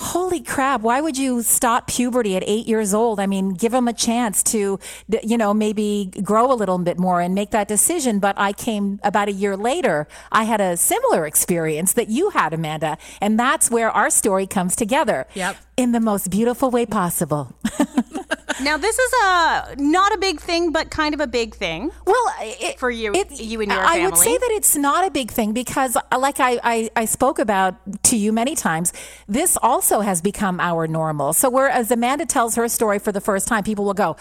holy 0.00 0.40
crap, 0.40 0.80
why 0.80 1.00
would 1.00 1.18
you 1.18 1.42
stop 1.42 1.86
puberty 1.86 2.34
at 2.34 2.42
eight 2.46 2.66
years 2.66 2.94
old? 2.94 3.20
I 3.20 3.26
mean, 3.26 3.50
give 3.50 3.72
them 3.72 3.86
a 3.86 3.92
chance 3.92 4.42
to, 4.44 4.78
you 5.22 5.36
know, 5.36 5.52
maybe 5.52 6.10
grow 6.22 6.50
a 6.50 6.54
little 6.54 6.78
bit 6.78 6.98
more 6.98 7.20
and 7.20 7.34
make 7.34 7.50
that 7.50 7.68
decision. 7.68 8.18
But 8.18 8.38
I 8.38 8.54
came 8.54 8.98
about 9.04 9.28
a 9.28 9.32
year 9.32 9.58
later, 9.58 10.08
I 10.32 10.44
had 10.44 10.60
a 10.60 10.78
similar 10.78 11.26
experience 11.26 11.92
that 11.92 12.08
you 12.08 12.30
had, 12.30 12.54
Amanda. 12.54 12.96
And 13.20 13.38
that's 13.38 13.70
where 13.70 13.90
our 13.90 14.08
story 14.08 14.46
comes 14.46 14.74
together. 14.74 15.26
Yep. 15.34 15.56
In 15.76 15.92
the 15.92 16.00
most 16.00 16.30
beautiful 16.30 16.70
way 16.70 16.86
possible. 16.86 17.54
Now, 18.62 18.76
this 18.76 18.98
is 18.98 19.12
a 19.24 19.74
not 19.78 20.12
a 20.14 20.18
big 20.18 20.40
thing, 20.40 20.72
but 20.72 20.90
kind 20.90 21.14
of 21.14 21.20
a 21.20 21.26
big 21.26 21.54
thing. 21.54 21.90
Well, 22.06 22.24
it, 22.40 22.78
For 22.78 22.90
you- 22.90 23.12
you 23.14 23.60
and 23.60 23.70
your 23.72 23.80
I 23.80 24.04
would 24.04 24.16
say 24.16 24.36
that 24.36 24.50
it's 24.52 24.76
not 24.76 25.06
a 25.06 25.10
big 25.10 25.30
thing 25.30 25.52
because, 25.52 25.96
uh, 25.96 26.02
like 26.18 26.40
I, 26.40 26.58
I, 26.62 26.90
I 26.96 27.04
spoke 27.04 27.38
about 27.38 27.74
to 28.04 28.16
you 28.16 28.32
many 28.32 28.54
times, 28.54 28.92
this 29.28 29.56
also 29.62 30.00
has 30.00 30.20
become 30.20 30.60
our 30.60 30.86
normal. 30.86 31.32
So, 31.32 31.48
whereas 31.50 31.90
Amanda 31.90 32.26
tells 32.26 32.54
her 32.56 32.68
story 32.68 32.98
for 32.98 33.12
the 33.12 33.20
first 33.20 33.48
time, 33.48 33.64
people 33.64 33.84
will 33.84 33.94
go, 33.94 34.16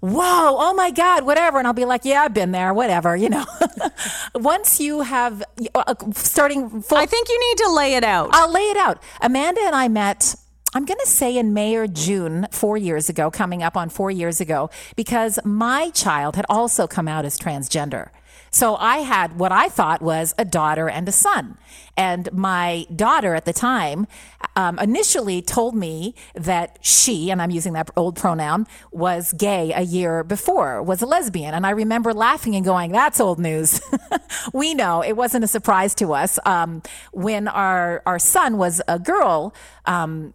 "Whoa, 0.00 0.56
oh 0.58 0.74
my 0.74 0.90
God, 0.90 1.24
whatever," 1.24 1.58
and 1.58 1.66
I'll 1.66 1.72
be 1.72 1.84
like, 1.84 2.04
"Yeah, 2.04 2.22
I've 2.22 2.34
been 2.34 2.52
there, 2.52 2.72
whatever." 2.74 3.16
You 3.16 3.30
know, 3.30 3.44
once 4.34 4.80
you 4.80 5.02
have 5.02 5.42
uh, 5.74 5.94
starting 6.14 6.82
full, 6.82 6.98
I 6.98 7.06
think 7.06 7.28
you 7.28 7.38
need 7.50 7.58
to 7.64 7.72
lay 7.72 7.94
it 7.94 8.04
out. 8.04 8.30
I'll 8.32 8.50
lay 8.52 8.62
it 8.70 8.76
out. 8.76 9.02
Amanda 9.20 9.60
and 9.64 9.74
I 9.74 9.88
met. 9.88 10.34
I'm 10.72 10.84
going 10.84 11.00
to 11.00 11.06
say 11.06 11.36
in 11.36 11.52
May 11.52 11.74
or 11.74 11.88
June, 11.88 12.46
four 12.52 12.76
years 12.76 13.08
ago, 13.08 13.28
coming 13.28 13.60
up 13.62 13.76
on 13.76 13.88
four 13.88 14.10
years 14.10 14.40
ago, 14.40 14.70
because 14.94 15.40
my 15.44 15.90
child 15.90 16.36
had 16.36 16.46
also 16.48 16.86
come 16.86 17.08
out 17.08 17.24
as 17.24 17.38
transgender. 17.38 18.10
So 18.52 18.76
I 18.76 18.98
had 18.98 19.38
what 19.38 19.52
I 19.52 19.68
thought 19.68 20.00
was 20.00 20.34
a 20.38 20.44
daughter 20.44 20.88
and 20.88 21.08
a 21.08 21.12
son. 21.12 21.58
And 21.96 22.32
my 22.32 22.86
daughter 22.94 23.34
at 23.34 23.44
the 23.44 23.52
time 23.52 24.06
um, 24.56 24.78
initially 24.78 25.42
told 25.42 25.74
me 25.74 26.14
that 26.34 26.78
she, 26.80 27.30
and 27.30 27.42
I'm 27.42 27.50
using 27.50 27.72
that 27.74 27.90
old 27.96 28.16
pronoun, 28.16 28.66
was 28.90 29.32
gay 29.32 29.72
a 29.72 29.82
year 29.82 30.24
before, 30.24 30.82
was 30.82 31.02
a 31.02 31.06
lesbian. 31.06 31.54
And 31.54 31.66
I 31.66 31.70
remember 31.70 32.12
laughing 32.12 32.56
and 32.56 32.64
going, 32.64 32.92
that's 32.92 33.20
old 33.20 33.38
news. 33.38 33.80
we 34.52 34.74
know 34.74 35.02
it 35.02 35.16
wasn't 35.16 35.44
a 35.44 35.48
surprise 35.48 35.94
to 35.96 36.12
us. 36.12 36.38
Um, 36.44 36.82
when 37.12 37.46
our, 37.48 38.02
our 38.06 38.18
son 38.18 38.56
was 38.56 38.80
a 38.88 38.98
girl, 38.98 39.54
um, 39.86 40.32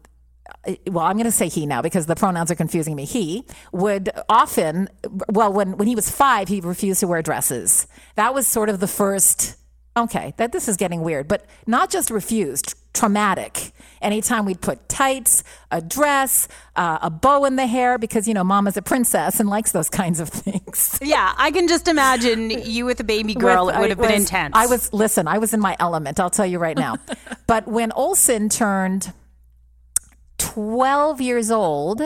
well, 0.88 1.06
I'm 1.06 1.16
going 1.16 1.26
to 1.26 1.32
say 1.32 1.48
he 1.48 1.66
now 1.66 1.82
because 1.82 2.06
the 2.06 2.16
pronouns 2.16 2.52
are 2.52 2.56
confusing 2.56 2.96
me. 2.96 3.06
He 3.06 3.46
would 3.72 4.10
often, 4.30 4.90
well, 5.30 5.52
when, 5.52 5.78
when 5.78 5.88
he 5.88 5.96
was 5.96 6.10
five, 6.10 6.48
he 6.48 6.62
refused 6.62 7.00
to 7.02 7.08
wear 7.08 7.22
dresses. 7.22 7.88
That 8.16 8.34
was 8.34 8.48
sort 8.48 8.70
of 8.70 8.80
the 8.80 8.88
first, 8.88 9.58
okay, 9.96 10.34
that 10.38 10.52
this 10.52 10.68
is 10.68 10.78
getting 10.78 11.02
weird, 11.02 11.28
but 11.28 11.46
not 11.68 11.90
just 11.90 12.10
refused, 12.10 12.76
traumatic. 12.94 13.72
Anytime 14.02 14.46
we'd 14.46 14.62
put 14.62 14.88
tights, 14.88 15.44
a 15.72 15.82
dress, 15.82 16.48
uh, 16.76 17.00
a 17.02 17.10
bow 17.10 17.46
in 17.46 17.56
the 17.56 17.66
hair, 17.66 17.98
because, 17.98 18.28
you 18.28 18.34
know, 18.34 18.44
mama's 18.44 18.78
a 18.78 18.82
princess 18.82 19.40
and 19.40 19.50
likes 19.50 19.72
those 19.72 19.90
kinds 20.02 20.20
of 20.20 20.30
things. 20.30 21.00
yeah, 21.02 21.34
I 21.38 21.52
can 21.52 21.68
just 21.68 21.88
imagine 21.88 22.50
you 22.50 22.86
with 22.86 23.00
a 23.00 23.04
baby 23.04 23.34
girl. 23.34 23.68
With- 23.68 23.76
it 23.76 23.80
would 23.80 23.90
have 23.90 24.00
been 24.00 24.12
was- 24.12 24.22
intense. 24.22 24.54
I 24.56 24.68
was, 24.68 24.94
listen, 24.94 25.28
I 25.28 25.38
was 25.40 25.54
in 25.54 25.60
my 25.60 25.76
element, 25.80 26.20
I'll 26.20 26.30
tell 26.30 26.46
you 26.46 26.60
right 26.60 26.78
now. 26.78 26.98
but 27.48 27.68
when 27.68 27.92
Olson 27.94 28.50
turned 28.50 29.12
12 30.46 31.22
years 31.22 31.50
old, 31.50 32.02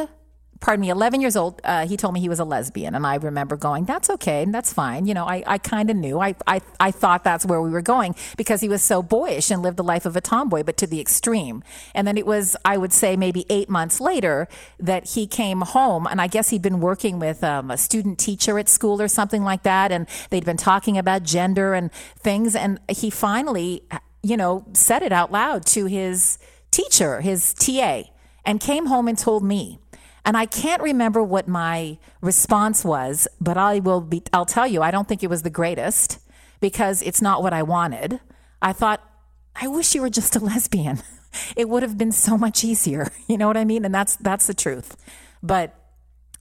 pardon 0.62 0.82
me, 0.82 0.89
11 0.89 1.19
years 1.19 1.36
old, 1.36 1.60
uh, 1.63 1.86
he 1.86 1.97
told 1.97 2.13
me 2.13 2.21
he 2.21 2.30
was 2.30 2.39
a 2.39 2.45
lesbian. 2.45 2.95
And 2.95 3.06
I 3.06 3.15
remember 3.15 3.58
going, 3.58 3.84
that's 3.86 4.10
okay. 4.10 4.45
That's 4.45 4.71
fine. 4.71 5.06
You 5.06 5.13
know, 5.13 5.25
I, 5.25 5.43
I 5.45 5.58
kind 5.58 5.89
of 5.89 5.97
knew. 5.97 6.19
I, 6.19 6.36
I, 6.47 6.62
I 6.80 6.91
thought 6.91 7.23
that's 7.23 7.45
where 7.45 7.62
we 7.62 7.69
were 7.69 7.82
going 7.82 8.15
because 8.38 8.62
he 8.62 8.69
was 8.69 8.82
so 8.82 9.04
boyish 9.04 9.52
and 9.52 9.62
lived 9.62 9.78
the 9.78 9.84
life 9.84 10.06
of 10.06 10.15
a 10.15 10.21
tomboy, 10.21 10.63
but 10.63 10.78
to 10.78 10.88
the 10.88 11.02
extreme. 11.02 11.63
And 11.93 12.08
then 12.08 12.17
it 12.17 12.25
was, 12.25 12.56
I 12.63 12.78
would 12.78 12.93
say, 12.93 13.17
maybe 13.17 13.45
eight 13.49 13.69
months 13.69 13.99
later 13.99 14.47
that 14.80 15.10
he 15.10 15.28
came 15.28 15.62
home. 15.62 16.08
And 16.08 16.21
I 16.21 16.28
guess 16.28 16.49
he'd 16.49 16.62
been 16.62 16.80
working 16.80 17.19
with 17.19 17.43
um, 17.43 17.69
a 17.69 17.78
student 17.78 18.19
teacher 18.19 18.58
at 18.58 18.69
school 18.69 19.02
or 19.02 19.10
something 19.10 19.43
like 19.43 19.63
that. 19.63 19.91
And 19.91 20.08
they'd 20.30 20.45
been 20.45 20.58
talking 20.58 20.97
about 20.97 21.23
gender 21.23 21.73
and 21.73 21.91
things. 22.19 22.56
And 22.56 22.80
he 22.89 23.10
finally, 23.10 23.84
you 24.23 24.38
know, 24.38 24.65
said 24.73 25.04
it 25.04 25.12
out 25.12 25.32
loud 25.32 25.65
to 25.67 25.86
his 25.86 26.39
teacher, 26.71 27.21
his 27.21 27.54
TA, 27.54 28.04
and 28.49 28.59
came 28.59 28.88
home 28.88 29.07
and 29.07 29.15
told 29.15 29.43
me. 29.43 29.77
And 30.25 30.35
I 30.35 30.47
can't 30.47 30.81
remember 30.81 31.21
what 31.21 31.47
my 31.47 32.00
response 32.19 32.83
was, 32.83 33.27
but 33.39 33.58
I 33.58 33.77
will 33.77 34.02
be, 34.02 34.23
I'll 34.33 34.47
tell 34.47 34.65
you, 34.65 34.81
I 34.81 34.89
don't 34.89 35.08
think 35.08 35.21
it 35.21 35.29
was 35.29 35.43
the 35.43 35.52
greatest 35.52 36.17
because 36.60 37.04
it's 37.04 37.21
not 37.21 37.43
what 37.43 37.54
I 37.54 37.62
wanted. 37.62 38.19
I 38.60 38.73
thought, 38.73 39.08
I 39.56 39.67
wish 39.67 39.93
you 39.93 40.02
were 40.02 40.10
just 40.10 40.35
a 40.35 40.39
lesbian. 40.39 41.04
It 41.56 41.69
would 41.69 41.83
have 41.83 41.95
been 41.95 42.12
so 42.12 42.39
much 42.39 42.63
easier. 42.63 43.12
You 43.27 43.37
know 43.37 43.45
what 43.45 43.56
I 43.56 43.63
mean? 43.63 43.85
And 43.85 43.93
that's, 43.93 44.15
that's 44.15 44.47
the 44.47 44.56
truth. 44.56 44.97
But 45.43 45.75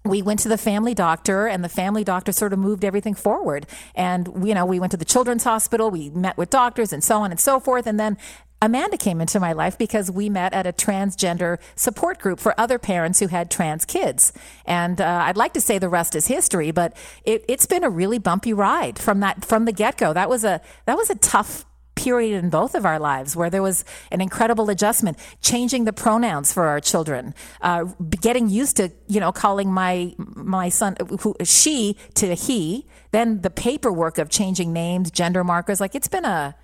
we 0.03 0.23
went 0.23 0.41
to 0.41 0.49
the 0.49 0.57
family 0.57 0.95
doctor 0.95 1.47
and 1.47 1.63
the 1.63 1.69
family 1.69 2.05
doctor 2.05 2.33
sort 2.33 2.55
of 2.55 2.59
moved 2.59 2.87
everything 2.87 3.15
forward 3.15 3.67
and 3.95 4.47
you 4.47 4.55
know 4.55 4.65
we 4.65 4.81
went 4.81 4.91
to 4.93 4.97
the 4.97 5.05
children's 5.05 5.45
hospital 5.45 5.91
we 5.91 6.09
met 6.11 6.39
with 6.39 6.49
doctors 6.49 6.93
and 6.93 7.05
so 7.05 7.19
on 7.19 7.31
and 7.31 7.41
so 7.41 7.61
forth 7.61 7.87
and 7.87 8.01
then 8.01 8.17
Amanda 8.61 8.97
came 8.97 9.21
into 9.21 9.39
my 9.39 9.53
life 9.53 9.79
because 9.79 10.11
we 10.11 10.29
met 10.29 10.53
at 10.53 10.67
a 10.67 10.73
transgender 10.73 11.59
support 11.77 12.19
group 12.19 12.41
for 12.41 12.59
other 12.59 12.79
parents 12.79 13.21
who 13.21 13.29
had 13.29 13.51
trans 13.51 13.85
kids. 13.85 14.33
And 14.67 15.01
uh, 15.01 15.23
I'd 15.25 15.37
like 15.37 15.53
to 15.55 15.61
say 15.61 15.79
the 15.79 15.89
rest 15.89 16.17
is 16.17 16.27
history, 16.27 16.73
but 16.73 16.97
it, 17.25 17.45
it's 17.47 17.67
been 17.67 17.85
a 17.85 17.91
really 17.91 18.19
bumpy 18.19 18.53
ride 18.53 18.99
from 18.99 19.21
that 19.21 19.45
from 19.45 19.65
the 19.65 19.73
get 19.73 19.97
go. 19.97 20.13
That 20.13 20.29
was 20.29 20.45
a 20.45 20.61
that 20.87 20.97
was 20.97 21.09
a 21.09 21.15
tough 21.15 21.65
period 21.95 22.43
in 22.43 22.49
both 22.49 22.75
of 22.75 22.87
our 22.87 22.99
lives 22.99 23.35
where 23.35 23.51
there 23.51 23.63
was 23.63 23.85
an 24.13 24.21
incredible 24.21 24.71
adjustment, 24.71 25.19
changing 25.41 25.85
the 25.85 25.93
pronouns 25.93 26.53
for 26.53 26.67
our 26.67 26.81
children, 26.81 27.35
uh, 27.61 27.85
getting 28.21 28.49
used 28.49 28.77
to 28.77 28.91
you 29.07 29.21
know 29.21 29.31
calling 29.31 29.73
my 29.73 30.15
my 30.19 30.69
son 30.69 30.97
who, 31.21 31.37
she 31.45 31.97
to 32.15 32.35
he, 32.35 32.87
then 33.13 33.43
the 33.43 33.51
paperwork 33.51 34.19
of 34.19 34.29
changing 34.29 34.73
names, 34.73 35.13
gender 35.13 35.45
markers. 35.45 35.81
Like 35.81 35.95
it's 35.95 36.09
been 36.09 36.25
a 36.25 36.57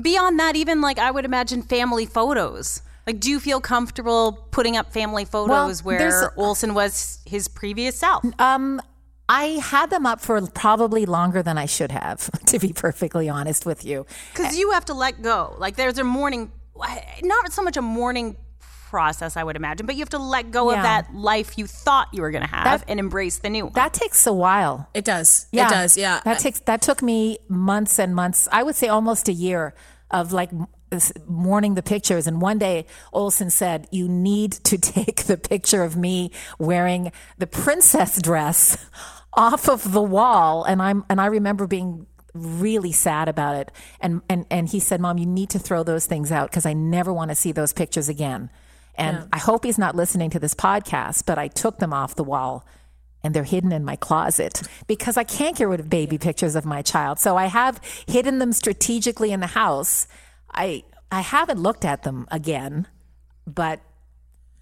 Beyond 0.00 0.38
that, 0.38 0.56
even 0.56 0.80
like 0.80 0.98
I 0.98 1.10
would 1.10 1.24
imagine 1.24 1.62
family 1.62 2.06
photos. 2.06 2.82
Like, 3.06 3.20
do 3.20 3.30
you 3.30 3.40
feel 3.40 3.60
comfortable 3.60 4.46
putting 4.52 4.76
up 4.76 4.92
family 4.92 5.24
photos 5.24 5.82
Well, 5.82 5.96
where 5.98 6.32
Olson 6.36 6.72
was 6.74 7.18
his 7.26 7.48
previous 7.48 7.96
self? 7.96 8.24
Um, 8.40 8.80
I 9.28 9.44
had 9.62 9.90
them 9.90 10.06
up 10.06 10.20
for 10.20 10.40
probably 10.48 11.04
longer 11.04 11.42
than 11.42 11.58
I 11.58 11.66
should 11.66 11.90
have, 11.90 12.30
to 12.46 12.58
be 12.58 12.72
perfectly 12.72 13.28
honest 13.28 13.66
with 13.66 13.84
you. 13.84 14.06
Because 14.32 14.56
you 14.56 14.70
have 14.70 14.84
to 14.86 14.94
let 14.94 15.20
go. 15.20 15.54
Like, 15.58 15.76
there's 15.76 15.98
a 15.98 16.04
mourning, 16.04 16.52
not 17.22 17.52
so 17.52 17.62
much 17.62 17.76
a 17.76 17.82
mourning 17.82 18.36
process, 18.92 19.36
I 19.38 19.42
would 19.42 19.56
imagine, 19.56 19.86
but 19.86 19.94
you 19.96 20.00
have 20.02 20.10
to 20.10 20.18
let 20.36 20.50
go 20.50 20.70
Yeah. 20.70 20.76
of 20.76 20.82
that 20.84 21.14
life 21.14 21.56
you 21.58 21.66
thought 21.66 22.08
you 22.12 22.20
were 22.22 22.30
going 22.30 22.44
to 22.48 22.54
have 22.58 22.64
That- 22.80 22.84
and 22.90 23.00
embrace 23.00 23.38
the 23.38 23.48
new 23.48 23.64
one. 23.64 23.72
That 23.72 23.92
takes 23.94 24.26
a 24.26 24.32
while. 24.44 24.86
It 24.92 25.04
does. 25.06 25.46
It 25.50 25.66
does. 25.68 25.96
Yeah. 25.96 26.20
That 26.24 26.38
takes 26.38 26.60
that 26.70 26.82
took 26.82 27.00
me 27.02 27.38
months 27.48 27.98
and 27.98 28.14
months. 28.14 28.48
I 28.52 28.62
would 28.62 28.76
say 28.76 28.88
almost 28.88 29.28
a 29.28 29.32
year 29.32 29.74
of 30.10 30.30
like 30.32 30.52
m- 30.52 30.66
s- 30.92 31.10
mourning 31.26 31.74
the 31.74 31.82
pictures. 31.82 32.26
And 32.26 32.36
one 32.42 32.58
day 32.58 32.84
Olson 33.14 33.48
said, 33.48 33.88
"You 33.90 34.06
need 34.08 34.52
to 34.70 34.76
take 34.96 35.24
the 35.24 35.38
picture 35.38 35.82
of 35.88 35.96
me 35.96 36.30
wearing 36.58 37.10
the 37.38 37.46
princess 37.46 38.20
dress 38.20 38.76
off 39.32 39.68
of 39.70 39.92
the 39.92 40.02
wall." 40.02 40.64
And 40.64 40.82
I'm 40.82 41.04
and 41.08 41.18
I 41.18 41.26
remember 41.38 41.66
being 41.66 42.06
really 42.34 42.92
sad 42.92 43.28
about 43.28 43.54
it. 43.56 43.68
And 44.00 44.20
and 44.28 44.44
and 44.50 44.68
he 44.68 44.80
said, 44.80 45.00
"Mom, 45.00 45.16
you 45.18 45.26
need 45.26 45.48
to 45.50 45.58
throw 45.58 45.82
those 45.82 46.06
things 46.06 46.30
out 46.30 46.50
because 46.50 46.66
I 46.66 46.74
never 46.74 47.10
want 47.12 47.30
to 47.30 47.34
see 47.34 47.52
those 47.52 47.72
pictures 47.72 48.08
again." 48.10 48.50
And 48.94 49.28
I 49.32 49.38
hope 49.38 49.64
he's 49.64 49.78
not 49.78 49.94
listening 49.96 50.30
to 50.30 50.38
this 50.38 50.54
podcast, 50.54 51.24
but 51.26 51.38
I 51.38 51.48
took 51.48 51.78
them 51.78 51.92
off 51.92 52.14
the 52.14 52.24
wall 52.24 52.66
and 53.22 53.34
they're 53.34 53.44
hidden 53.44 53.72
in 53.72 53.84
my 53.84 53.96
closet 53.96 54.62
because 54.86 55.16
I 55.16 55.24
can't 55.24 55.56
get 55.56 55.68
rid 55.68 55.80
of 55.80 55.88
baby 55.88 56.18
pictures 56.18 56.56
of 56.56 56.64
my 56.64 56.82
child. 56.82 57.18
So 57.18 57.36
I 57.36 57.46
have 57.46 57.80
hidden 58.06 58.38
them 58.38 58.52
strategically 58.52 59.32
in 59.32 59.40
the 59.40 59.46
house. 59.46 60.06
I 60.50 60.84
I 61.10 61.20
haven't 61.20 61.60
looked 61.60 61.84
at 61.84 62.02
them 62.02 62.26
again, 62.30 62.88
but 63.46 63.80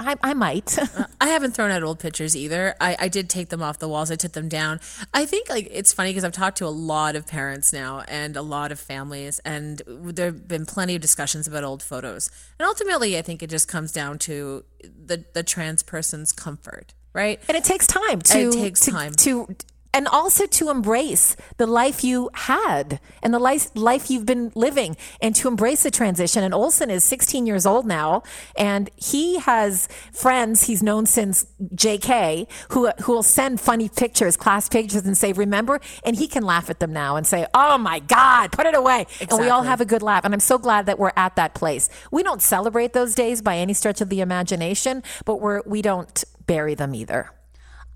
I, 0.00 0.16
I 0.22 0.34
might. 0.34 0.76
Uh, 0.96 1.04
I 1.20 1.28
haven't 1.28 1.52
thrown 1.54 1.70
out 1.70 1.82
old 1.82 1.98
pictures 2.00 2.34
either. 2.34 2.74
I, 2.80 2.96
I 2.98 3.08
did 3.08 3.28
take 3.30 3.50
them 3.50 3.62
off 3.62 3.78
the 3.78 3.88
walls. 3.88 4.10
I 4.10 4.16
took 4.16 4.32
them 4.32 4.48
down. 4.48 4.80
I 5.14 5.24
think 5.26 5.48
like 5.50 5.68
it's 5.70 5.92
funny 5.92 6.10
because 6.10 6.24
I've 6.24 6.32
talked 6.32 6.56
to 6.58 6.66
a 6.66 6.68
lot 6.68 7.14
of 7.14 7.26
parents 7.26 7.72
now 7.72 8.00
and 8.08 8.36
a 8.36 8.42
lot 8.42 8.72
of 8.72 8.80
families, 8.80 9.38
and 9.44 9.82
there 9.86 10.26
have 10.26 10.48
been 10.48 10.64
plenty 10.66 10.94
of 10.96 11.00
discussions 11.02 11.46
about 11.46 11.62
old 11.62 11.82
photos. 11.82 12.30
And 12.58 12.66
ultimately, 12.66 13.16
I 13.18 13.22
think 13.22 13.42
it 13.42 13.50
just 13.50 13.68
comes 13.68 13.92
down 13.92 14.18
to 14.20 14.64
the 14.82 15.24
the 15.34 15.42
trans 15.42 15.82
person's 15.82 16.32
comfort, 16.32 16.94
right? 17.12 17.40
and 17.46 17.56
it 17.56 17.64
takes 17.64 17.86
time 17.86 18.20
to 18.22 18.48
It 18.48 18.52
takes 18.52 18.80
to- 18.86 18.90
time. 18.90 19.12
to 19.12 19.54
and 19.92 20.06
also 20.06 20.46
to 20.46 20.70
embrace 20.70 21.36
the 21.56 21.66
life 21.66 22.04
you 22.04 22.30
had 22.34 23.00
and 23.22 23.34
the 23.34 23.38
life 23.38 23.70
life 23.74 24.10
you've 24.10 24.26
been 24.26 24.52
living 24.54 24.96
and 25.20 25.34
to 25.36 25.48
embrace 25.48 25.82
the 25.82 25.90
transition. 25.90 26.44
And 26.44 26.54
Olson 26.54 26.90
is 26.90 27.04
16 27.04 27.46
years 27.46 27.66
old 27.66 27.86
now 27.86 28.22
and 28.56 28.90
he 28.96 29.38
has 29.38 29.88
friends 30.12 30.64
he's 30.64 30.82
known 30.82 31.06
since 31.06 31.46
JK 31.74 32.46
who 32.70 32.90
who 33.02 33.12
will 33.12 33.22
send 33.22 33.60
funny 33.60 33.88
pictures 33.88 34.36
class 34.36 34.68
pictures 34.68 35.04
and 35.04 35.16
say 35.16 35.32
remember? 35.32 35.80
And 36.04 36.16
he 36.16 36.28
can 36.28 36.44
laugh 36.44 36.70
at 36.70 36.80
them 36.80 36.92
now 36.92 37.16
and 37.16 37.26
say 37.26 37.46
oh 37.54 37.78
my 37.78 37.98
god 38.00 38.52
put 38.52 38.66
it 38.66 38.74
away. 38.74 39.06
And 39.20 39.40
we 39.40 39.48
all 39.48 39.62
have 39.62 39.80
a 39.80 39.86
good 39.86 40.02
laugh 40.02 40.24
and 40.24 40.32
I'm 40.32 40.40
so 40.40 40.58
glad 40.58 40.86
that 40.86 40.98
we're 40.98 41.12
at 41.16 41.36
that 41.36 41.54
place. 41.54 41.88
We 42.10 42.22
don't 42.22 42.42
celebrate 42.42 42.92
those 42.92 43.14
days 43.14 43.42
by 43.42 43.56
any 43.56 43.74
stretch 43.74 44.00
of 44.00 44.08
the 44.08 44.20
imagination 44.20 45.02
but 45.24 45.40
we're 45.40 45.62
we 45.66 45.82
don't 45.82 46.24
bury 46.46 46.74
them 46.74 46.94
either 46.94 47.30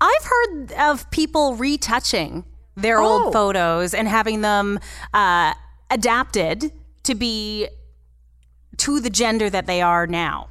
I've 0.01 0.23
heard 0.23 0.71
of 0.73 1.09
people 1.11 1.55
retouching 1.55 2.43
their 2.75 2.99
Oh. 3.01 3.23
old 3.25 3.33
photos 3.33 3.93
and 3.93 4.07
having 4.07 4.41
them 4.41 4.79
uh, 5.13 5.53
adapted 5.89 6.71
to 7.03 7.15
be 7.15 7.67
to 8.77 8.99
the 8.99 9.09
gender 9.09 9.49
that 9.49 9.65
they 9.67 9.81
are 9.81 10.05
now. 10.05 10.49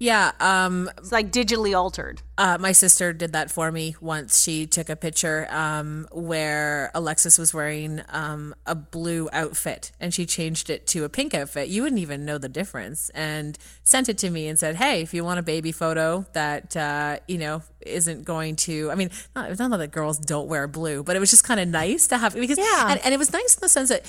Yeah. 0.00 0.32
Um, 0.40 0.90
It's 0.98 1.12
like 1.12 1.30
digitally 1.30 1.74
altered. 1.76 2.20
Uh, 2.36 2.58
my 2.60 2.72
sister 2.72 3.12
did 3.12 3.32
that 3.32 3.50
for 3.50 3.70
me 3.70 3.94
once. 4.00 4.42
She 4.42 4.66
took 4.66 4.88
a 4.88 4.96
picture 4.96 5.46
um, 5.50 6.08
where 6.10 6.90
Alexis 6.94 7.38
was 7.38 7.54
wearing 7.54 8.02
um, 8.08 8.54
a 8.66 8.74
blue 8.74 9.28
outfit 9.32 9.92
and 10.00 10.12
she 10.12 10.26
changed 10.26 10.68
it 10.68 10.86
to 10.88 11.04
a 11.04 11.08
pink 11.08 11.32
outfit. 11.32 11.68
You 11.68 11.82
wouldn't 11.82 12.00
even 12.00 12.24
know 12.24 12.38
the 12.38 12.48
difference 12.48 13.08
and 13.10 13.56
sent 13.84 14.08
it 14.08 14.18
to 14.18 14.30
me 14.30 14.48
and 14.48 14.58
said, 14.58 14.76
Hey, 14.76 15.00
if 15.00 15.14
you 15.14 15.22
want 15.24 15.38
a 15.38 15.42
baby 15.44 15.70
photo 15.70 16.26
that, 16.32 16.76
uh, 16.76 17.18
you 17.28 17.38
know, 17.38 17.62
isn't 17.86 18.24
going 18.24 18.56
to, 18.56 18.90
I 18.90 18.96
mean, 18.96 19.10
not, 19.36 19.50
it's 19.50 19.60
not 19.60 19.70
that 19.70 19.92
girls 19.92 20.18
don't 20.18 20.48
wear 20.48 20.66
blue, 20.66 21.04
but 21.04 21.14
it 21.14 21.20
was 21.20 21.30
just 21.30 21.44
kind 21.44 21.60
of 21.60 21.68
nice 21.68 22.08
to 22.08 22.18
have 22.18 22.34
because, 22.34 22.58
Yeah. 22.58 22.90
and, 22.90 23.00
and 23.04 23.14
it 23.14 23.18
was 23.18 23.32
nice 23.32 23.54
in 23.54 23.60
the 23.60 23.68
sense 23.68 23.90
that 23.90 24.04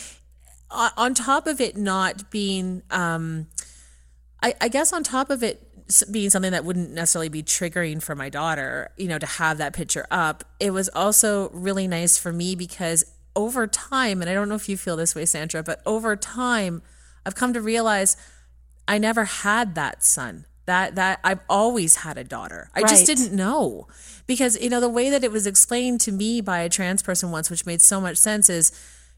on, 0.71 0.91
on 0.97 1.13
top 1.13 1.45
of 1.45 1.61
it 1.61 1.77
not 1.77 2.31
being, 2.31 2.81
um, 2.89 3.47
I, 4.41 4.53
I 4.61 4.67
guess 4.67 4.91
on 4.91 5.03
top 5.03 5.29
of 5.29 5.43
it 5.43 5.64
being 6.11 6.29
something 6.29 6.51
that 6.51 6.65
wouldn't 6.65 6.91
necessarily 6.91 7.29
be 7.29 7.43
triggering 7.43 8.01
for 8.01 8.15
my 8.15 8.29
daughter, 8.29 8.91
you 8.97 9.07
know, 9.07 9.19
to 9.19 9.25
have 9.25 9.57
that 9.59 9.73
picture 9.73 10.05
up, 10.09 10.43
it 10.59 10.71
was 10.71 10.89
also 10.89 11.49
really 11.49 11.87
nice 11.87 12.17
for 12.17 12.33
me 12.33 12.55
because 12.55 13.03
over 13.35 13.67
time, 13.67 14.21
and 14.21 14.29
I 14.29 14.33
don't 14.33 14.49
know 14.49 14.55
if 14.55 14.69
you 14.69 14.77
feel 14.77 14.95
this 14.95 15.13
way, 15.13 15.25
Sandra, 15.25 15.61
but 15.61 15.81
over 15.85 16.15
time, 16.15 16.81
I've 17.25 17.35
come 17.35 17.53
to 17.53 17.61
realize 17.61 18.17
I 18.87 18.97
never 18.97 19.25
had 19.25 19.75
that 19.75 20.03
son. 20.03 20.45
That 20.65 20.95
that 20.95 21.19
I've 21.23 21.41
always 21.47 21.97
had 21.97 22.17
a 22.17 22.23
daughter. 22.23 22.71
I 22.73 22.81
just 22.81 23.05
didn't 23.05 23.35
know 23.35 23.87
because 24.25 24.59
you 24.59 24.67
know 24.67 24.79
the 24.79 24.89
way 24.89 25.11
that 25.11 25.23
it 25.23 25.31
was 25.31 25.45
explained 25.45 26.01
to 26.01 26.11
me 26.11 26.41
by 26.41 26.61
a 26.61 26.69
trans 26.69 27.03
person 27.03 27.29
once, 27.29 27.51
which 27.51 27.67
made 27.67 27.83
so 27.83 28.01
much 28.01 28.17
sense, 28.17 28.49
is 28.49 28.71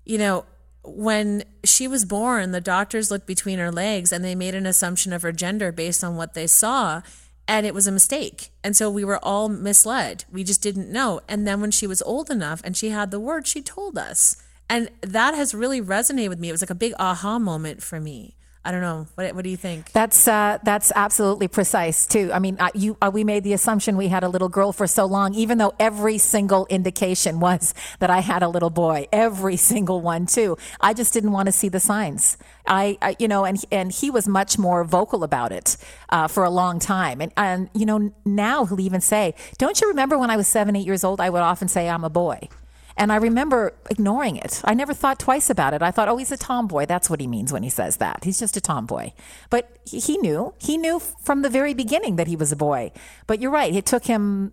you 0.04 0.18
know 0.18 0.44
when 0.88 1.44
she 1.64 1.88
was 1.88 2.06
born, 2.06 2.52
the 2.52 2.62
doctors 2.62 3.12
looked 3.12 3.28
between 3.28 3.60
her 3.60 3.72
legs 3.72 4.12
and 4.12 4.24
they 4.24 4.36
made 4.36 4.56
an 4.56 4.66
assumption 4.66 5.14
of 5.14 5.22
her 5.22 5.32
gender 5.32 5.72
based 5.72 6.04
on 6.04 6.16
what 6.16 6.34
they 6.34 6.48
saw. 6.48 7.02
And 7.48 7.66
it 7.66 7.74
was 7.74 7.88
a 7.88 7.92
mistake. 7.92 8.50
And 8.64 8.76
so 8.76 8.90
we 8.90 9.06
were 9.06 9.24
all 9.24 9.50
misled. 9.50 10.26
We 10.32 10.44
just 10.44 10.62
didn't 10.62 10.92
know. 10.92 11.22
And 11.28 11.48
then 11.48 11.62
when 11.62 11.72
she 11.72 11.88
was 11.88 12.02
old 12.02 12.30
enough 12.30 12.62
and 12.64 12.76
she 12.76 12.90
had 12.90 13.12
the 13.12 13.20
word, 13.20 13.48
she 13.48 13.62
told 13.62 13.98
us. 13.98 14.36
And 14.70 14.90
that 15.02 15.34
has 15.34 15.54
really 15.54 15.82
resonated 15.82 16.30
with 16.30 16.40
me. 16.40 16.50
It 16.50 16.54
was 16.54 16.62
like 16.62 16.70
a 16.70 16.76
big 16.76 16.94
aha 17.00 17.40
moment 17.40 17.82
for 17.84 18.00
me. 18.00 18.37
I 18.68 18.72
don't 18.72 18.82
know. 18.82 19.08
What, 19.16 19.34
what 19.34 19.44
do 19.46 19.50
you 19.50 19.56
think? 19.56 19.94
That's 19.94 20.28
uh, 20.28 20.58
that's 20.62 20.92
absolutely 20.94 21.48
precise 21.48 22.06
too. 22.06 22.32
I 22.34 22.40
mean, 22.40 22.58
uh, 22.60 22.68
you 22.76 22.98
uh, 23.02 23.10
we 23.14 23.24
made 23.24 23.46
the 23.46 23.54
assumption 23.54 23.96
we 23.96 24.10
had 24.10 24.26
a 24.26 24.28
little 24.28 24.50
girl 24.50 24.74
for 24.74 24.88
so 24.88 25.06
long, 25.06 25.34
even 25.36 25.58
though 25.58 25.74
every 25.80 26.18
single 26.18 26.66
indication 26.70 27.40
was 27.40 27.74
that 28.00 28.10
I 28.10 28.20
had 28.20 28.44
a 28.44 28.50
little 28.50 28.70
boy. 28.70 29.08
Every 29.14 29.56
single 29.56 30.02
one 30.02 30.26
too. 30.26 30.58
I 30.82 30.94
just 30.94 31.14
didn't 31.14 31.32
want 31.32 31.46
to 31.46 31.54
see 31.54 31.70
the 31.70 31.80
signs. 31.80 32.38
I, 32.68 32.98
I 33.02 33.16
you 33.20 33.30
know, 33.30 33.46
and 33.46 33.58
and 33.72 33.90
he 33.90 34.10
was 34.10 34.28
much 34.28 34.58
more 34.58 34.84
vocal 34.84 35.24
about 35.24 35.54
it 35.54 35.78
uh, 36.10 36.28
for 36.28 36.44
a 36.44 36.50
long 36.50 36.80
time. 36.80 37.22
And 37.22 37.32
and 37.38 37.70
you 37.74 37.86
know, 37.86 38.14
now 38.26 38.66
he'll 38.66 38.82
even 38.82 39.00
say, 39.00 39.34
"Don't 39.58 39.80
you 39.80 39.88
remember 39.88 40.18
when 40.18 40.30
I 40.30 40.36
was 40.36 40.46
seven, 40.50 40.76
eight 40.76 40.86
years 40.86 41.06
old? 41.06 41.22
I 41.22 41.30
would 41.30 41.42
often 41.42 41.70
say 41.70 41.88
I'm 41.88 42.04
a 42.04 42.10
boy." 42.10 42.50
And 42.98 43.12
I 43.12 43.18
remember 43.18 43.74
ignoring 43.92 44.38
it. 44.38 44.62
I 44.64 44.74
never 44.74 44.94
thought 44.94 45.20
twice 45.20 45.52
about 45.52 45.76
it. 45.76 45.84
I 45.84 45.92
thought, 45.92 46.10
oh, 46.10 46.18
he's 46.18 46.32
a 46.32 46.38
tomboy. 46.38 46.88
That's 46.88 47.10
what 47.10 47.22
he 47.22 47.28
means 47.28 47.54
when 47.54 47.62
he 47.62 47.70
says 47.70 47.98
that. 47.98 48.24
He's 48.24 48.40
just 48.40 48.58
a 48.58 48.62
tomboy. 48.62 49.12
But 49.52 49.78
he 49.86 50.18
knew. 50.18 50.56
He 50.58 50.78
knew 50.78 51.00
from 51.00 51.44
the 51.44 51.50
very 51.50 51.76
beginning 51.76 52.16
that 52.16 52.28
he 52.28 52.36
was 52.36 52.52
a 52.52 52.56
boy. 52.56 52.92
But 53.28 53.40
you're 53.40 53.52
right. 53.52 53.74
It 53.74 53.86
took 53.86 54.06
him 54.06 54.52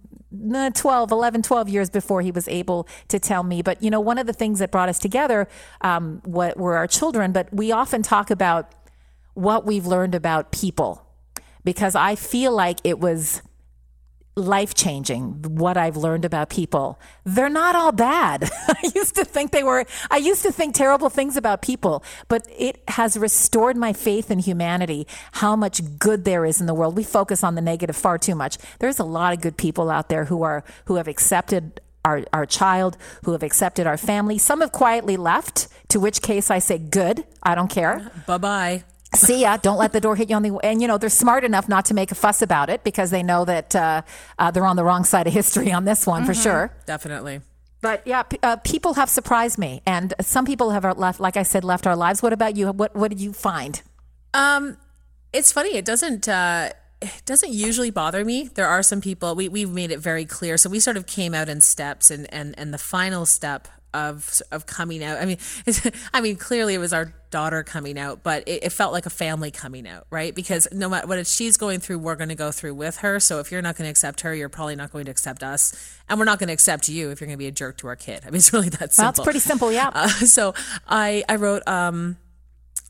uh, 0.54 0.70
12, 0.70 1.10
11, 1.10 1.42
12 1.42 1.68
years 1.70 1.88
before 1.88 2.20
he 2.20 2.30
was 2.30 2.46
able 2.48 2.86
to 3.08 3.18
tell 3.18 3.42
me. 3.42 3.62
But, 3.62 3.82
you 3.82 3.90
know, 3.90 4.00
one 4.00 4.18
of 4.18 4.26
the 4.26 4.34
things 4.34 4.58
that 4.58 4.70
brought 4.70 4.90
us 4.90 4.98
together 4.98 5.48
um, 5.80 6.20
were 6.26 6.76
our 6.76 6.86
children. 6.86 7.32
But 7.32 7.52
we 7.52 7.72
often 7.72 8.02
talk 8.02 8.30
about 8.30 8.70
what 9.32 9.64
we've 9.64 9.86
learned 9.86 10.14
about 10.14 10.52
people 10.52 11.04
because 11.64 11.94
I 11.94 12.14
feel 12.14 12.52
like 12.52 12.78
it 12.84 13.00
was 13.00 13.42
life 14.36 14.74
changing 14.74 15.42
what 15.42 15.76
I've 15.76 15.96
learned 15.96 16.24
about 16.24 16.50
people. 16.50 16.98
They're 17.24 17.48
not 17.48 17.76
all 17.76 17.92
bad. 17.92 18.50
I 18.68 18.90
used 18.94 19.14
to 19.16 19.24
think 19.24 19.52
they 19.52 19.62
were, 19.62 19.86
I 20.10 20.16
used 20.16 20.42
to 20.42 20.52
think 20.52 20.74
terrible 20.74 21.08
things 21.08 21.36
about 21.36 21.62
people, 21.62 22.02
but 22.28 22.46
it 22.56 22.82
has 22.88 23.16
restored 23.16 23.76
my 23.76 23.92
faith 23.92 24.30
in 24.30 24.40
humanity, 24.40 25.06
how 25.32 25.54
much 25.54 25.98
good 25.98 26.24
there 26.24 26.44
is 26.44 26.60
in 26.60 26.66
the 26.66 26.74
world. 26.74 26.96
We 26.96 27.04
focus 27.04 27.44
on 27.44 27.54
the 27.54 27.60
negative 27.60 27.96
far 27.96 28.18
too 28.18 28.34
much. 28.34 28.58
There's 28.80 28.98
a 28.98 29.04
lot 29.04 29.32
of 29.32 29.40
good 29.40 29.56
people 29.56 29.90
out 29.90 30.08
there 30.08 30.24
who 30.24 30.42
are, 30.42 30.64
who 30.86 30.96
have 30.96 31.08
accepted 31.08 31.80
our, 32.04 32.24
our 32.32 32.44
child, 32.44 32.96
who 33.24 33.32
have 33.32 33.42
accepted 33.42 33.86
our 33.86 33.96
family. 33.96 34.38
Some 34.38 34.60
have 34.60 34.72
quietly 34.72 35.16
left, 35.16 35.68
to 35.88 36.00
which 36.00 36.22
case 36.22 36.50
I 36.50 36.58
say, 36.58 36.78
good, 36.78 37.24
I 37.42 37.54
don't 37.54 37.70
care. 37.70 38.10
Bye 38.26 38.38
bye. 38.38 38.84
See 39.14 39.42
ya. 39.42 39.56
Don't 39.56 39.78
let 39.78 39.92
the 39.92 40.00
door 40.00 40.16
hit 40.16 40.30
you 40.30 40.36
on 40.36 40.42
the. 40.42 40.58
And 40.62 40.82
you 40.82 40.88
know 40.88 40.98
they're 40.98 41.08
smart 41.08 41.44
enough 41.44 41.68
not 41.68 41.84
to 41.86 41.94
make 41.94 42.10
a 42.10 42.14
fuss 42.14 42.42
about 42.42 42.68
it 42.70 42.84
because 42.84 43.10
they 43.10 43.22
know 43.22 43.44
that 43.44 43.74
uh, 43.74 44.02
uh, 44.38 44.50
they're 44.50 44.66
on 44.66 44.76
the 44.76 44.84
wrong 44.84 45.04
side 45.04 45.26
of 45.26 45.32
history 45.32 45.72
on 45.72 45.84
this 45.84 46.06
one 46.06 46.24
for 46.24 46.34
sure. 46.34 46.74
Definitely. 46.86 47.40
But 47.80 48.06
yeah, 48.06 48.22
p- 48.22 48.38
uh, 48.42 48.56
people 48.56 48.94
have 48.94 49.10
surprised 49.10 49.58
me, 49.58 49.82
and 49.86 50.14
some 50.20 50.46
people 50.46 50.70
have 50.70 50.84
left. 50.96 51.20
Like 51.20 51.36
I 51.36 51.42
said, 51.42 51.64
left 51.64 51.86
our 51.86 51.96
lives. 51.96 52.22
What 52.22 52.32
about 52.32 52.56
you? 52.56 52.70
What 52.72 52.96
What 52.96 53.08
did 53.10 53.20
you 53.20 53.32
find? 53.32 53.82
Um, 54.32 54.78
it's 55.32 55.52
funny. 55.52 55.74
It 55.76 55.84
doesn't. 55.84 56.28
Uh, 56.28 56.70
it 57.02 57.22
doesn't 57.26 57.52
usually 57.52 57.90
bother 57.90 58.24
me. 58.24 58.48
There 58.54 58.66
are 58.66 58.82
some 58.82 59.00
people. 59.00 59.34
We 59.34 59.48
we've 59.48 59.70
made 59.70 59.90
it 59.90 59.98
very 59.98 60.24
clear. 60.24 60.56
So 60.56 60.70
we 60.70 60.80
sort 60.80 60.96
of 60.96 61.06
came 61.06 61.34
out 61.34 61.48
in 61.48 61.60
steps, 61.60 62.10
and 62.10 62.32
and 62.32 62.54
and 62.58 62.72
the 62.72 62.78
final 62.78 63.26
step 63.26 63.68
of 63.92 64.40
of 64.50 64.66
coming 64.66 65.04
out. 65.04 65.20
I 65.20 65.26
mean, 65.26 65.38
I 66.14 66.20
mean, 66.20 66.36
clearly 66.36 66.74
it 66.74 66.78
was 66.78 66.92
our 66.92 67.12
daughter 67.34 67.64
coming 67.64 67.98
out, 67.98 68.22
but 68.22 68.46
it, 68.46 68.62
it 68.62 68.70
felt 68.70 68.92
like 68.92 69.06
a 69.06 69.10
family 69.10 69.50
coming 69.50 69.88
out, 69.88 70.06
right? 70.08 70.32
Because 70.32 70.68
no 70.70 70.88
matter 70.88 71.08
what 71.08 71.26
she's 71.26 71.56
going 71.56 71.80
through, 71.80 71.98
we're 71.98 72.14
going 72.14 72.28
to 72.28 72.36
go 72.36 72.52
through 72.52 72.74
with 72.74 72.98
her. 72.98 73.18
So 73.18 73.40
if 73.40 73.50
you're 73.50 73.60
not 73.60 73.74
going 73.74 73.86
to 73.86 73.90
accept 73.90 74.20
her, 74.20 74.32
you're 74.32 74.48
probably 74.48 74.76
not 74.76 74.92
going 74.92 75.06
to 75.06 75.10
accept 75.10 75.42
us, 75.42 75.74
and 76.08 76.16
we're 76.16 76.26
not 76.26 76.38
going 76.38 76.46
to 76.46 76.52
accept 76.52 76.88
you 76.88 77.10
if 77.10 77.20
you're 77.20 77.26
going 77.26 77.36
to 77.36 77.42
be 77.42 77.48
a 77.48 77.50
jerk 77.50 77.76
to 77.78 77.88
our 77.88 77.96
kid. 77.96 78.22
I 78.26 78.26
mean, 78.26 78.36
it's 78.36 78.52
really 78.52 78.68
that 78.68 78.92
simple. 78.92 79.02
Well, 79.02 79.10
it's 79.10 79.20
pretty 79.20 79.40
simple, 79.40 79.72
yeah. 79.72 79.90
Uh, 79.92 80.08
so 80.36 80.54
I 80.86 81.24
I 81.28 81.34
wrote 81.34 81.66
um 81.66 82.18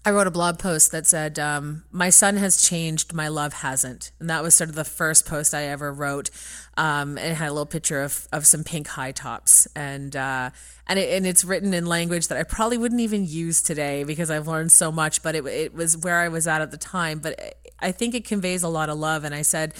I 0.07 0.11
wrote 0.11 0.27
a 0.27 0.31
blog 0.31 0.59
post 0.59 0.93
that 0.93 1.07
said, 1.07 1.39
um, 1.39 1.85
My 1.91 2.11
son 2.11 2.37
has 2.37 2.61
changed, 2.61 3.15
my 3.15 3.29
love 3.29 3.55
hasn't. 3.55 4.13
And 4.21 4.29
that 4.29 4.43
was 4.43 4.55
sort 4.55 4.69
of 4.69 4.77
the 4.77 4.85
first 4.85 5.25
post 5.25 5.55
I 5.55 5.63
ever 5.65 5.91
wrote. 5.91 6.29
Um, 6.77 7.17
and 7.17 7.33
it 7.33 7.37
had 7.37 7.49
a 7.49 7.53
little 7.53 7.65
picture 7.65 8.03
of, 8.03 8.29
of 8.31 8.47
some 8.47 8.65
pink 8.65 8.87
high 8.87 9.13
tops. 9.13 9.67
And, 9.75 10.15
uh, 10.15 10.51
and, 10.87 10.99
it, 10.99 11.17
and 11.17 11.27
it's 11.27 11.43
written 11.43 11.73
in 11.73 11.87
language 11.87 12.29
that 12.29 12.37
I 12.37 12.43
probably 12.43 12.77
wouldn't 12.77 13.01
even 13.01 13.25
use 13.25 13.63
today 13.63 14.05
because 14.05 14.31
I've 14.31 14.47
learned 14.47 14.73
so 14.73 14.93
much, 14.93 15.23
but 15.23 15.35
it, 15.35 15.47
it 15.47 15.75
was 15.75 15.97
where 15.97 16.21
I 16.21 16.29
was 16.29 16.47
at 16.47 16.61
at 16.61 16.71
the 16.71 16.77
time. 16.77 17.19
But 17.21 17.57
I 17.81 17.91
think 17.91 18.15
it 18.15 18.27
conveys 18.27 18.63
a 18.63 18.69
lot 18.69 18.91
of 18.91 18.99
love. 18.99 19.25
And 19.25 19.35
I 19.35 19.43
said, 19.43 19.73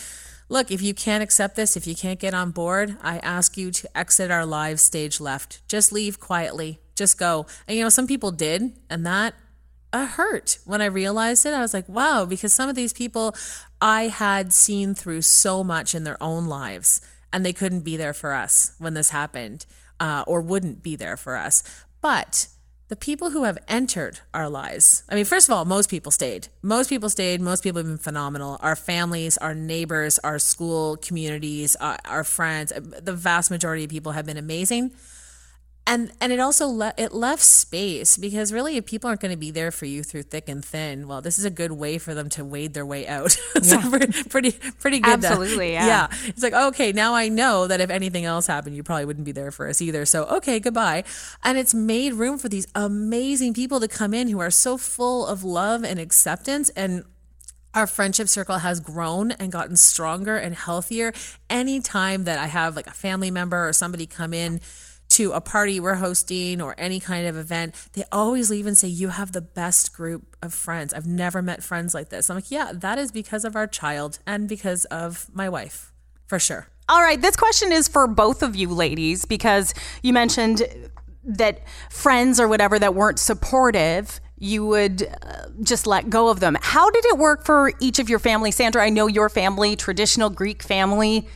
Look, 0.49 0.71
if 0.71 0.81
you 0.81 0.95
can't 0.95 1.23
accept 1.23 1.57
this, 1.57 1.77
if 1.77 1.87
you 1.87 1.95
can't 1.95 2.21
get 2.21 2.33
on 2.35 2.51
board, 2.51 2.97
I 3.03 3.19
ask 3.19 3.57
you 3.57 3.71
to 3.71 3.99
exit 3.99 4.31
our 4.31 4.45
live 4.45 4.79
stage 4.79 5.21
left. 5.21 5.67
Just 5.69 5.91
leave 5.91 6.21
quietly. 6.21 6.81
Just 6.95 7.19
go. 7.19 7.47
And 7.67 7.77
you 7.77 7.83
know, 7.83 7.89
some 7.89 8.07
people 8.07 8.31
did, 8.31 8.73
and 8.89 9.05
that 9.07 9.35
uh, 9.95 10.07
hurt 10.07 10.59
when 10.65 10.83
I 10.83 10.87
realized 10.87 11.47
it. 11.47 11.55
I 11.55 11.61
was 11.61 11.73
like, 11.73 11.89
wow, 11.89 12.25
because 12.25 12.53
some 12.53 12.69
of 12.69 12.75
these 12.75 12.93
people 12.93 13.35
I 13.81 14.09
had 14.09 14.53
seen 14.53 14.93
through 14.95 15.23
so 15.23 15.63
much 15.63 15.95
in 15.95 16.03
their 16.03 16.21
own 16.21 16.47
lives, 16.47 17.01
and 17.33 17.47
they 17.47 17.53
couldn't 17.53 17.83
be 17.83 17.97
there 17.97 18.13
for 18.13 18.33
us 18.33 18.75
when 18.79 18.95
this 18.95 19.11
happened, 19.11 19.67
uh, 20.01 20.25
or 20.27 20.41
wouldn't 20.43 20.83
be 20.83 20.97
there 20.97 21.17
for 21.17 21.37
us. 21.37 21.63
But 22.01 22.49
the 22.89 22.97
people 22.97 23.31
who 23.31 23.45
have 23.45 23.57
entered 23.69 24.19
our 24.35 24.49
lives, 24.51 25.05
I 25.09 25.15
mean, 25.15 25.25
first 25.25 25.49
of 25.49 25.55
all, 25.55 25.65
most 25.65 25.89
people 25.89 26.11
stayed. 26.11 26.49
Most 26.61 26.91
people 26.91 27.09
stayed. 27.09 27.41
Most 27.41 27.63
people 27.63 27.79
have 27.79 27.87
been 27.87 27.97
phenomenal. 27.97 28.59
Our 28.61 28.77
families, 28.77 29.39
our 29.39 29.55
neighbors, 29.55 30.19
our 30.19 30.41
school 30.41 30.97
communities, 30.97 31.77
our, 31.77 31.99
our 32.05 32.25
friends, 32.25 32.73
the 32.75 33.15
vast 33.15 33.49
majority 33.49 33.85
of 33.85 33.91
people 33.91 34.13
have 34.13 34.27
been 34.27 34.37
amazing 34.37 34.93
and 35.87 36.13
and 36.21 36.33
it 36.33 36.41
also 36.41 36.67
le- 36.67 36.95
it 36.97 37.13
left 37.13 37.43
space 37.43 38.17
because 38.17 38.53
really 38.53 38.77
if 38.77 38.87
people 38.87 39.09
aren't 39.09 39.21
going 39.21 39.33
to 39.33 39.37
be 39.39 39.51
there 39.51 39.71
for 39.71 39.85
you 39.87 40.03
through 40.03 40.23
thick 40.23 40.49
and 40.49 40.65
thin. 40.65 41.07
Well 41.09 41.21
this 41.21 41.39
is 41.39 41.45
a 41.45 41.51
good 41.51 41.73
way 41.73 41.99
for 41.99 42.15
them 42.15 42.29
to 42.31 42.45
wade 42.45 42.73
their 42.75 42.87
way 42.87 43.07
out. 43.07 43.37
So 43.63 43.79
Yeah. 43.79 43.89
pretty, 44.31 44.53
pretty 44.81 44.99
good 45.01 45.21
to- 45.23 45.29
Absolutely, 45.29 45.73
yeah. 45.75 45.87
yeah. 45.87 46.09
It's 46.27 46.43
like 46.43 46.55
okay 46.55 46.93
now 46.93 47.15
i 47.15 47.29
know 47.29 47.67
that 47.67 47.81
if 47.81 47.91
anything 47.91 48.25
else 48.25 48.47
happened 48.47 48.77
you 48.77 48.83
probably 48.83 49.05
wouldn't 49.05 49.25
be 49.27 49.33
there 49.33 49.51
for 49.51 49.69
us 49.69 49.81
either. 49.83 50.05
So 50.07 50.25
okay 50.25 50.59
goodbye. 50.61 51.05
And 51.43 51.59
it's 51.59 51.75
made 51.75 52.15
room 52.15 52.39
for 52.39 52.49
these 52.49 52.67
amazing 52.75 53.53
people 53.55 53.79
to 53.81 53.89
come 53.89 54.15
in 54.15 54.29
who 54.29 54.41
are 54.41 54.51
so 54.51 54.77
full 54.79 55.27
of 55.27 55.45
love 55.45 55.85
and 55.85 55.99
acceptance. 56.01 56.71
And 56.71 57.05
our 57.75 57.87
friendship 57.89 58.29
circle 58.29 58.59
has 58.59 58.79
grown 58.81 59.33
and 59.33 59.51
gotten 59.51 59.75
stronger 59.77 60.37
and 60.37 60.55
healthier. 60.55 61.13
Anytime 61.51 62.25
that 62.25 62.39
i 62.39 62.47
have 62.47 62.77
like 62.77 62.87
a 62.87 62.93
family 62.93 63.31
member 63.31 63.67
or 63.69 63.73
somebody 63.73 64.07
come 64.07 64.33
in 64.33 64.61
to 65.15 65.33
a 65.33 65.41
party 65.41 65.79
we're 65.81 65.95
hosting 66.07 66.61
or 66.61 66.75
any 66.77 66.99
kind 67.01 67.27
of 67.27 67.37
event 67.37 67.75
they 67.95 68.05
always 68.11 68.51
leave 68.51 68.67
and 68.67 68.77
say 68.77 68.89
you 68.89 69.09
have 69.09 69.31
the 69.33 69.41
best 69.41 69.93
group 69.93 70.37
of 70.43 70.53
friends 70.53 70.93
i've 70.95 71.07
never 71.07 71.41
met 71.41 71.63
friends 71.63 71.95
like 71.95 72.09
this 72.09 72.29
i'm 72.29 72.37
like 72.37 72.51
yeah 72.51 72.73
that 72.75 72.99
is 72.99 73.13
because 73.13 73.45
of 73.45 73.55
our 73.55 73.67
child 73.67 74.19
and 74.27 74.49
because 74.49 74.85
of 74.87 75.27
my 75.33 75.49
wife 75.49 75.93
for 76.27 76.39
sure 76.39 76.67
All 76.87 77.01
right, 77.01 77.21
this 77.21 77.37
question 77.37 77.73
is 77.73 77.89
for 77.89 78.07
both 78.07 78.43
of 78.43 78.55
you 78.55 78.69
ladies 78.69 79.25
because 79.25 79.73
you 80.03 80.13
mentioned 80.13 80.63
that 81.25 81.61
friends 81.91 82.39
or 82.39 82.47
whatever 82.47 82.79
that 82.79 82.95
weren't 82.95 83.19
supportive, 83.19 84.21
you 84.37 84.67
would 84.67 85.03
uh, 85.03 85.47
just 85.63 85.87
let 85.87 86.11
go 86.11 86.29
of 86.29 86.41
them. 86.41 86.59
How 86.61 86.91
did 86.91 87.05
it 87.07 87.17
work 87.17 87.47
for 87.47 87.73
each 87.81 87.99
of 87.99 88.11
your 88.11 88.19
family? 88.19 88.51
Sandra, 88.51 88.85
I 88.85 88.91
know 88.91 89.07
your 89.07 89.31
family, 89.31 89.77
traditional 89.77 90.29
Greek 90.29 90.63
family. 90.63 91.27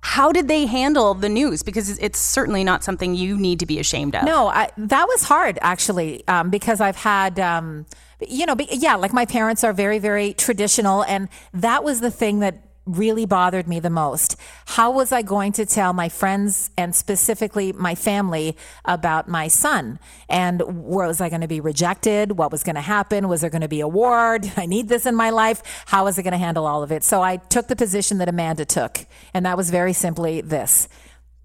How 0.00 0.30
did 0.32 0.48
they 0.48 0.66
handle 0.66 1.14
the 1.14 1.28
news? 1.28 1.62
Because 1.62 1.98
it's 1.98 2.18
certainly 2.18 2.62
not 2.62 2.84
something 2.84 3.14
you 3.14 3.36
need 3.36 3.60
to 3.60 3.66
be 3.66 3.78
ashamed 3.78 4.14
of. 4.14 4.24
No, 4.24 4.48
I, 4.48 4.70
that 4.76 5.06
was 5.06 5.24
hard 5.24 5.58
actually 5.60 6.26
um, 6.28 6.50
because 6.50 6.80
I've 6.80 6.96
had, 6.96 7.38
um, 7.40 7.84
you 8.26 8.46
know, 8.46 8.56
yeah, 8.70 8.94
like 8.94 9.12
my 9.12 9.26
parents 9.26 9.64
are 9.64 9.72
very, 9.72 9.98
very 9.98 10.34
traditional, 10.34 11.04
and 11.04 11.28
that 11.52 11.82
was 11.82 12.00
the 12.00 12.10
thing 12.10 12.40
that 12.40 12.67
really 12.88 13.26
bothered 13.26 13.68
me 13.68 13.78
the 13.80 13.90
most. 13.90 14.36
How 14.66 14.90
was 14.90 15.12
I 15.12 15.22
going 15.22 15.52
to 15.52 15.66
tell 15.66 15.92
my 15.92 16.08
friends 16.08 16.70
and 16.76 16.94
specifically 16.94 17.72
my 17.72 17.94
family 17.94 18.56
about 18.84 19.28
my 19.28 19.48
son? 19.48 19.98
And 20.28 20.62
was 20.62 21.20
I 21.20 21.28
going 21.28 21.42
to 21.42 21.48
be 21.48 21.60
rejected? 21.60 22.32
What 22.32 22.50
was 22.50 22.64
going 22.64 22.76
to 22.76 22.80
happen? 22.80 23.28
Was 23.28 23.42
there 23.42 23.50
going 23.50 23.62
to 23.62 23.68
be 23.68 23.80
a 23.80 23.88
war? 23.88 24.38
Did 24.48 24.54
I 24.56 24.66
need 24.66 24.88
this 24.88 25.06
in 25.06 25.14
my 25.14 25.30
life? 25.30 25.62
How 25.86 26.04
was 26.04 26.18
I 26.18 26.22
going 26.22 26.32
to 26.32 26.38
handle 26.38 26.66
all 26.66 26.82
of 26.82 26.90
it? 26.90 27.04
So 27.04 27.22
I 27.22 27.36
took 27.36 27.68
the 27.68 27.76
position 27.76 28.18
that 28.18 28.28
Amanda 28.28 28.64
took, 28.64 29.06
and 29.34 29.44
that 29.44 29.56
was 29.56 29.70
very 29.70 29.92
simply 29.92 30.40
this. 30.40 30.88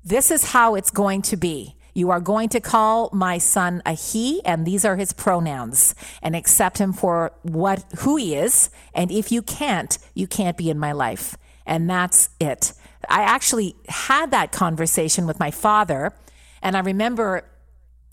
This 0.03 0.31
is 0.31 0.51
how 0.51 0.75
it's 0.75 0.91
going 0.91 1.21
to 1.23 1.37
be. 1.37 1.75
You 1.93 2.09
are 2.09 2.19
going 2.19 2.49
to 2.49 2.59
call 2.59 3.09
my 3.13 3.37
son 3.37 3.81
a 3.85 3.93
he, 3.93 4.43
and 4.45 4.65
these 4.65 4.83
are 4.83 4.95
his 4.95 5.13
pronouns, 5.13 5.93
and 6.21 6.35
accept 6.35 6.79
him 6.79 6.91
for 6.93 7.31
what 7.43 7.85
who 7.99 8.15
he 8.15 8.35
is. 8.35 8.69
And 8.93 9.11
if 9.11 9.31
you 9.31 9.41
can't, 9.41 9.97
you 10.13 10.27
can't 10.27 10.57
be 10.57 10.69
in 10.69 10.79
my 10.79 10.91
life. 10.91 11.37
And 11.65 11.89
that's 11.89 12.29
it. 12.39 12.73
I 13.09 13.21
actually 13.21 13.75
had 13.89 14.31
that 14.31 14.51
conversation 14.51 15.27
with 15.27 15.39
my 15.39 15.51
father, 15.51 16.13
and 16.61 16.75
I 16.75 16.79
remember 16.79 17.45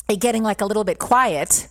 it 0.09 0.21
getting 0.21 0.43
like 0.43 0.61
a 0.61 0.67
little 0.67 0.85
bit 0.85 0.99
quiet. 0.99 1.69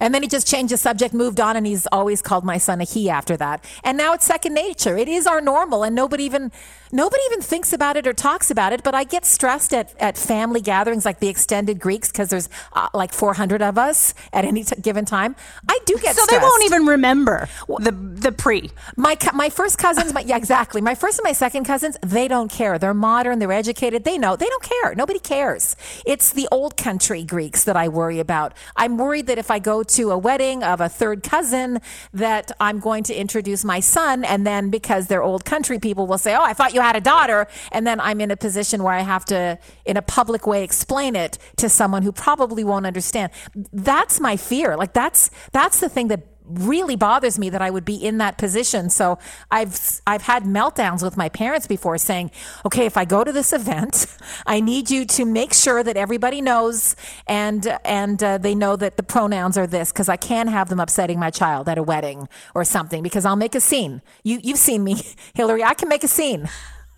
And 0.00 0.14
then 0.14 0.22
he 0.22 0.28
just 0.28 0.46
changed 0.46 0.72
the 0.72 0.76
subject, 0.76 1.12
moved 1.14 1.40
on, 1.40 1.56
and 1.56 1.66
he's 1.66 1.86
always 1.90 2.22
called 2.22 2.44
my 2.44 2.58
son 2.58 2.80
a 2.80 2.84
he 2.84 3.10
after 3.10 3.36
that. 3.36 3.64
And 3.82 3.98
now 3.98 4.12
it's 4.14 4.24
second 4.26 4.54
nature. 4.54 4.96
It 4.96 5.08
is 5.08 5.26
our 5.26 5.40
normal, 5.40 5.82
and 5.82 5.94
nobody 5.94 6.24
even 6.24 6.52
nobody 6.92 7.22
even 7.26 7.42
thinks 7.42 7.72
about 7.72 7.96
it 7.96 8.06
or 8.06 8.12
talks 8.12 8.50
about 8.50 8.72
it. 8.72 8.82
But 8.82 8.94
I 8.94 9.04
get 9.04 9.26
stressed 9.26 9.74
at, 9.74 9.94
at 10.00 10.16
family 10.16 10.60
gatherings 10.60 11.04
like 11.04 11.18
the 11.20 11.28
extended 11.28 11.80
Greeks 11.80 12.10
because 12.10 12.28
there's 12.30 12.48
uh, 12.72 12.88
like 12.94 13.12
400 13.12 13.60
of 13.60 13.76
us 13.76 14.14
at 14.32 14.44
any 14.44 14.64
t- 14.64 14.80
given 14.80 15.04
time. 15.04 15.34
I 15.68 15.78
do 15.84 15.94
get 15.98 16.14
So 16.16 16.22
stressed. 16.22 16.30
they 16.30 16.38
won't 16.38 16.64
even 16.64 16.86
remember 16.86 17.48
the 17.80 17.90
the 17.92 18.32
pre. 18.32 18.70
My 18.96 19.16
my 19.34 19.50
first 19.50 19.78
cousins, 19.78 20.12
my, 20.14 20.20
yeah, 20.20 20.36
exactly. 20.36 20.80
My 20.80 20.94
first 20.94 21.18
and 21.18 21.24
my 21.24 21.32
second 21.32 21.64
cousins, 21.64 21.96
they 22.02 22.28
don't 22.28 22.50
care. 22.50 22.78
They're 22.78 22.94
modern. 22.94 23.38
They're 23.40 23.52
educated. 23.52 24.04
They 24.04 24.16
know. 24.16 24.36
They 24.36 24.46
don't 24.46 24.62
care. 24.62 24.94
Nobody 24.94 25.18
cares. 25.18 25.76
It's 26.06 26.32
the 26.32 26.46
old 26.52 26.76
country 26.76 27.24
Greeks 27.24 27.64
that 27.64 27.76
I 27.76 27.88
worry 27.88 28.20
about. 28.20 28.54
I'm 28.76 28.96
worried 28.96 29.26
that 29.26 29.38
if 29.38 29.50
I 29.50 29.58
go 29.58 29.82
to 29.88 30.10
a 30.10 30.18
wedding 30.18 30.62
of 30.62 30.80
a 30.80 30.88
third 30.88 31.22
cousin, 31.22 31.80
that 32.12 32.52
I'm 32.60 32.80
going 32.80 33.04
to 33.04 33.14
introduce 33.14 33.64
my 33.64 33.80
son, 33.80 34.24
and 34.24 34.46
then 34.46 34.70
because 34.70 35.06
they're 35.06 35.22
old 35.22 35.44
country 35.44 35.78
people, 35.78 36.06
will 36.06 36.18
say, 36.18 36.34
"Oh, 36.34 36.42
I 36.42 36.52
thought 36.52 36.74
you 36.74 36.80
had 36.80 36.96
a 36.96 37.00
daughter," 37.00 37.46
and 37.72 37.86
then 37.86 38.00
I'm 38.00 38.20
in 38.20 38.30
a 38.30 38.36
position 38.36 38.82
where 38.82 38.94
I 38.94 39.00
have 39.00 39.24
to, 39.26 39.58
in 39.84 39.96
a 39.96 40.02
public 40.02 40.46
way, 40.46 40.62
explain 40.64 41.16
it 41.16 41.38
to 41.56 41.68
someone 41.68 42.02
who 42.02 42.12
probably 42.12 42.64
won't 42.64 42.86
understand. 42.86 43.32
That's 43.72 44.20
my 44.20 44.36
fear. 44.36 44.76
Like 44.76 44.92
that's 44.92 45.30
that's 45.52 45.80
the 45.80 45.88
thing 45.88 46.08
that 46.08 46.20
really 46.48 46.96
bothers 46.96 47.38
me 47.38 47.50
that 47.50 47.62
I 47.62 47.70
would 47.70 47.84
be 47.84 47.94
in 47.94 48.18
that 48.18 48.38
position. 48.38 48.90
So 48.90 49.18
I've 49.50 50.00
I've 50.06 50.22
had 50.22 50.44
meltdowns 50.44 51.02
with 51.02 51.16
my 51.16 51.28
parents 51.28 51.66
before 51.66 51.98
saying, 51.98 52.30
"Okay, 52.64 52.86
if 52.86 52.96
I 52.96 53.04
go 53.04 53.24
to 53.24 53.32
this 53.32 53.52
event, 53.52 54.06
I 54.46 54.60
need 54.60 54.90
you 54.90 55.04
to 55.06 55.24
make 55.24 55.52
sure 55.52 55.82
that 55.82 55.96
everybody 55.96 56.40
knows 56.40 56.96
and 57.26 57.66
and 57.84 58.22
uh, 58.22 58.38
they 58.38 58.54
know 58.54 58.76
that 58.76 58.96
the 58.96 59.02
pronouns 59.02 59.58
are 59.58 59.66
this 59.66 59.92
because 59.92 60.08
I 60.08 60.16
can't 60.16 60.48
have 60.48 60.68
them 60.68 60.80
upsetting 60.80 61.18
my 61.18 61.30
child 61.30 61.68
at 61.68 61.78
a 61.78 61.82
wedding 61.82 62.28
or 62.54 62.64
something 62.64 63.02
because 63.02 63.24
I'll 63.24 63.36
make 63.36 63.54
a 63.54 63.60
scene. 63.60 64.02
You 64.24 64.40
you've 64.42 64.58
seen 64.58 64.84
me, 64.84 65.02
Hilary. 65.34 65.62
I 65.62 65.74
can 65.74 65.88
make 65.88 66.04
a 66.04 66.08
scene. 66.08 66.48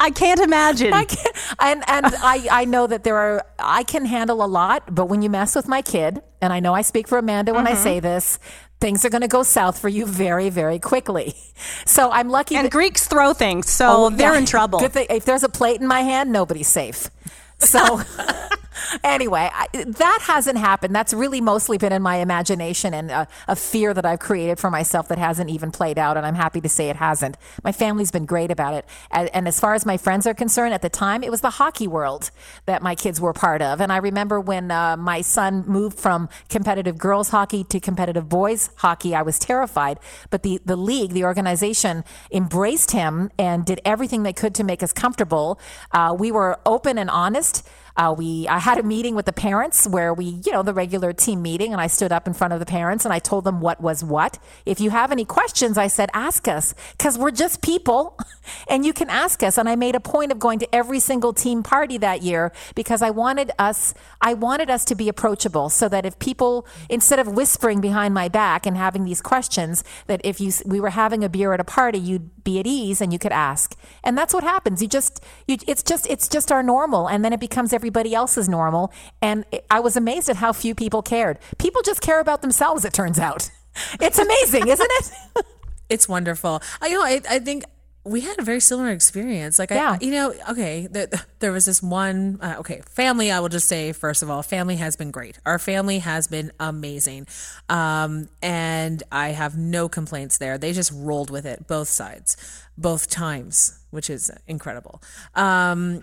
I 0.01 0.11
can't 0.11 0.41
imagine. 0.41 0.95
I 0.95 1.05
can, 1.05 1.33
and 1.61 1.85
and 1.87 2.07
I, 2.07 2.49
I 2.51 2.65
know 2.65 2.87
that 2.87 3.05
there 3.05 3.17
are 3.17 3.45
I 3.59 3.83
can 3.83 4.07
handle 4.07 4.43
a 4.43 4.47
lot, 4.47 4.95
but 4.95 5.07
when 5.07 5.21
you 5.21 5.29
mess 5.29 5.55
with 5.55 5.69
my 5.69 5.83
kid, 5.83 6.23
and 6.41 6.53
I 6.55 6.61
know 6.61 6.73
I 6.73 6.81
speak 6.81 7.07
for 7.07 7.19
Amanda 7.19 7.53
when 7.53 7.67
I 7.67 7.75
say 7.75 8.01
this, 8.01 8.39
things 8.81 9.05
are 9.05 9.11
going 9.11 9.23
to 9.23 9.29
go 9.29 9.43
south 9.43 9.79
for 9.79 9.89
you 9.89 10.07
very 10.07 10.51
very 10.51 10.79
quickly. 10.79 11.35
So 11.85 12.11
I'm 12.11 12.31
lucky. 12.31 12.57
and 12.57 12.67
that, 12.67 12.73
Greeks 12.73 13.07
throw 13.07 13.35
things, 13.35 13.69
so 13.69 14.07
oh, 14.07 14.11
they're 14.11 14.33
yeah. 14.33 14.39
in 14.39 14.47
trouble. 14.47 14.79
Thing, 14.79 15.07
if 15.11 15.27
there's 15.27 15.43
a 15.43 15.49
plate 15.49 15.79
in 15.81 15.87
my 15.87 16.01
hand, 16.01 16.33
nobody's 16.33 16.69
safe. 16.69 17.11
So 17.59 18.01
anyway, 19.05 19.51
I, 19.53 19.67
that 19.73 20.21
hasn't 20.23 20.59
happened. 20.59 20.95
That's 20.95 21.13
really 21.13 21.41
mostly 21.41 21.79
been 21.79 21.93
in 21.93 22.03
my 22.03 22.17
imagination 22.17 22.95
and 22.95 23.11
a, 23.11 23.29
a 23.49 23.57
fear 23.57 23.95
that 23.95 24.05
I've 24.05 24.21
created 24.21 24.59
for 24.59 24.71
myself 24.71 25.09
that 25.09 25.19
hasn't 25.19 25.51
even 25.51 25.71
played 25.71 25.99
out. 25.99 26.17
And 26.17 26.27
I'm 26.27 26.35
happy 26.35 26.61
to 26.61 26.69
say 26.69 26.89
it 26.89 26.97
hasn't. 26.97 27.37
My 27.63 27.73
family's 27.73 28.11
been 28.11 28.27
great 28.27 28.51
about 28.51 28.75
it. 28.75 28.85
And, 29.11 29.29
and 29.35 29.49
as 29.49 29.61
far 29.61 29.75
as 29.75 29.85
my 29.85 29.97
friends 29.97 30.27
are 30.27 30.35
concerned, 30.35 30.75
at 30.75 30.83
the 30.83 30.89
time, 30.89 31.23
it 31.23 31.31
was 31.31 31.41
the 31.41 31.51
hockey 31.51 31.87
world 31.87 32.31
that 32.67 32.83
my 32.83 32.95
kids 32.95 33.21
were 33.21 33.33
part 33.33 33.63
of. 33.63 33.81
And 33.81 33.93
I 33.93 33.97
remember 33.97 34.41
when 34.41 34.71
uh, 34.71 34.97
my 34.97 35.21
son 35.21 35.65
moved 35.67 35.99
from 35.99 36.29
competitive 36.49 36.99
girls 36.99 37.31
hockey 37.31 37.65
to 37.65 37.81
competitive 37.81 38.29
boys 38.29 38.71
hockey, 38.77 39.15
I 39.15 39.23
was 39.23 39.39
terrified. 39.39 39.99
But 40.31 40.43
the, 40.43 40.61
the 40.65 40.77
league, 40.77 41.13
the 41.13 41.25
organization, 41.25 42.05
embraced 42.31 42.93
him 42.93 43.31
and 43.39 43.65
did 43.65 43.81
everything 43.85 44.23
they 44.23 44.33
could 44.33 44.55
to 44.57 44.65
make 44.65 44.83
us 44.83 44.93
comfortable. 44.93 45.59
Uh, 45.93 46.15
we 46.19 46.31
were 46.33 46.59
open 46.67 46.99
and 46.99 47.11
honest. 47.11 47.67
Uh, 48.01 48.15
we 48.17 48.49
I 48.49 48.61
had 48.61 48.79
a 48.79 48.83
meeting 48.83 49.15
with 49.15 49.27
the 49.27 49.33
parents 49.33 49.87
where 49.87 50.15
we, 50.15 50.41
you 50.47 50.53
know, 50.53 50.63
the 50.63 50.73
regular 50.73 51.13
team 51.13 51.43
meeting, 51.43 51.73
and 51.73 51.83
I 51.83 51.87
stood 51.87 52.13
up 52.13 52.27
in 52.27 52.33
front 52.33 52.55
of 52.55 52.59
the 52.59 52.65
parents 52.65 53.05
and 53.05 53.13
I 53.13 53.19
told 53.19 53.45
them 53.45 53.61
what 53.61 53.79
was 53.79 54.03
what. 54.03 54.39
If 54.65 54.81
you 54.81 54.89
have 54.89 55.13
any 55.13 55.27
questions, 55.27 55.77
I 55.77 55.89
said, 55.89 56.09
ask 56.15 56.49
us 56.49 56.75
because 56.97 57.19
we're 57.19 57.31
just 57.31 57.61
people, 57.61 58.19
and 58.69 58.87
you 58.87 58.95
can 58.95 59.11
ask 59.11 59.43
us. 59.43 59.59
And 59.59 59.69
I 59.69 59.77
made 59.77 59.95
a 59.95 60.01
point 60.01 60.33
of 60.33 60.39
going 60.39 60.59
to 60.61 60.75
every 60.75 60.99
single 60.99 61.35
team 61.35 61.63
party 61.63 61.99
that 61.99 62.23
year 62.23 62.53
because 62.75 63.03
I 63.03 63.11
wanted 63.11 63.51
us 63.59 63.93
I 64.23 64.33
wanted 64.33 64.71
us 64.71 64.87
to 64.87 64.95
be 64.95 65.11
approachable, 65.11 65.69
so 65.69 65.87
that 65.91 66.07
if 66.07 66.19
people 66.19 66.67
instead 66.89 67.19
of 67.19 67.29
whispering 67.29 67.83
behind 67.83 68.15
my 68.15 68.29
back 68.29 68.65
and 68.65 68.79
having 68.79 69.05
these 69.05 69.21
questions, 69.21 69.85
that 70.07 70.23
if 70.25 70.41
you 70.41 70.53
we 70.65 70.81
were 70.81 70.95
having 71.05 71.23
a 71.23 71.29
beer 71.29 71.53
at 71.53 71.61
a 71.61 71.65
party, 71.65 71.99
you'd 71.99 72.31
be 72.45 72.59
at 72.59 72.67
ease 72.67 73.03
and 73.03 73.13
you 73.13 73.19
could 73.19 73.33
ask. 73.33 73.77
And 74.03 74.17
that's 74.17 74.33
what 74.33 74.43
happens. 74.43 74.81
You 74.81 74.89
just 74.89 75.23
you 75.47 75.59
it's 75.67 75.83
just 75.83 76.07
it's 76.09 76.29
just 76.29 76.51
our 76.51 76.63
normal, 76.63 77.07
and 77.07 77.23
then 77.23 77.35
it 77.35 77.41
becomes 77.41 77.75
everybody 77.91 78.15
else 78.15 78.39
is 78.39 78.49
normal. 78.49 78.93
And 79.21 79.45
I 79.69 79.81
was 79.81 79.97
amazed 79.97 80.29
at 80.31 80.37
how 80.37 80.53
few 80.53 80.75
people 80.77 81.03
cared. 81.03 81.39
People 81.59 81.83
just 81.83 82.01
care 82.01 82.21
about 82.21 82.41
themselves. 82.41 82.85
It 82.85 82.93
turns 82.93 83.19
out. 83.19 83.51
It's 84.01 84.19
amazing, 84.19 84.67
isn't 84.67 84.91
it? 84.99 85.45
It's 85.89 86.09
wonderful. 86.09 86.61
I 86.83 86.87
you 86.89 86.95
know. 86.99 87.05
I, 87.05 87.21
I 87.37 87.39
think 87.39 87.65
we 88.05 88.21
had 88.21 88.39
a 88.39 88.43
very 88.43 88.61
similar 88.61 88.91
experience. 88.91 89.59
Like, 89.59 89.71
Yeah. 89.71 89.97
I, 90.01 90.05
you 90.05 90.11
know, 90.11 90.35
okay, 90.51 90.89
there, 90.91 91.07
there 91.39 91.53
was 91.53 91.65
this 91.67 91.81
one. 91.83 92.39
Uh, 92.43 92.57
okay, 92.59 92.81
family. 92.89 93.31
I 93.31 93.39
will 93.41 93.49
just 93.49 93.69
say 93.69 93.93
first 93.93 94.23
of 94.25 94.31
all, 94.31 94.43
family 94.43 94.77
has 94.77 94.97
been 94.97 95.11
great. 95.13 95.39
Our 95.47 95.59
family 95.59 95.99
has 96.01 96.27
been 96.29 96.51
amazing, 96.59 97.27
um, 97.69 98.29
and 98.43 99.03
I 99.13 99.29
have 99.31 99.57
no 99.57 99.89
complaints 99.89 100.39
there. 100.39 100.59
They 100.59 100.73
just 100.73 100.93
rolled 100.95 101.31
with 101.31 101.47
it, 101.47 101.67
both 101.67 101.89
sides, 101.89 102.37
both 102.77 103.09
times, 103.09 103.79
which 103.91 104.11
is 104.11 104.31
incredible. 104.47 105.01
Um, 105.35 106.03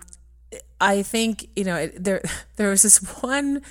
I 0.80 1.02
think 1.02 1.48
you 1.56 1.64
know 1.64 1.76
it, 1.76 2.02
there. 2.02 2.22
There 2.56 2.70
was 2.70 2.82
this 2.82 2.98
one 3.22 3.62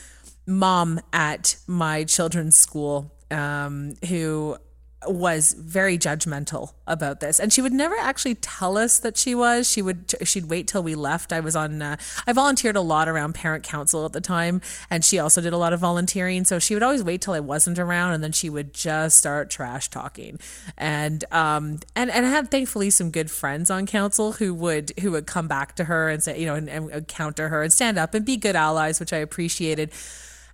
mom 0.45 1.01
at 1.11 1.57
my 1.67 2.05
children's 2.05 2.57
school 2.57 3.11
um, 3.30 3.95
who 4.07 4.57
was 5.06 5.54
very 5.54 5.98
judgmental 5.98 6.74
about 6.88 7.20
this. 7.20 7.39
And 7.39 7.54
she 7.54 7.62
would 7.62 7.74
never 7.74 7.95
actually 7.95 8.36
tell 8.36 8.78
us 8.78 8.98
that 9.00 9.16
she 9.16 9.36
was. 9.36 9.70
She 9.70 9.82
would 9.82 10.16
she'd 10.24 10.50
wait 10.50 10.68
till 10.68 10.82
we 10.82 10.95
left. 10.95 11.32
I 11.32 11.39
was 11.39 11.56
on 11.56 11.82
uh, 11.82 11.98
i 12.26 12.34
volunteered 12.34 12.76
a 12.76 12.82
lot 12.82 13.08
around 13.08 13.34
parent 13.36 13.64
council 13.64 14.06
at 14.06 14.14
the 14.14 14.22
time 14.22 14.60
and 14.89 15.06
she 15.06 15.20
also 15.20 15.39
did 15.39 15.54
a 15.54 15.58
lot 15.58 15.72
of 15.72 15.80
volunteering. 15.80 16.45
So 16.45 16.58
she 16.58 16.74
would 16.74 16.82
always 16.82 17.04
wait 17.04 17.22
till 17.22 17.36
i 17.36 17.39
wasn't 17.39 17.78
around 17.78 18.14
and 18.14 18.24
then 18.24 18.32
she 18.32 18.50
would 18.50 18.74
just 18.74 19.20
start 19.20 19.52
trash 19.52 19.89
talking. 19.89 20.39
And 20.78 21.24
um 21.32 21.80
and 21.95 22.10
and 22.10 22.26
i 22.26 22.30
had 22.30 22.50
thankfully 22.50 22.89
some 22.89 23.12
good 23.12 23.30
friends 23.30 23.70
on 23.70 23.86
council 23.86 24.34
who 24.34 24.54
would 24.56 24.93
who 25.02 25.12
would 25.12 25.28
come 25.28 25.48
back 25.48 25.76
to 25.76 25.84
her 25.84 26.10
and 26.10 26.24
say 26.24 26.39
you 26.39 26.48
know 26.48 26.56
and, 26.56 26.70
and 26.70 27.08
counter 27.08 27.50
her 27.50 27.62
and 27.62 27.72
stand 27.72 28.00
up 28.00 28.16
and 28.16 28.26
be 28.26 28.36
good 28.36 28.56
allies 28.56 29.00
which 29.00 29.14
i 29.14 29.18
appreciated. 29.18 29.91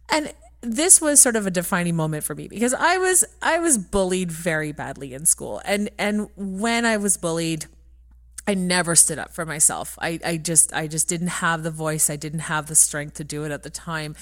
And 0.10 0.34
this 0.64 1.02
was 1.02 1.22
sort 1.22 1.36
of 1.36 1.46
a 1.46 1.52
defining 1.52 1.96
moment 1.96 2.24
for 2.24 2.36
me 2.36 2.48
because 2.48 2.74
I 2.74 2.98
was 2.98 3.26
I 3.42 3.60
was 3.60 3.78
bullied 3.78 4.32
very 4.32 4.72
badly 4.72 5.14
in 5.14 5.26
school. 5.26 5.62
And 5.66 5.90
and 6.00 6.30
when 6.36 6.86
I 6.86 6.98
was 6.98 7.18
bullied, 7.18 7.66
I 8.48 8.54
never 8.54 8.96
stood 8.96 9.20
up 9.20 9.34
for 9.34 9.46
myself. 9.46 9.98
I, 10.02 10.20
I 10.26 10.38
just 10.38 10.74
I 10.74 10.88
just 10.88 11.08
didn't 11.10 11.28
have 11.28 11.64
the 11.64 11.72
voice. 11.72 12.10
I 12.10 12.16
didn't 12.16 12.40
have 12.40 12.68
the 12.68 12.76
strength 12.76 13.16
to 13.16 13.24
do 13.24 13.44
it 13.44 13.52
at 13.52 13.64
the 13.64 13.70
time. 13.70 14.16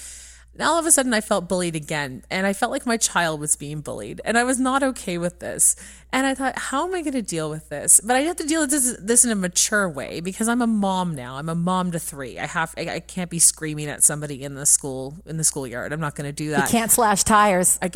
And 0.53 0.63
all 0.63 0.77
of 0.77 0.85
a 0.85 0.91
sudden 0.91 1.13
I 1.13 1.21
felt 1.21 1.47
bullied 1.47 1.75
again 1.75 2.23
and 2.29 2.45
I 2.45 2.53
felt 2.53 2.71
like 2.71 2.85
my 2.85 2.97
child 2.97 3.39
was 3.39 3.55
being 3.55 3.81
bullied 3.81 4.19
and 4.25 4.37
I 4.37 4.43
was 4.43 4.59
not 4.59 4.83
okay 4.83 5.17
with 5.17 5.39
this. 5.39 5.75
And 6.13 6.27
I 6.27 6.35
thought, 6.35 6.57
how 6.57 6.85
am 6.85 6.93
I 6.93 7.01
going 7.01 7.13
to 7.13 7.21
deal 7.21 7.49
with 7.49 7.69
this? 7.69 8.01
But 8.03 8.17
I 8.17 8.21
have 8.21 8.35
to 8.37 8.45
deal 8.45 8.61
with 8.61 8.69
this, 8.69 8.97
this 8.99 9.23
in 9.23 9.31
a 9.31 9.35
mature 9.35 9.87
way 9.87 10.19
because 10.19 10.49
I'm 10.49 10.61
a 10.61 10.67
mom 10.67 11.15
now. 11.15 11.37
I'm 11.37 11.47
a 11.47 11.55
mom 11.55 11.91
to 11.91 11.99
three. 11.99 12.37
I 12.37 12.47
have 12.47 12.73
I, 12.77 12.95
I 12.95 12.99
can't 12.99 13.29
be 13.29 13.39
screaming 13.39 13.87
at 13.87 14.03
somebody 14.03 14.43
in 14.43 14.55
the 14.55 14.65
school 14.65 15.15
in 15.25 15.37
the 15.37 15.45
schoolyard. 15.45 15.93
I'm 15.93 16.01
not 16.01 16.15
going 16.15 16.27
to 16.27 16.33
do 16.33 16.51
that. 16.51 16.65
You 16.65 16.79
can't 16.79 16.91
slash 16.91 17.23
tires. 17.23 17.79
I, 17.81 17.91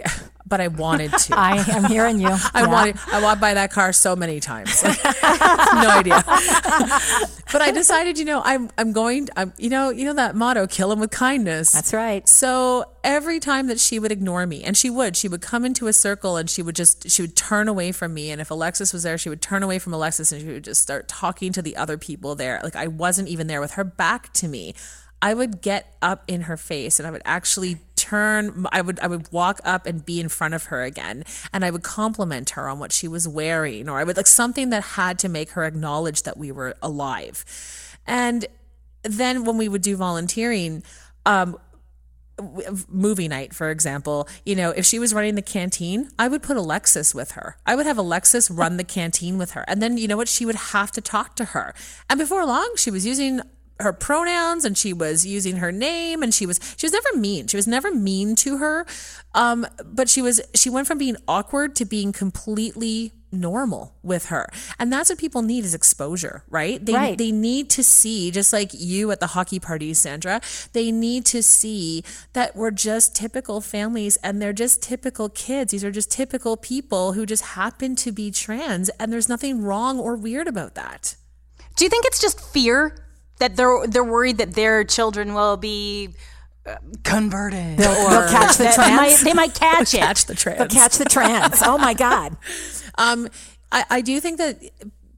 but 0.46 0.62
I 0.62 0.70
wanted 0.70 1.12
to. 1.12 1.36
I 1.38 1.58
am 1.76 1.86
hearing 1.86 2.20
you. 2.20 2.30
I 2.54 2.68
wanted 2.68 2.98
I 3.12 3.22
walked 3.22 3.42
by 3.42 3.54
that 3.56 3.72
car 3.72 3.92
so 3.92 4.16
many 4.16 4.40
times. 4.40 4.84
No 5.76 5.90
idea. 5.90 6.24
but 7.52 7.62
I 7.62 7.72
decided, 7.72 8.18
you 8.18 8.24
know, 8.24 8.42
I'm 8.44 8.70
I'm 8.78 8.94
going 8.94 9.28
I'm 9.36 9.52
you 9.58 9.70
know, 9.70 9.90
you 9.90 10.06
know 10.06 10.14
that 10.14 10.36
motto, 10.36 10.68
kill 10.68 10.92
him 10.92 11.00
with 11.00 11.12
kindness. 11.12 11.72
That's 11.72 11.94
right. 11.94 12.28
So 12.30 12.86
every 13.06 13.40
time 13.40 13.68
that 13.68 13.80
she 13.80 14.00
would 14.00 14.12
ignore 14.12 14.46
me, 14.46 14.64
and 14.64 14.76
she 14.76 14.90
would, 14.90 15.16
she 15.16 15.30
would 15.30 15.42
come 15.42 15.64
into 15.64 15.88
a 15.88 15.94
circle 15.94 16.36
and 16.36 16.50
she 16.50 16.62
would 16.62 16.76
just 16.76 17.10
she 17.10 17.22
would 17.22 17.38
turn 17.38 17.70
away 17.70 17.94
from 17.94 18.14
me. 18.14 18.32
And 18.32 18.42
if 18.42 18.52
Alexis 18.52 18.92
was 18.92 19.04
there, 19.04 19.18
she 19.18 19.30
would 19.30 19.42
turn 19.42 19.64
away 19.64 19.80
from 19.80 19.94
Alexis 19.94 20.32
and 20.32 20.42
she 20.42 20.48
would 20.48 20.64
just 20.64 20.82
start 20.82 21.08
talking 21.08 21.54
to 21.54 21.62
the 21.62 21.78
other 21.78 21.98
people 21.98 22.36
there. 22.36 22.60
Like 22.64 22.76
I 22.76 22.88
wasn't 22.88 23.30
even 23.30 23.48
there 23.48 23.62
with 23.62 23.74
her 23.74 23.84
back 23.84 24.34
to 24.34 24.48
me. 24.48 24.74
I 25.22 25.34
would 25.34 25.62
get 25.62 25.96
up 26.02 26.24
in 26.28 26.42
her 26.42 26.58
face 26.58 27.00
and 27.00 27.08
I 27.08 27.12
would 27.12 27.22
actually 27.24 27.78
turn 27.96 28.66
I 28.72 28.82
would 28.82 29.00
I 29.00 29.08
would 29.08 29.32
walk 29.32 29.62
up 29.64 29.86
and 29.86 30.06
be 30.06 30.20
in 30.20 30.30
front 30.30 30.54
of 30.54 30.66
her 30.66 30.84
again 30.84 31.24
and 31.54 31.64
I 31.64 31.72
would 31.72 31.82
compliment 31.82 32.52
her 32.52 32.68
on 32.68 32.78
what 32.78 32.92
she 32.92 33.08
was 33.08 33.28
wearing 33.28 33.88
or 33.88 33.98
I 33.98 34.04
would 34.04 34.18
like 34.18 34.28
something 34.28 34.70
that 34.72 34.84
had 34.84 35.18
to 35.20 35.30
make 35.30 35.52
her 35.52 35.64
acknowledge 35.64 36.24
that 36.24 36.38
we 36.38 36.52
were 36.52 36.76
alive. 36.82 37.46
And 38.06 38.46
then 39.04 39.46
when 39.46 39.58
we 39.58 39.70
would 39.70 39.82
do 39.82 39.96
volunteering 39.96 40.84
um 41.26 41.58
movie 42.90 43.28
night, 43.28 43.54
for 43.54 43.70
example, 43.70 44.28
you 44.46 44.56
know, 44.56 44.72
if 44.72 44.86
she 44.86 45.00
was 45.00 45.14
running 45.14 45.36
the 45.36 45.42
canteen, 45.42 46.10
I 46.20 46.28
would 46.28 46.44
put 46.44 46.58
Alexis 46.58 47.16
with 47.16 47.32
her. 47.32 47.58
I 47.66 47.76
would 47.76 47.86
have 47.86 47.98
Alexis 47.98 48.52
run 48.52 48.78
the 48.78 48.84
canteen 48.84 49.38
with 49.38 49.52
her. 49.52 49.64
And 49.68 49.82
then, 49.82 49.98
you 49.98 50.08
know 50.08 50.18
what? 50.18 50.28
She 50.28 50.46
would 50.46 50.56
have 50.56 50.92
to 50.94 51.02
talk 51.02 51.36
to 51.38 51.46
her. 51.46 51.74
And 52.10 52.20
before 52.20 52.46
long, 52.46 52.74
she 52.76 52.92
was 52.92 53.06
using 53.06 53.42
her 53.80 53.92
pronouns 53.92 54.64
and 54.64 54.78
she 54.78 54.94
was 54.94 55.26
using 55.26 55.58
her 55.58 55.72
name 55.72 56.24
and 56.24 56.34
she 56.34 56.46
was 56.46 56.60
she 56.78 56.86
was 56.86 56.94
never 56.94 57.18
mean 57.18 57.46
she 57.46 57.58
was 57.58 57.68
never 57.68 57.94
mean 57.94 58.34
to 58.34 58.58
her 58.58 58.86
um 59.34 59.68
but 59.84 60.08
she 60.08 60.22
was 60.22 60.40
she 60.54 60.70
went 60.70 60.88
from 60.88 60.98
being 60.98 61.18
awkward 61.28 61.76
to 61.76 61.84
being 61.84 62.14
completely 62.14 63.12
normal 63.40 63.94
with 64.04 64.26
her 64.28 64.48
and 64.80 64.92
that's 64.92 65.10
what 65.10 65.18
people 65.20 65.42
need 65.42 65.64
is 65.66 65.74
exposure 65.74 66.44
right 66.50 66.86
they 66.86 66.94
Right. 66.94 67.18
they 67.18 67.32
need 67.32 67.70
to 67.72 67.84
see 67.84 68.32
just 68.32 68.52
like 68.54 68.72
you 68.74 69.12
at 69.12 69.20
the 69.20 69.28
hockey 69.28 69.60
parties 69.60 70.00
Sandra 70.00 70.42
they 70.74 70.92
need 70.92 71.26
to 71.28 71.42
see 71.44 72.04
that 72.34 72.56
we're 72.56 72.72
just 72.72 73.16
typical 73.16 73.62
families 73.62 74.18
and 74.24 74.42
they're 74.42 74.54
just 74.54 74.82
typical 74.82 75.30
kids 75.30 75.72
these 75.72 75.84
are 75.84 75.92
just 75.92 76.12
typical 76.12 76.56
people 76.58 77.14
who 77.14 77.26
just 77.26 77.44
happen 77.44 77.96
to 77.98 78.12
be 78.12 78.32
trans 78.32 78.90
and 79.00 79.12
there's 79.12 79.30
nothing 79.30 79.62
wrong 79.62 80.00
or 80.00 80.16
weird 80.16 80.48
about 80.48 80.76
that 80.76 81.16
Do 81.78 81.84
you 81.86 81.90
think 81.90 82.06
it's 82.06 82.20
just 82.22 82.40
fear 82.40 82.98
that 83.40 83.56
they're 83.58 83.86
they're 83.88 84.04
worried 84.04 84.38
that 84.38 84.54
their 84.54 84.84
children 84.86 85.34
will 85.34 85.58
be 85.58 86.10
uh, 86.66 86.78
converted 87.04 87.78
They'll, 87.78 88.10
they'll 88.10 88.30
catch 88.30 88.58
the 88.58 88.64
they 88.64 88.78
might, 88.96 89.08
trans. 89.10 89.24
they 89.24 89.34
might 89.34 89.54
catch 89.54 89.94
it? 89.94 90.00
catch 90.00 90.26
the 90.26 90.36
trans 90.36 90.58
They'll 90.58 90.68
catch 90.82 90.98
the 90.98 91.06
trans. 91.06 91.62
Oh 91.64 91.78
my 91.78 91.94
God. 91.94 92.38
Um, 92.98 93.30
I, 93.72 93.86
I 93.90 94.02
do 94.02 94.20
think 94.20 94.38
that 94.38 94.60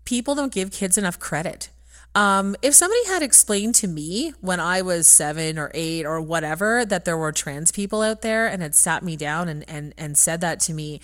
people 0.06 0.36
don't 0.36 0.54
give 0.54 0.72
kids 0.72 0.98
enough 0.98 1.20
credit. 1.20 1.70
Um, 2.16 2.56
if 2.64 2.74
somebody 2.74 3.06
had 3.06 3.22
explained 3.22 3.76
to 3.76 3.88
me 3.88 4.34
when 4.42 4.60
I 4.60 4.82
was 4.82 5.08
seven 5.08 5.60
or 5.60 5.70
eight 5.76 6.06
or 6.06 6.20
whatever 6.20 6.84
that 6.84 7.06
there 7.06 7.18
were 7.18 7.32
trans 7.32 7.72
people 7.72 8.02
out 8.02 8.22
there 8.22 8.48
and 8.48 8.62
had 8.62 8.74
sat 8.74 9.04
me 9.04 9.16
down 9.16 9.48
and, 9.48 9.64
and, 9.70 9.94
and 9.98 10.18
said 10.18 10.42
that 10.42 10.60
to 10.62 10.74
me, 10.74 11.00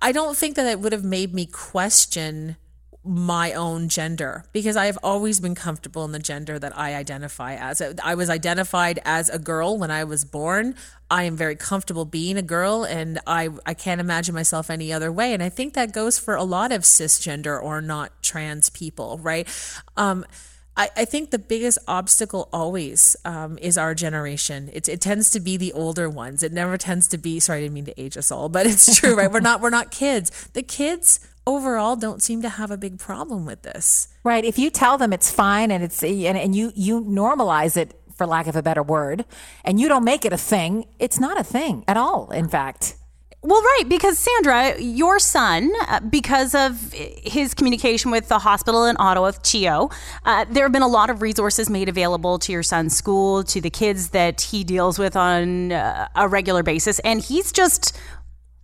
I 0.00 0.12
don't 0.12 0.36
think 0.36 0.56
that 0.56 0.66
it 0.66 0.80
would 0.80 0.92
have 0.92 1.04
made 1.04 1.34
me 1.34 1.46
question 1.46 2.56
my 3.08 3.52
own 3.52 3.88
gender 3.88 4.44
because 4.52 4.76
I 4.76 4.84
have 4.86 4.98
always 5.02 5.40
been 5.40 5.54
comfortable 5.54 6.04
in 6.04 6.12
the 6.12 6.18
gender 6.18 6.58
that 6.58 6.76
I 6.76 6.94
identify 6.94 7.54
as. 7.54 7.80
I 8.04 8.14
was 8.14 8.28
identified 8.28 9.00
as 9.04 9.30
a 9.30 9.38
girl 9.38 9.78
when 9.78 9.90
I 9.90 10.04
was 10.04 10.26
born. 10.26 10.74
I 11.10 11.22
am 11.22 11.34
very 11.34 11.56
comfortable 11.56 12.04
being 12.04 12.36
a 12.36 12.42
girl 12.42 12.84
and 12.84 13.18
I 13.26 13.48
I 13.64 13.72
can't 13.72 14.00
imagine 14.00 14.34
myself 14.34 14.68
any 14.68 14.92
other 14.92 15.10
way 15.10 15.32
and 15.32 15.42
I 15.42 15.48
think 15.48 15.72
that 15.72 15.92
goes 15.92 16.18
for 16.18 16.34
a 16.34 16.44
lot 16.44 16.70
of 16.70 16.82
cisgender 16.82 17.60
or 17.60 17.80
not 17.80 18.22
trans 18.22 18.68
people, 18.68 19.18
right? 19.22 19.48
Um 19.96 20.26
I, 20.76 20.90
I 20.96 21.04
think 21.06 21.30
the 21.30 21.40
biggest 21.40 21.78
obstacle 21.88 22.48
always 22.52 23.16
um, 23.24 23.58
is 23.60 23.76
our 23.76 23.96
generation. 23.96 24.70
It, 24.72 24.88
it 24.88 25.00
tends 25.00 25.28
to 25.32 25.40
be 25.40 25.56
the 25.56 25.72
older 25.72 26.08
ones. 26.08 26.44
It 26.44 26.52
never 26.52 26.76
tends 26.78 27.08
to 27.08 27.18
be. 27.18 27.40
Sorry, 27.40 27.58
I 27.58 27.62
didn't 27.62 27.74
mean 27.74 27.86
to 27.86 28.00
age 28.00 28.16
us 28.16 28.30
all, 28.30 28.48
but 28.48 28.64
it's 28.64 28.94
true, 29.00 29.16
right? 29.16 29.30
We're 29.30 29.40
not 29.40 29.60
we're 29.60 29.70
not 29.70 29.90
kids. 29.90 30.30
The 30.52 30.62
kids 30.62 31.18
overall 31.48 31.96
don't 31.96 32.22
seem 32.22 32.42
to 32.42 32.48
have 32.48 32.70
a 32.70 32.76
big 32.76 32.98
problem 32.98 33.46
with 33.46 33.62
this. 33.62 34.08
Right. 34.22 34.44
If 34.44 34.58
you 34.58 34.70
tell 34.70 34.98
them 34.98 35.12
it's 35.12 35.30
fine 35.30 35.70
and 35.70 35.82
it's 35.82 36.02
and, 36.02 36.38
and 36.38 36.54
you 36.54 36.72
you 36.74 37.00
normalize 37.00 37.76
it 37.76 37.98
for 38.14 38.26
lack 38.26 38.46
of 38.46 38.56
a 38.56 38.62
better 38.62 38.82
word, 38.82 39.24
and 39.64 39.80
you 39.80 39.88
don't 39.88 40.04
make 40.04 40.24
it 40.24 40.32
a 40.32 40.36
thing, 40.36 40.86
it's 40.98 41.18
not 41.18 41.40
a 41.40 41.44
thing 41.44 41.84
at 41.88 41.96
all. 41.96 42.30
In 42.30 42.48
fact. 42.48 42.94
Well, 43.40 43.62
right, 43.62 43.84
because 43.88 44.18
Sandra, 44.18 44.80
your 44.80 45.20
son, 45.20 45.70
uh, 45.86 46.00
because 46.00 46.56
of 46.56 46.92
his 46.92 47.54
communication 47.54 48.10
with 48.10 48.26
the 48.26 48.40
hospital 48.40 48.84
in 48.84 48.96
Ottawa, 48.98 49.30
CHEO, 49.30 49.92
uh, 50.24 50.44
there 50.50 50.64
have 50.64 50.72
been 50.72 50.82
a 50.82 50.88
lot 50.88 51.08
of 51.08 51.22
resources 51.22 51.70
made 51.70 51.88
available 51.88 52.40
to 52.40 52.50
your 52.50 52.64
son's 52.64 52.96
school, 52.96 53.44
to 53.44 53.60
the 53.60 53.70
kids 53.70 54.08
that 54.08 54.40
he 54.40 54.64
deals 54.64 54.98
with 54.98 55.14
on 55.14 55.70
uh, 55.70 56.08
a 56.16 56.26
regular 56.26 56.64
basis, 56.64 56.98
and 57.00 57.20
he's 57.20 57.52
just 57.52 57.96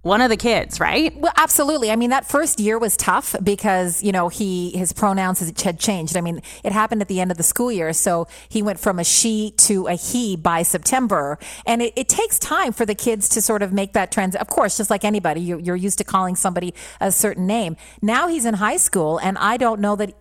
one 0.05 0.20
of 0.20 0.28
the 0.28 0.36
kids, 0.36 0.78
right? 0.78 1.16
Well, 1.16 1.32
absolutely. 1.36 1.90
I 1.90 1.96
mean, 1.96 2.11
that 2.11 2.26
first 2.26 2.61
year 2.61 2.78
was 2.78 2.94
tough 2.96 3.34
because, 3.42 4.02
you 4.02 4.12
know, 4.12 4.28
he, 4.28 4.70
his 4.76 4.92
pronouns 4.92 5.40
had 5.62 5.80
changed. 5.80 6.16
I 6.16 6.20
mean, 6.20 6.42
it 6.62 6.72
happened 6.72 7.00
at 7.00 7.09
the 7.09 7.20
end 7.20 7.30
of 7.30 7.38
the 7.38 7.42
school 7.42 7.72
year. 7.72 7.92
So 7.94 8.28
he 8.48 8.62
went 8.62 8.78
from 8.78 8.98
a 8.98 9.05
she 9.05 9.52
to 9.57 9.86
a 9.86 9.94
he 9.94 10.36
by 10.36 10.62
September. 10.62 11.38
And 11.66 11.80
it, 11.80 11.94
it 11.96 12.09
takes 12.11 12.38
time 12.38 12.72
for 12.72 12.84
the 12.84 12.94
kids 12.94 13.30
to 13.30 13.40
sort 13.40 13.62
of 13.62 13.72
make 13.72 13.94
that 13.94 14.12
transition. 14.12 14.42
Of 14.42 14.48
course, 14.48 14.76
just 14.76 14.90
like 14.90 15.05
anybody, 15.05 15.40
you're, 15.40 15.59
you're 15.59 15.74
used 15.74 15.96
to 15.98 16.05
calling 16.05 16.36
somebody 16.36 16.74
a 17.00 17.11
certain 17.11 17.46
name. 17.46 17.76
Now 18.02 18.28
he's 18.28 18.44
in 18.44 18.55
high 18.55 18.76
school 18.76 19.18
and 19.18 19.38
I 19.38 19.57
don't 19.57 19.80
know 19.80 19.96
that 19.96 20.14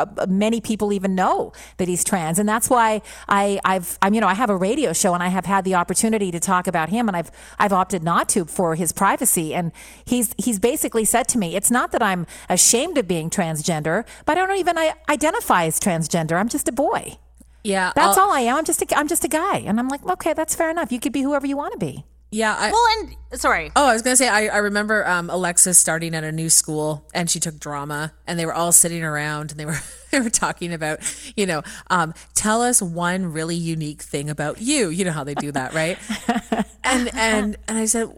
Uh, 0.00 0.06
uh, 0.18 0.26
many 0.26 0.60
people 0.60 0.92
even 0.92 1.14
know 1.14 1.52
that 1.76 1.88
he's 1.88 2.04
trans. 2.04 2.38
And 2.38 2.48
that's 2.48 2.68
why 2.70 3.02
I, 3.28 3.60
I've, 3.64 3.98
I'm, 4.02 4.14
you 4.14 4.20
know, 4.20 4.26
I 4.26 4.34
have 4.34 4.50
a 4.50 4.56
radio 4.56 4.92
show 4.92 5.14
and 5.14 5.22
I 5.22 5.28
have 5.28 5.46
had 5.46 5.64
the 5.64 5.74
opportunity 5.74 6.30
to 6.30 6.40
talk 6.40 6.66
about 6.66 6.88
him 6.88 7.08
and 7.08 7.16
I've, 7.16 7.30
I've 7.58 7.72
opted 7.72 8.02
not 8.02 8.28
to 8.30 8.44
for 8.44 8.74
his 8.74 8.92
privacy. 8.92 9.54
And 9.54 9.72
he's, 10.04 10.34
he's 10.38 10.58
basically 10.58 11.04
said 11.04 11.28
to 11.28 11.38
me, 11.38 11.56
it's 11.56 11.70
not 11.70 11.92
that 11.92 12.02
I'm 12.02 12.26
ashamed 12.48 12.98
of 12.98 13.06
being 13.06 13.30
transgender, 13.30 14.06
but 14.24 14.38
I 14.38 14.46
don't 14.46 14.58
even 14.58 14.76
identify 15.08 15.64
as 15.64 15.78
transgender. 15.78 16.32
I'm 16.32 16.48
just 16.48 16.68
a 16.68 16.72
boy. 16.72 17.18
Yeah. 17.62 17.92
That's 17.94 18.16
I'll, 18.16 18.24
all 18.24 18.32
I 18.32 18.40
am. 18.40 18.56
I'm 18.56 18.64
just 18.64 18.82
a, 18.82 18.98
I'm 18.98 19.08
just 19.08 19.24
a 19.24 19.28
guy. 19.28 19.58
And 19.58 19.78
I'm 19.78 19.88
like, 19.88 20.04
okay, 20.06 20.32
that's 20.32 20.54
fair 20.54 20.70
enough. 20.70 20.90
You 20.90 21.00
could 21.00 21.12
be 21.12 21.22
whoever 21.22 21.46
you 21.46 21.56
want 21.56 21.72
to 21.72 21.78
be. 21.78 22.04
Yeah. 22.30 22.54
I, 22.56 22.70
well, 22.70 22.86
and 23.30 23.40
sorry. 23.40 23.72
Oh, 23.74 23.86
I 23.86 23.92
was 23.92 24.02
gonna 24.02 24.16
say 24.16 24.28
I, 24.28 24.46
I 24.46 24.58
remember 24.58 25.06
um, 25.06 25.30
Alexis 25.30 25.78
starting 25.78 26.14
at 26.14 26.24
a 26.24 26.32
new 26.32 26.48
school 26.48 27.06
and 27.12 27.28
she 27.28 27.40
took 27.40 27.58
drama 27.58 28.12
and 28.26 28.38
they 28.38 28.46
were 28.46 28.54
all 28.54 28.72
sitting 28.72 29.02
around 29.02 29.50
and 29.50 29.60
they 29.60 29.66
were 29.66 29.78
they 30.10 30.20
were 30.20 30.30
talking 30.30 30.72
about 30.72 31.00
you 31.36 31.46
know 31.46 31.62
um, 31.88 32.14
tell 32.34 32.62
us 32.62 32.80
one 32.80 33.32
really 33.32 33.56
unique 33.56 34.02
thing 34.02 34.30
about 34.30 34.60
you. 34.60 34.88
You 34.88 35.04
know 35.04 35.12
how 35.12 35.24
they 35.24 35.34
do 35.34 35.52
that, 35.52 35.74
right? 35.74 35.98
and 36.84 37.10
and 37.14 37.56
and 37.66 37.78
I 37.78 37.86
said, 37.86 38.08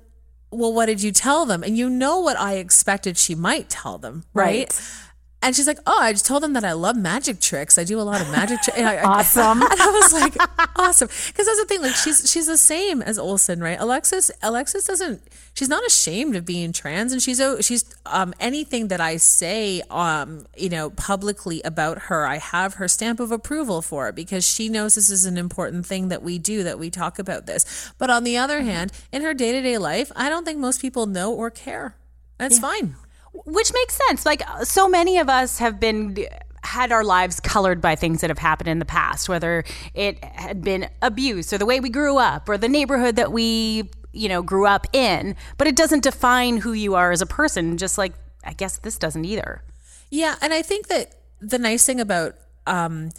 well, 0.50 0.72
what 0.72 0.86
did 0.86 1.02
you 1.02 1.12
tell 1.12 1.46
them? 1.46 1.62
And 1.62 1.76
you 1.76 1.88
know 1.88 2.20
what 2.20 2.38
I 2.38 2.56
expected 2.56 3.16
she 3.16 3.34
might 3.34 3.70
tell 3.70 3.98
them, 3.98 4.24
right? 4.34 4.44
right. 4.44 5.08
And 5.42 5.56
she's 5.56 5.66
like, 5.66 5.78
"Oh, 5.86 5.98
I 6.00 6.12
just 6.12 6.26
told 6.26 6.42
them 6.42 6.52
that 6.52 6.64
I 6.64 6.72
love 6.72 6.96
magic 6.96 7.40
tricks. 7.40 7.76
I 7.76 7.84
do 7.84 8.00
a 8.00 8.02
lot 8.02 8.20
of 8.20 8.30
magic 8.30 8.62
tricks." 8.62 8.78
Awesome. 9.02 9.62
and 9.62 9.80
I 9.80 9.90
was 9.90 10.12
like, 10.12 10.36
"Awesome," 10.76 11.08
because 11.08 11.46
that's 11.46 11.60
the 11.60 11.66
thing. 11.68 11.82
Like, 11.82 11.94
she's 11.94 12.30
she's 12.30 12.46
the 12.46 12.56
same 12.56 13.02
as 13.02 13.18
Olsen, 13.18 13.60
right? 13.60 13.78
Alexis 13.78 14.30
Alexis 14.42 14.84
doesn't. 14.84 15.22
She's 15.54 15.68
not 15.68 15.84
ashamed 15.86 16.36
of 16.36 16.44
being 16.44 16.72
trans, 16.72 17.12
and 17.12 17.20
she's 17.20 17.40
she's 17.60 17.84
um 18.06 18.32
anything 18.40 18.88
that 18.88 19.00
I 19.00 19.16
say 19.16 19.82
um 19.90 20.46
you 20.56 20.68
know 20.68 20.90
publicly 20.90 21.60
about 21.62 21.98
her, 22.02 22.26
I 22.26 22.38
have 22.38 22.74
her 22.74 22.88
stamp 22.88 23.20
of 23.20 23.32
approval 23.32 23.82
for 23.82 24.08
it 24.08 24.14
because 24.14 24.46
she 24.46 24.68
knows 24.68 24.94
this 24.94 25.10
is 25.10 25.24
an 25.24 25.36
important 25.36 25.86
thing 25.86 26.08
that 26.08 26.22
we 26.22 26.38
do 26.38 26.62
that 26.62 26.78
we 26.78 26.90
talk 26.90 27.18
about 27.18 27.46
this. 27.46 27.92
But 27.98 28.10
on 28.10 28.24
the 28.24 28.36
other 28.36 28.62
hand, 28.62 28.92
in 29.10 29.22
her 29.22 29.34
day 29.34 29.52
to 29.52 29.60
day 29.60 29.78
life, 29.78 30.12
I 30.14 30.28
don't 30.28 30.44
think 30.44 30.58
most 30.58 30.80
people 30.80 31.06
know 31.06 31.32
or 31.32 31.50
care. 31.50 31.96
That's 32.38 32.56
yeah. 32.56 32.68
fine. 32.68 32.96
Which 33.32 33.72
makes 33.72 33.98
sense. 34.06 34.26
Like 34.26 34.42
so 34.62 34.88
many 34.88 35.18
of 35.18 35.28
us 35.28 35.58
have 35.58 35.80
been 35.80 36.16
had 36.64 36.92
our 36.92 37.02
lives 37.02 37.40
colored 37.40 37.80
by 37.80 37.96
things 37.96 38.20
that 38.20 38.30
have 38.30 38.38
happened 38.38 38.68
in 38.68 38.78
the 38.78 38.84
past, 38.84 39.28
whether 39.28 39.64
it 39.94 40.22
had 40.22 40.62
been 40.62 40.88
abuse 41.00 41.52
or 41.52 41.58
the 41.58 41.66
way 41.66 41.80
we 41.80 41.90
grew 41.90 42.18
up 42.18 42.48
or 42.48 42.56
the 42.56 42.68
neighborhood 42.68 43.16
that 43.16 43.32
we, 43.32 43.90
you 44.12 44.28
know, 44.28 44.42
grew 44.42 44.66
up 44.66 44.86
in, 44.92 45.34
but 45.58 45.66
it 45.66 45.74
doesn't 45.74 46.04
define 46.04 46.58
who 46.58 46.72
you 46.72 46.94
are 46.94 47.10
as 47.10 47.20
a 47.20 47.26
person, 47.26 47.76
just 47.76 47.98
like 47.98 48.12
I 48.44 48.52
guess 48.52 48.78
this 48.78 48.98
doesn't 48.98 49.24
either. 49.24 49.62
Yeah, 50.10 50.36
and 50.40 50.52
I 50.52 50.62
think 50.62 50.88
that 50.88 51.14
the 51.40 51.58
nice 51.58 51.86
thing 51.86 52.00
about 52.00 52.36
um, 52.66 53.10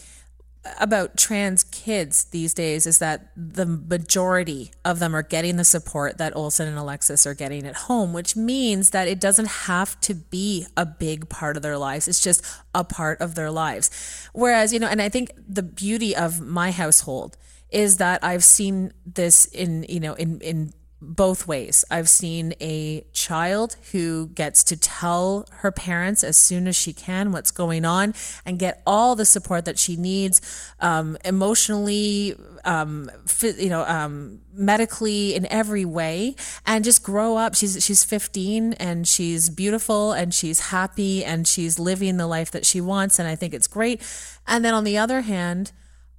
about 0.79 1.17
trans 1.17 1.63
kids 1.63 2.25
these 2.25 2.53
days 2.53 2.87
is 2.87 2.99
that 2.99 3.31
the 3.35 3.65
majority 3.65 4.71
of 4.85 4.99
them 4.99 5.15
are 5.15 5.21
getting 5.21 5.57
the 5.57 5.63
support 5.65 6.17
that 6.17 6.35
Olson 6.35 6.67
and 6.67 6.77
Alexis 6.77 7.25
are 7.25 7.33
getting 7.33 7.65
at 7.65 7.75
home, 7.75 8.13
which 8.13 8.35
means 8.35 8.91
that 8.91 9.07
it 9.07 9.19
doesn't 9.19 9.47
have 9.47 9.99
to 10.01 10.13
be 10.13 10.65
a 10.77 10.85
big 10.85 11.27
part 11.27 11.57
of 11.57 11.63
their 11.63 11.77
lives. 11.77 12.07
It's 12.07 12.21
just 12.21 12.45
a 12.73 12.83
part 12.83 13.19
of 13.19 13.35
their 13.35 13.51
lives. 13.51 14.29
Whereas, 14.31 14.71
you 14.71 14.79
know, 14.79 14.87
and 14.87 15.01
I 15.01 15.09
think 15.09 15.31
the 15.47 15.63
beauty 15.63 16.15
of 16.15 16.39
my 16.39 16.71
household 16.71 17.37
is 17.69 17.97
that 17.97 18.23
I've 18.23 18.43
seen 18.43 18.93
this 19.05 19.45
in, 19.45 19.85
you 19.89 19.99
know, 19.99 20.13
in, 20.13 20.39
in 20.39 20.73
both 21.03 21.47
ways. 21.47 21.83
I've 21.91 22.09
seen 22.09 22.53
a 22.61 23.05
child 23.11 23.75
who 23.91 24.27
gets 24.27 24.63
to 24.65 24.77
tell 24.77 25.45
her 25.57 25.71
parents 25.71 26.23
as 26.23 26.37
soon 26.37 26.67
as 26.67 26.75
she 26.75 26.93
can 26.93 27.31
what's 27.31 27.51
going 27.51 27.85
on 27.85 28.13
and 28.45 28.57
get 28.57 28.81
all 28.87 29.15
the 29.15 29.25
support 29.25 29.65
that 29.65 29.77
she 29.77 29.95
needs, 29.95 30.41
um, 30.79 31.17
emotionally, 31.25 32.35
um, 32.63 33.11
you 33.41 33.69
know, 33.69 33.85
um, 33.85 34.39
medically 34.53 35.35
in 35.35 35.45
every 35.47 35.85
way, 35.85 36.35
and 36.65 36.83
just 36.83 37.03
grow 37.03 37.37
up. 37.37 37.55
She's 37.55 37.83
she's 37.83 38.03
15 38.03 38.73
and 38.73 39.07
she's 39.07 39.49
beautiful 39.49 40.13
and 40.13 40.33
she's 40.33 40.59
happy 40.71 41.25
and 41.25 41.47
she's 41.47 41.77
living 41.77 42.17
the 42.17 42.27
life 42.27 42.51
that 42.51 42.65
she 42.65 42.79
wants, 42.79 43.19
and 43.19 43.27
I 43.27 43.35
think 43.35 43.53
it's 43.53 43.67
great. 43.67 44.01
And 44.47 44.63
then 44.63 44.73
on 44.73 44.83
the 44.83 44.97
other 44.97 45.21
hand 45.21 45.71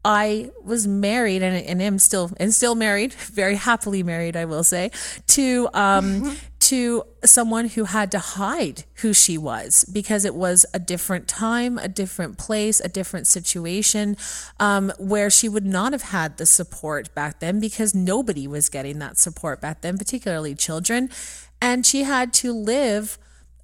I 0.05 0.51
was 0.63 0.87
married 0.87 1.43
and, 1.43 1.65
and 1.65 1.81
am 1.81 1.99
still 1.99 2.31
and 2.39 2.53
still 2.53 2.75
married, 2.75 3.13
very 3.33 3.57
happily 3.57 4.03
married, 4.03 4.37
I 4.37 4.45
will 4.45 4.65
say, 4.65 4.91
to 5.29 5.69
um, 5.73 6.37
to 6.61 7.05
someone 7.25 7.69
who 7.69 7.85
had 7.85 8.11
to 8.11 8.19
hide 8.19 8.85
who 8.97 9.13
she 9.13 9.37
was 9.37 9.85
because 9.93 10.25
it 10.25 10.35
was 10.35 10.65
a 10.73 10.79
different 10.79 11.29
time, 11.29 11.79
a 11.79 11.89
different 11.89 12.39
place, 12.39 12.81
a 12.81 12.89
different 12.89 13.27
situation, 13.27 14.17
um, 14.59 14.93
where 14.99 15.29
she 15.29 15.49
would 15.49 15.67
not 15.67 15.93
have 15.93 16.03
had 16.03 16.39
the 16.39 16.47
support 16.47 17.15
back 17.15 17.41
then 17.41 17.61
because 17.61 17.95
nobody 17.95 18.47
was 18.47 18.69
getting 18.69 18.99
that 18.99 19.19
support 19.19 19.61
back 19.61 19.83
then, 19.83 19.99
particularly 19.99 20.55
children, 20.55 21.11
and 21.61 21.85
she 21.85 22.03
had 22.03 22.33
to 22.33 22.53
live 22.53 23.19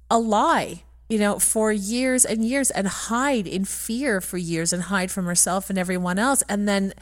a 0.09 0.19
lie 0.19 0.83
you 1.11 1.19
know, 1.19 1.39
for 1.39 1.73
years 1.73 2.23
and 2.23 2.45
years 2.45 2.71
and 2.71 2.87
hide 2.87 3.45
in 3.45 3.65
fear 3.65 4.21
for 4.21 4.37
years 4.37 4.71
and 4.71 4.83
hide 4.83 5.11
from 5.11 5.25
herself 5.25 5.69
and 5.69 5.77
everyone 5.77 6.17
else. 6.17 6.41
And 6.47 6.69
then 6.69 6.93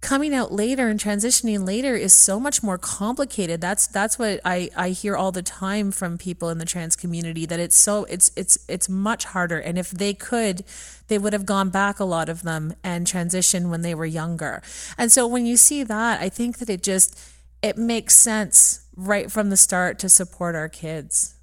coming 0.00 0.32
out 0.32 0.52
later 0.52 0.86
and 0.86 1.00
transitioning 1.00 1.66
later 1.66 1.96
is 1.96 2.12
so 2.12 2.38
much 2.38 2.62
more 2.62 2.78
complicated. 2.78 3.60
That's 3.60 3.88
that's 3.88 4.16
what 4.16 4.40
I, 4.44 4.70
I 4.76 4.90
hear 4.90 5.16
all 5.16 5.32
the 5.32 5.42
time 5.42 5.90
from 5.90 6.18
people 6.18 6.50
in 6.50 6.58
the 6.58 6.64
trans 6.64 6.94
community 6.94 7.46
that 7.46 7.58
it's 7.58 7.74
so 7.74 8.04
it's 8.04 8.30
it's 8.36 8.58
it's 8.68 8.88
much 8.88 9.24
harder. 9.24 9.58
And 9.58 9.76
if 9.76 9.90
they 9.90 10.14
could, 10.14 10.62
they 11.08 11.18
would 11.18 11.32
have 11.32 11.44
gone 11.44 11.70
back 11.70 11.98
a 11.98 12.04
lot 12.04 12.28
of 12.28 12.44
them 12.44 12.74
and 12.84 13.08
transitioned 13.08 13.70
when 13.70 13.82
they 13.82 13.92
were 13.92 14.06
younger. 14.06 14.62
And 14.96 15.10
so 15.10 15.26
when 15.26 15.46
you 15.46 15.56
see 15.56 15.82
that, 15.82 16.20
I 16.20 16.28
think 16.28 16.58
that 16.58 16.70
it 16.70 16.84
just 16.84 17.18
it 17.60 17.76
makes 17.76 18.14
sense 18.14 18.86
right 18.94 19.32
from 19.32 19.50
the 19.50 19.56
start 19.56 19.98
to 19.98 20.08
support 20.08 20.54
our 20.54 20.68
kids. 20.68 21.34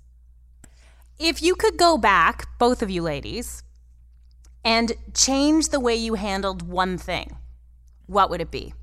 If 1.18 1.42
you 1.42 1.56
could 1.56 1.78
go 1.78 1.98
back, 1.98 2.58
both 2.60 2.82
of 2.82 2.90
you 2.90 3.02
ladies, 3.02 3.64
and 4.64 4.94
change 5.14 5.70
the 5.70 5.80
way 5.80 5.96
you 5.96 6.16
handled 6.16 6.62
one 6.62 6.98
thing, 6.98 7.38
what 8.08 8.30
would 8.30 8.42
it 8.42 8.52
be? 8.52 8.74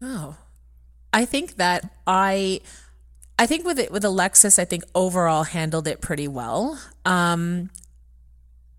Oh, 0.00 0.36
I 1.12 1.24
think 1.24 1.56
that 1.56 1.90
I, 2.06 2.60
I 3.38 3.46
think 3.46 3.64
with 3.64 3.78
it 3.78 3.90
with 3.90 4.04
Alexis, 4.04 4.58
I 4.58 4.64
think 4.64 4.84
overall 4.94 5.44
handled 5.44 5.86
it 5.86 6.00
pretty 6.00 6.28
well. 6.28 6.78
Um, 7.04 7.70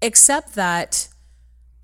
except 0.02 0.56
that 0.56 1.08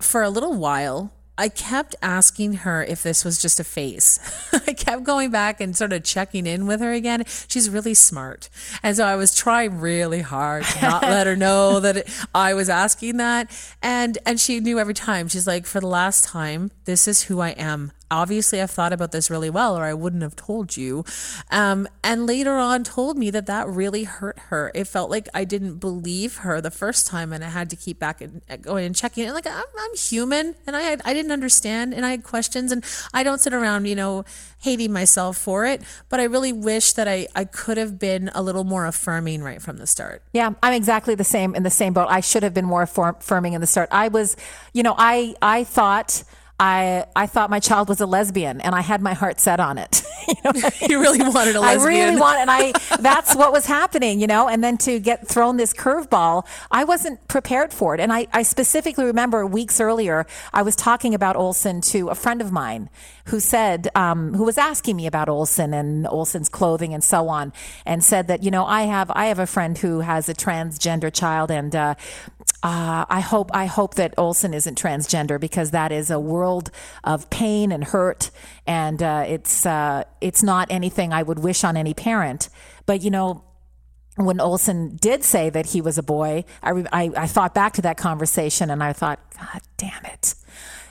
for 0.00 0.22
a 0.22 0.30
little 0.30 0.54
while, 0.54 1.12
I 1.36 1.48
kept 1.48 1.96
asking 2.00 2.54
her 2.54 2.84
if 2.84 3.02
this 3.02 3.24
was 3.24 3.42
just 3.42 3.58
a 3.58 3.64
phase. 3.64 4.20
I 4.52 4.72
kept 4.72 5.02
going 5.02 5.30
back 5.30 5.60
and 5.60 5.76
sort 5.76 5.92
of 5.92 6.04
checking 6.04 6.46
in 6.46 6.66
with 6.66 6.80
her 6.80 6.92
again. 6.92 7.24
She's 7.48 7.68
really 7.68 7.94
smart. 7.94 8.48
And 8.82 8.96
so 8.96 9.04
I 9.04 9.16
was 9.16 9.34
trying 9.34 9.80
really 9.80 10.20
hard 10.20 10.64
to 10.64 10.80
not 10.80 11.02
let 11.02 11.26
her 11.26 11.34
know 11.34 11.80
that 11.80 11.96
it, 11.98 12.26
I 12.34 12.54
was 12.54 12.68
asking 12.68 13.16
that. 13.16 13.50
And, 13.82 14.16
and 14.24 14.38
she 14.38 14.60
knew 14.60 14.78
every 14.78 14.94
time. 14.94 15.26
She's 15.26 15.46
like, 15.46 15.66
for 15.66 15.80
the 15.80 15.88
last 15.88 16.24
time, 16.24 16.70
this 16.84 17.08
is 17.08 17.24
who 17.24 17.40
I 17.40 17.50
am 17.50 17.90
obviously 18.10 18.60
I've 18.60 18.70
thought 18.70 18.92
about 18.92 19.12
this 19.12 19.30
really 19.30 19.50
well, 19.50 19.76
or 19.76 19.84
I 19.84 19.94
wouldn't 19.94 20.22
have 20.22 20.36
told 20.36 20.76
you. 20.76 21.04
Um, 21.50 21.88
and 22.02 22.26
later 22.26 22.52
on 22.52 22.84
told 22.84 23.18
me 23.18 23.30
that 23.30 23.46
that 23.46 23.68
really 23.68 24.04
hurt 24.04 24.38
her. 24.50 24.70
It 24.74 24.86
felt 24.86 25.10
like 25.10 25.28
I 25.34 25.44
didn't 25.44 25.78
believe 25.78 26.38
her 26.38 26.60
the 26.60 26.70
first 26.70 27.06
time, 27.06 27.32
and 27.32 27.44
I 27.44 27.48
had 27.48 27.70
to 27.70 27.76
keep 27.76 27.98
back 27.98 28.20
and 28.20 28.42
going 28.62 28.84
and 28.84 28.94
checking. 28.94 29.24
And 29.24 29.34
like 29.34 29.46
I'm, 29.46 29.64
I'm 29.78 29.96
human, 29.96 30.54
and 30.66 30.76
I 30.76 30.96
I 31.04 31.14
didn't 31.14 31.32
understand, 31.32 31.94
and 31.94 32.04
I 32.04 32.10
had 32.10 32.24
questions, 32.24 32.72
and 32.72 32.84
I 33.12 33.22
don't 33.22 33.40
sit 33.40 33.52
around, 33.52 33.86
you 33.86 33.94
know, 33.94 34.24
hating 34.58 34.92
myself 34.92 35.36
for 35.36 35.66
it. 35.66 35.82
But 36.08 36.20
I 36.20 36.24
really 36.24 36.52
wish 36.52 36.92
that 36.94 37.08
I 37.08 37.28
I 37.34 37.44
could 37.44 37.76
have 37.76 37.98
been 37.98 38.30
a 38.34 38.42
little 38.42 38.64
more 38.64 38.86
affirming 38.86 39.42
right 39.42 39.60
from 39.60 39.78
the 39.78 39.86
start. 39.86 40.22
Yeah, 40.32 40.52
I'm 40.62 40.72
exactly 40.72 41.14
the 41.14 41.24
same 41.24 41.54
in 41.54 41.62
the 41.62 41.70
same 41.70 41.92
boat. 41.92 42.08
I 42.08 42.20
should 42.20 42.42
have 42.42 42.54
been 42.54 42.66
more 42.66 42.82
affirming 42.82 43.54
in 43.54 43.60
the 43.60 43.66
start. 43.66 43.88
I 43.90 44.08
was, 44.08 44.36
you 44.72 44.82
know, 44.82 44.94
I 44.96 45.34
I 45.42 45.64
thought 45.64 46.24
I 46.58 47.06
I 47.16 47.26
thought 47.26 47.50
my 47.50 47.60
child 47.60 47.88
was 47.88 48.00
a 48.00 48.06
lesbian, 48.06 48.60
and 48.60 48.74
I 48.74 48.80
had 48.80 49.02
my 49.02 49.12
heart 49.12 49.40
set 49.40 49.58
on 49.58 49.76
it. 49.76 50.02
you, 50.28 50.34
know 50.44 50.70
you 50.88 51.00
really 51.00 51.18
wanted 51.18 51.56
a 51.56 51.60
lesbian. 51.60 51.80
I 51.80 52.04
really 52.04 52.20
wanted, 52.20 52.40
and 52.42 52.50
I 52.50 52.72
that's 53.00 53.34
what 53.34 53.52
was 53.52 53.66
happening, 53.66 54.20
you 54.20 54.26
know. 54.26 54.48
And 54.48 54.62
then 54.62 54.78
to 54.78 55.00
get 55.00 55.26
thrown 55.26 55.56
this 55.56 55.72
curveball, 55.72 56.46
I 56.70 56.84
wasn't 56.84 57.26
prepared 57.26 57.72
for 57.72 57.94
it. 57.94 58.00
And 58.00 58.12
I, 58.12 58.28
I 58.32 58.42
specifically 58.42 59.04
remember 59.04 59.44
weeks 59.46 59.80
earlier, 59.80 60.26
I 60.52 60.62
was 60.62 60.76
talking 60.76 61.12
about 61.12 61.34
Olson 61.36 61.80
to 61.82 62.08
a 62.08 62.14
friend 62.14 62.40
of 62.40 62.52
mine 62.52 62.88
who 63.26 63.40
said, 63.40 63.88
um, 63.94 64.34
who 64.34 64.44
was 64.44 64.58
asking 64.58 64.96
me 64.96 65.06
about 65.06 65.28
Olson 65.28 65.72
and 65.72 66.06
Olson's 66.06 66.48
clothing 66.48 66.92
and 66.94 67.02
so 67.02 67.28
on, 67.28 67.52
and 67.84 68.04
said 68.04 68.28
that 68.28 68.42
you 68.44 68.50
know 68.50 68.64
I 68.64 68.82
have 68.82 69.10
I 69.10 69.26
have 69.26 69.38
a 69.38 69.46
friend 69.46 69.76
who 69.76 70.00
has 70.00 70.28
a 70.28 70.34
transgender 70.34 71.12
child, 71.12 71.50
and 71.50 71.74
uh, 71.74 71.94
uh, 72.64 73.04
I 73.10 73.20
hope 73.20 73.50
I 73.52 73.66
hope 73.66 73.96
that 73.96 74.14
Olson 74.16 74.54
isn't 74.54 74.80
transgender 74.80 75.38
because 75.38 75.72
that 75.72 75.92
is 75.92 76.10
a 76.10 76.18
world 76.18 76.70
of 77.04 77.28
pain 77.28 77.70
and 77.70 77.84
hurt, 77.84 78.30
and 78.66 79.02
uh, 79.02 79.26
it's 79.28 79.66
uh, 79.66 80.04
it's 80.22 80.42
not 80.42 80.68
anything 80.70 81.12
I 81.12 81.22
would 81.22 81.38
wish 81.38 81.62
on 81.62 81.76
any 81.76 81.92
parent. 81.92 82.48
But 82.86 83.02
you 83.02 83.10
know, 83.10 83.44
when 84.16 84.40
Olson 84.40 84.96
did 84.96 85.22
say 85.24 85.50
that 85.50 85.66
he 85.66 85.82
was 85.82 85.98
a 85.98 86.02
boy, 86.02 86.46
I, 86.62 86.70
I, 86.90 87.10
I 87.14 87.26
thought 87.26 87.54
back 87.54 87.74
to 87.74 87.82
that 87.82 87.98
conversation 87.98 88.70
and 88.70 88.82
I 88.82 88.94
thought, 88.94 89.20
God 89.36 89.60
damn 89.76 90.04
it 90.06 90.34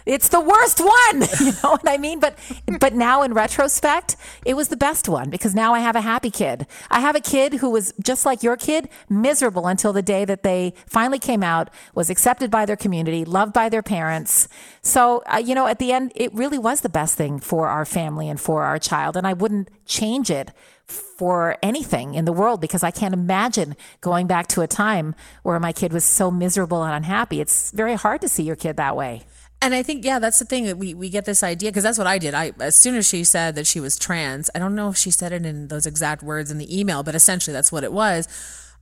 it's 0.06 0.30
the 0.30 0.41
worst 0.41 0.80
one. 0.80 1.28
You 1.43 1.51
know 1.62 1.72
what 1.72 1.89
I 1.89 1.97
mean? 1.97 2.20
But 2.20 2.38
but 2.80 2.93
now 2.93 3.22
in 3.22 3.34
retrospect, 3.34 4.16
it 4.45 4.54
was 4.54 4.70
the 4.70 4.78
best 4.78 5.10
one 5.10 5.30
because 5.30 5.54
now 5.54 5.74
I 5.74 5.80
have 5.80 5.95
a 5.95 6.01
happy 6.01 6.32
kid. 6.32 6.68
I 6.89 7.01
have 7.01 7.16
a 7.16 7.20
kid 7.20 7.56
who 7.56 7.70
was 7.70 7.93
just 8.01 8.26
like 8.26 8.43
your 8.43 8.56
kid, 8.56 8.88
miserable 9.10 9.68
until 9.68 9.91
the 9.91 10.01
day 10.01 10.24
that 10.26 10.43
they 10.43 10.74
finally 10.86 11.20
came 11.20 11.43
out, 11.43 11.70
was 11.95 12.10
accepted 12.10 12.49
by 12.49 12.66
their 12.66 12.78
community, 12.78 13.26
loved 13.26 13.51
by 13.51 13.68
their 13.68 13.84
parents. 13.84 14.47
So, 14.82 15.22
uh, 15.26 15.38
you 15.38 15.54
know, 15.54 15.68
at 15.68 15.80
the 15.80 15.91
end, 15.91 16.14
it 16.16 16.34
really 16.34 16.60
was 16.60 16.82
the 16.82 16.89
best 16.89 17.18
thing 17.18 17.39
for 17.39 17.68
our 17.68 17.86
family 17.86 18.30
and 18.30 18.39
for 18.39 18.64
our 18.64 18.80
child. 18.80 19.18
And 19.18 19.28
I 19.28 19.34
wouldn't 19.34 19.70
change 19.86 20.32
it 20.32 20.51
for 20.86 21.58
anything 21.62 22.14
in 22.14 22.26
the 22.26 22.34
world 22.34 22.62
because 22.62 22.84
I 22.84 22.91
can't 22.91 23.14
imagine 23.14 23.76
going 24.01 24.28
back 24.28 24.47
to 24.47 24.62
a 24.62 24.68
time 24.68 25.16
where 25.43 25.60
my 25.60 25.72
kid 25.72 25.93
was 25.93 26.04
so 26.04 26.30
miserable 26.30 26.84
and 26.84 26.93
unhappy. 26.93 27.41
It's 27.41 27.72
very 27.72 27.95
hard 27.95 28.22
to 28.22 28.30
see 28.30 28.43
your 28.43 28.56
kid 28.56 28.78
that 28.78 28.95
way. 28.95 29.24
And 29.64 29.74
I 29.74 29.82
think, 29.82 30.03
yeah, 30.03 30.20
that's 30.20 30.39
the 30.39 30.45
thing 30.45 30.66
that 30.66 30.78
we, 30.78 30.93
we 30.93 31.09
get 31.09 31.24
this 31.24 31.41
idea 31.41 31.70
because 31.70 31.84
that's 31.84 31.97
what 31.97 32.05
I 32.05 32.18
did. 32.18 32.34
I 32.34 32.51
as 32.59 32.78
soon 32.78 32.95
as 32.95 33.07
she 33.07 33.24
said 33.24 33.55
that 33.55 33.66
she 33.66 33.80
was 33.80 33.97
trans, 33.97 34.49
I 34.53 34.59
don't 34.59 34.76
know 34.76 34.89
if 34.89 34.97
she 34.97 35.09
said 35.09 35.32
it 35.32 35.45
in 35.45 35.70
those 35.70 35.86
exact 35.86 36.22
words 36.22 36.51
in 36.51 36.57
the 36.57 36.80
email, 36.80 37.01
but 37.01 37.16
essentially 37.16 37.53
that's 37.53 37.72
what 37.72 37.86
it 37.86 37.93
was. 37.93 38.28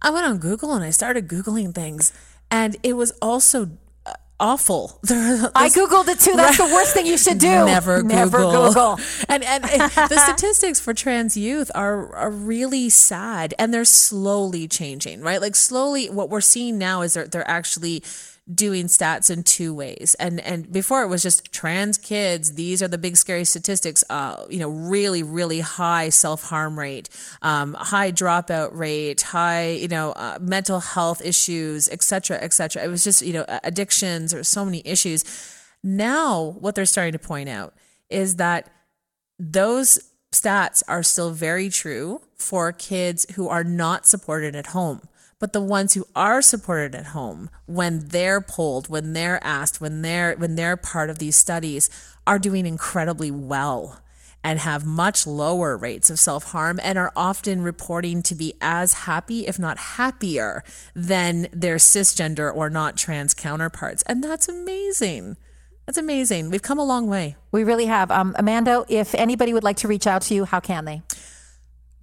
I 0.02 0.10
went 0.10 0.26
on 0.26 0.40
Google 0.40 0.74
and 0.74 0.84
I 0.84 0.90
started 0.90 1.28
googling 1.28 1.76
things, 1.76 2.12
and 2.50 2.76
it 2.82 2.94
was 2.94 3.12
also 3.22 3.70
uh, 4.08 4.14
awful. 4.40 5.00
I 5.08 5.70
googled 5.70 6.08
it 6.08 6.20
too. 6.20 6.36
That's 6.36 6.58
the 6.58 6.66
worst 6.74 6.96
thing 6.96 7.06
you 7.06 7.20
should 7.20 7.38
do. 7.38 7.48
Never 7.48 8.02
Google. 8.02 8.18
Never 8.18 8.40
Google. 8.40 9.00
And 9.30 9.44
and, 9.44 9.64
and 9.64 9.92
the 9.92 10.18
statistics 10.18 10.80
for 10.80 10.96
trans 10.96 11.38
youth 11.38 11.70
are 11.76 12.16
are 12.16 12.32
really 12.32 12.90
sad, 12.90 13.54
and 13.60 13.72
they're 13.72 13.86
slowly 13.86 14.68
changing. 14.68 15.22
Right, 15.22 15.40
like 15.40 15.56
slowly. 15.56 16.10
What 16.10 16.32
we're 16.32 16.42
seeing 16.42 16.80
now 16.80 17.04
is 17.04 17.14
they're 17.14 17.28
they're 17.28 17.48
actually 17.48 18.02
doing 18.54 18.88
stats 18.88 19.30
in 19.30 19.44
two 19.44 19.74
ways. 19.74 20.16
And 20.20 20.40
and 20.42 20.72
before 20.72 21.04
it 21.04 21.08
was 21.08 21.22
just 21.22 21.52
trans 21.52 21.98
kids. 21.98 22.54
These 22.54 22.82
are 22.82 22.88
the 22.88 22.98
big 22.98 23.18
scary 23.18 23.46
statistics. 23.46 24.04
Uh, 24.10 24.46
you 24.50 24.60
know, 24.60 24.70
really 24.70 25.24
really 25.24 25.60
high 25.60 26.10
self 26.10 26.44
harm 26.44 26.78
rate, 26.78 27.10
um, 27.42 27.74
high 27.74 28.12
dropout 28.12 28.70
rate, 28.74 29.22
high 29.22 29.70
you 29.70 29.88
know 29.88 30.12
uh, 30.14 30.38
mental 30.42 30.80
health 30.80 31.22
issues, 31.24 31.90
etc. 31.90 32.38
etc. 32.38 32.84
It 32.84 32.88
was 32.88 33.04
just 33.04 33.22
you 33.22 33.34
know 33.34 33.46
addictions 33.64 34.34
or 34.34 34.44
so 34.44 34.66
many 34.66 34.82
issues. 34.86 35.24
Now 35.84 36.56
what 36.60 36.76
they're 36.76 36.86
starting 36.86 37.14
to 37.14 37.20
point 37.20 37.50
out 37.50 37.74
is 38.10 38.36
that 38.36 38.70
those 39.40 40.00
stats 40.32 40.84
are 40.88 41.04
still 41.04 41.32
very 41.32 41.70
true 41.70 42.22
for 42.36 42.72
kids 42.72 43.26
who 43.36 43.48
are 43.48 43.64
not 43.64 44.06
supported 44.06 44.56
at 44.56 44.68
home. 44.68 45.02
But 45.42 45.54
the 45.54 45.62
ones 45.62 45.96
who 45.96 46.06
are 46.16 46.42
supported 46.42 46.94
at 46.94 47.08
home, 47.08 47.50
when 47.66 48.10
they're 48.10 48.40
polled, 48.40 48.90
when 48.90 49.14
they're 49.14 49.44
asked, 49.44 49.82
when 49.82 50.04
they're 50.04 50.36
when 50.36 50.56
they're 50.56 50.78
part 50.78 51.10
of 51.10 51.18
these 51.18 51.36
studies, 51.36 51.90
are 52.28 52.38
doing 52.38 52.68
incredibly 52.68 53.32
well 53.32 54.02
and 54.44 54.60
have 54.60 54.86
much 54.86 55.26
lower 55.26 55.76
rates 55.76 56.12
of 56.12 56.20
self 56.20 56.52
harm 56.52 56.80
and 56.84 56.98
are 57.00 57.12
often 57.16 57.64
reporting 57.64 58.22
to 58.22 58.36
be 58.36 58.54
as 58.62 58.94
happy, 58.94 59.48
if 59.48 59.58
not 59.58 59.78
happier, 59.78 60.64
than 60.96 61.48
their 61.52 61.78
cisgender 61.78 62.56
or 62.56 62.70
not 62.70 62.96
trans 62.96 63.34
counterparts. 63.34 64.04
And 64.04 64.24
that's 64.24 64.48
amazing. 64.48 65.38
That's 65.88 65.98
amazing. 65.98 66.52
We've 66.52 66.62
come 66.62 66.78
a 66.78 66.86
long 66.86 67.08
way. 67.08 67.36
We 67.52 67.64
really 67.64 67.88
have. 67.88 68.12
Um, 68.12 68.36
Amanda, 68.38 68.86
if 68.88 69.16
anybody 69.16 69.54
would 69.54 69.64
like 69.64 69.78
to 69.78 69.88
reach 69.88 70.06
out 70.06 70.22
to 70.24 70.36
you, 70.36 70.46
how 70.46 70.60
can 70.60 70.86
they? 70.86 71.02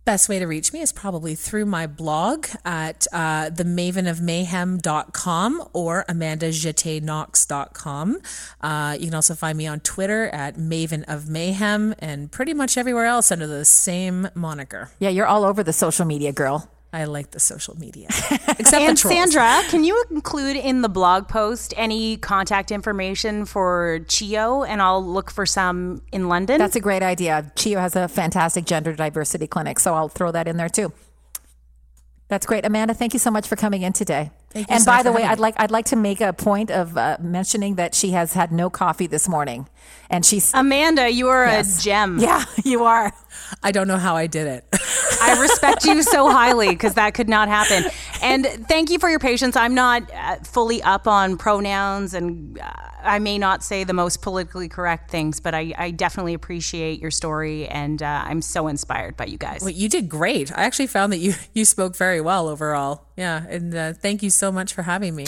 Best 0.09 0.31
way 0.31 0.39
to 0.39 0.47
reach 0.47 0.73
me 0.73 0.81
is 0.81 0.91
probably 0.91 1.35
through 1.35 1.67
my 1.67 1.87
blog 1.87 2.47
at 2.65 3.07
uh, 3.13 3.51
themavenofmayhem.com 3.51 5.69
or 5.75 6.07
amandajetteknox.com. 6.09 8.19
Uh, 8.63 8.97
you 8.99 9.05
can 9.05 9.15
also 9.15 9.35
find 9.35 9.59
me 9.59 9.67
on 9.67 9.81
Twitter 9.81 10.29
at 10.29 10.57
Maven 10.57 11.05
of 11.09 11.29
Mayhem 11.29 11.95
and 11.99 12.33
pretty 12.33 12.55
much 12.55 12.79
everywhere 12.79 13.05
else 13.05 13.31
under 13.31 13.47
the 13.47 13.67
same 13.67 14.31
moniker. 14.35 14.89
Yeah, 14.99 15.11
you're 15.11 15.27
all 15.27 15.45
over 15.45 15.63
the 15.63 15.75
social 15.75 16.07
media, 16.07 16.33
girl. 16.33 16.71
I 16.99 17.05
like 17.05 17.31
the 17.31 17.39
social 17.39 17.79
media. 17.79 18.09
Except 18.59 18.83
and 18.83 18.99
Sandra, 18.99 19.63
can 19.71 19.85
you 19.85 20.05
include 20.11 20.57
in 20.57 20.83
the 20.83 20.89
blog 20.89 21.29
post 21.29 21.73
any 21.77 22.17
contact 22.17 22.73
information 22.73 23.45
for 23.45 24.01
CHEO 24.09 24.67
and 24.69 24.83
I'll 24.83 25.05
look 25.05 25.31
for 25.31 25.47
some 25.47 26.03
in 26.11 26.29
London? 26.29 26.59
That's 26.59 26.75
a 26.75 26.81
great 26.81 27.05
idea. 27.05 27.53
CHEO 27.55 27.79
has 27.79 27.95
a 27.95 28.09
fantastic 28.09 28.65
gender 28.65 28.93
diversity 28.95 29.47
clinic, 29.47 29.79
so 29.79 29.95
I'll 29.95 30.09
throw 30.09 30.33
that 30.33 30.49
in 30.49 30.57
there 30.57 30.69
too. 30.69 30.93
That's 32.27 32.45
great, 32.45 32.67
Amanda. 32.67 32.93
Thank 32.95 33.15
you 33.15 33.19
so 33.19 33.31
much 33.31 33.47
for 33.47 33.57
coming 33.57 33.83
in 33.83 33.93
today. 33.93 34.31
and 34.55 34.83
so 34.83 34.91
by 34.91 35.03
the 35.03 35.13
way, 35.13 35.23
I'd 35.23 35.39
like 35.39 35.55
I'd 35.57 35.71
like 35.71 35.87
to 35.87 35.97
make 35.97 36.21
a 36.21 36.33
point 36.33 36.71
of 36.71 36.97
uh, 36.97 37.17
mentioning 37.21 37.77
that 37.77 37.95
she 37.95 38.11
has 38.11 38.35
had 38.35 38.53
no 38.53 38.69
coffee 38.69 39.07
this 39.07 39.29
morning, 39.29 39.67
and 40.11 40.27
she's 40.27 40.53
Amanda. 40.53 41.09
You 41.09 41.29
are 41.29 41.47
yes. 41.47 41.81
a 41.81 41.83
gem. 41.83 42.19
Yeah, 42.29 42.45
you 42.65 42.85
are. 42.85 43.13
I 43.63 43.73
don't 43.73 43.89
know 43.89 43.97
how 43.97 44.17
I 44.17 44.27
did 44.27 44.47
it. 44.47 44.65
I 45.21 45.41
respect 45.41 45.85
you 45.85 46.03
so 46.03 46.31
highly 46.31 46.71
because 46.71 46.95
that 46.95 47.15
could 47.15 47.29
not 47.29 47.49
happen. 47.49 47.91
And 48.23 48.47
thank 48.69 48.91
you 48.91 48.99
for 48.99 49.09
your 49.09 49.19
patience. 49.19 49.57
I'm 49.57 49.75
not 49.75 50.11
uh, 50.13 50.37
fully 50.37 50.83
up 50.83 51.07
on 51.07 51.37
pronouns 51.37 52.15
and. 52.15 52.59
Uh, 52.59 52.73
I 53.01 53.19
may 53.19 53.39
not 53.39 53.63
say 53.63 53.85
the 53.85 53.93
most 53.93 54.23
politically 54.23 54.69
correct 54.69 55.11
things, 55.11 55.41
but 55.41 55.55
I, 55.55 55.73
I 55.79 55.91
definitely 55.91 56.35
appreciate 56.35 57.01
your 57.01 57.11
story, 57.11 57.67
and 57.69 58.03
uh, 58.03 58.25
I'm 58.27 58.43
so 58.43 58.69
inspired 58.69 59.17
by 59.17 59.27
you 59.27 59.39
guys. 59.39 59.61
Well, 59.63 59.71
you 59.71 59.89
did 59.89 60.09
great. 60.09 60.51
I 60.57 60.63
actually 60.65 60.89
found 60.89 61.13
that 61.13 61.19
you 61.19 61.35
you 61.55 61.65
spoke 61.65 61.97
very 61.97 62.21
well 62.21 62.49
overall. 62.49 63.07
Yeah, 63.17 63.45
and 63.49 63.75
uh, 63.75 63.93
thank 63.93 64.23
you 64.23 64.31
so 64.31 64.51
much 64.51 64.75
for 64.75 64.83
having 64.83 65.15
me. 65.15 65.27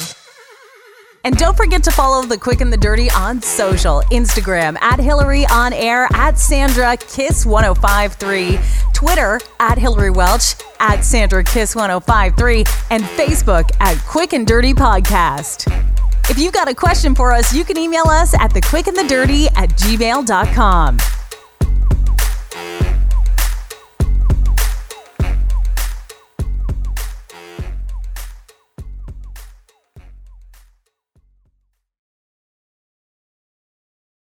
And 1.23 1.37
don't 1.37 1.57
forget 1.57 1.83
to 1.85 1.91
follow 1.91 2.25
the 2.25 2.39
Quick 2.39 2.63
and 2.63 2.73
the 2.73 2.79
Dirty 2.79 3.11
on 3.11 3.43
social 3.43 4.01
Instagram 4.11 4.81
at 4.81 4.99
Hilary 4.99 5.45
on 5.47 5.73
air, 5.73 6.09
at 6.13 6.39
Sandra 6.39 6.97
Kiss 6.97 7.45
1053, 7.45 8.59
Twitter 8.95 9.39
at 9.59 9.77
Hilary 9.77 10.11
Welch, 10.11 10.55
at 10.79 11.03
Sandra 11.03 11.45
Kiss 11.45 11.77
1053, 11.77 12.65
and 12.91 13.03
Facebook 13.03 13.71
at 13.81 13.99
Quick 14.07 14.33
and 14.33 14.47
Dirty 14.47 14.73
Podcast. 14.73 15.71
If 16.31 16.39
you've 16.39 16.55
got 16.55 16.69
a 16.69 16.75
question 16.75 17.15
for 17.15 17.33
us, 17.33 17.53
you 17.53 17.65
can 17.65 17.77
email 17.77 18.07
us 18.07 18.33
at 18.35 18.53
thequickandthedirty 18.53 19.49
at 19.57 19.71
gmail.com. 19.71 21.20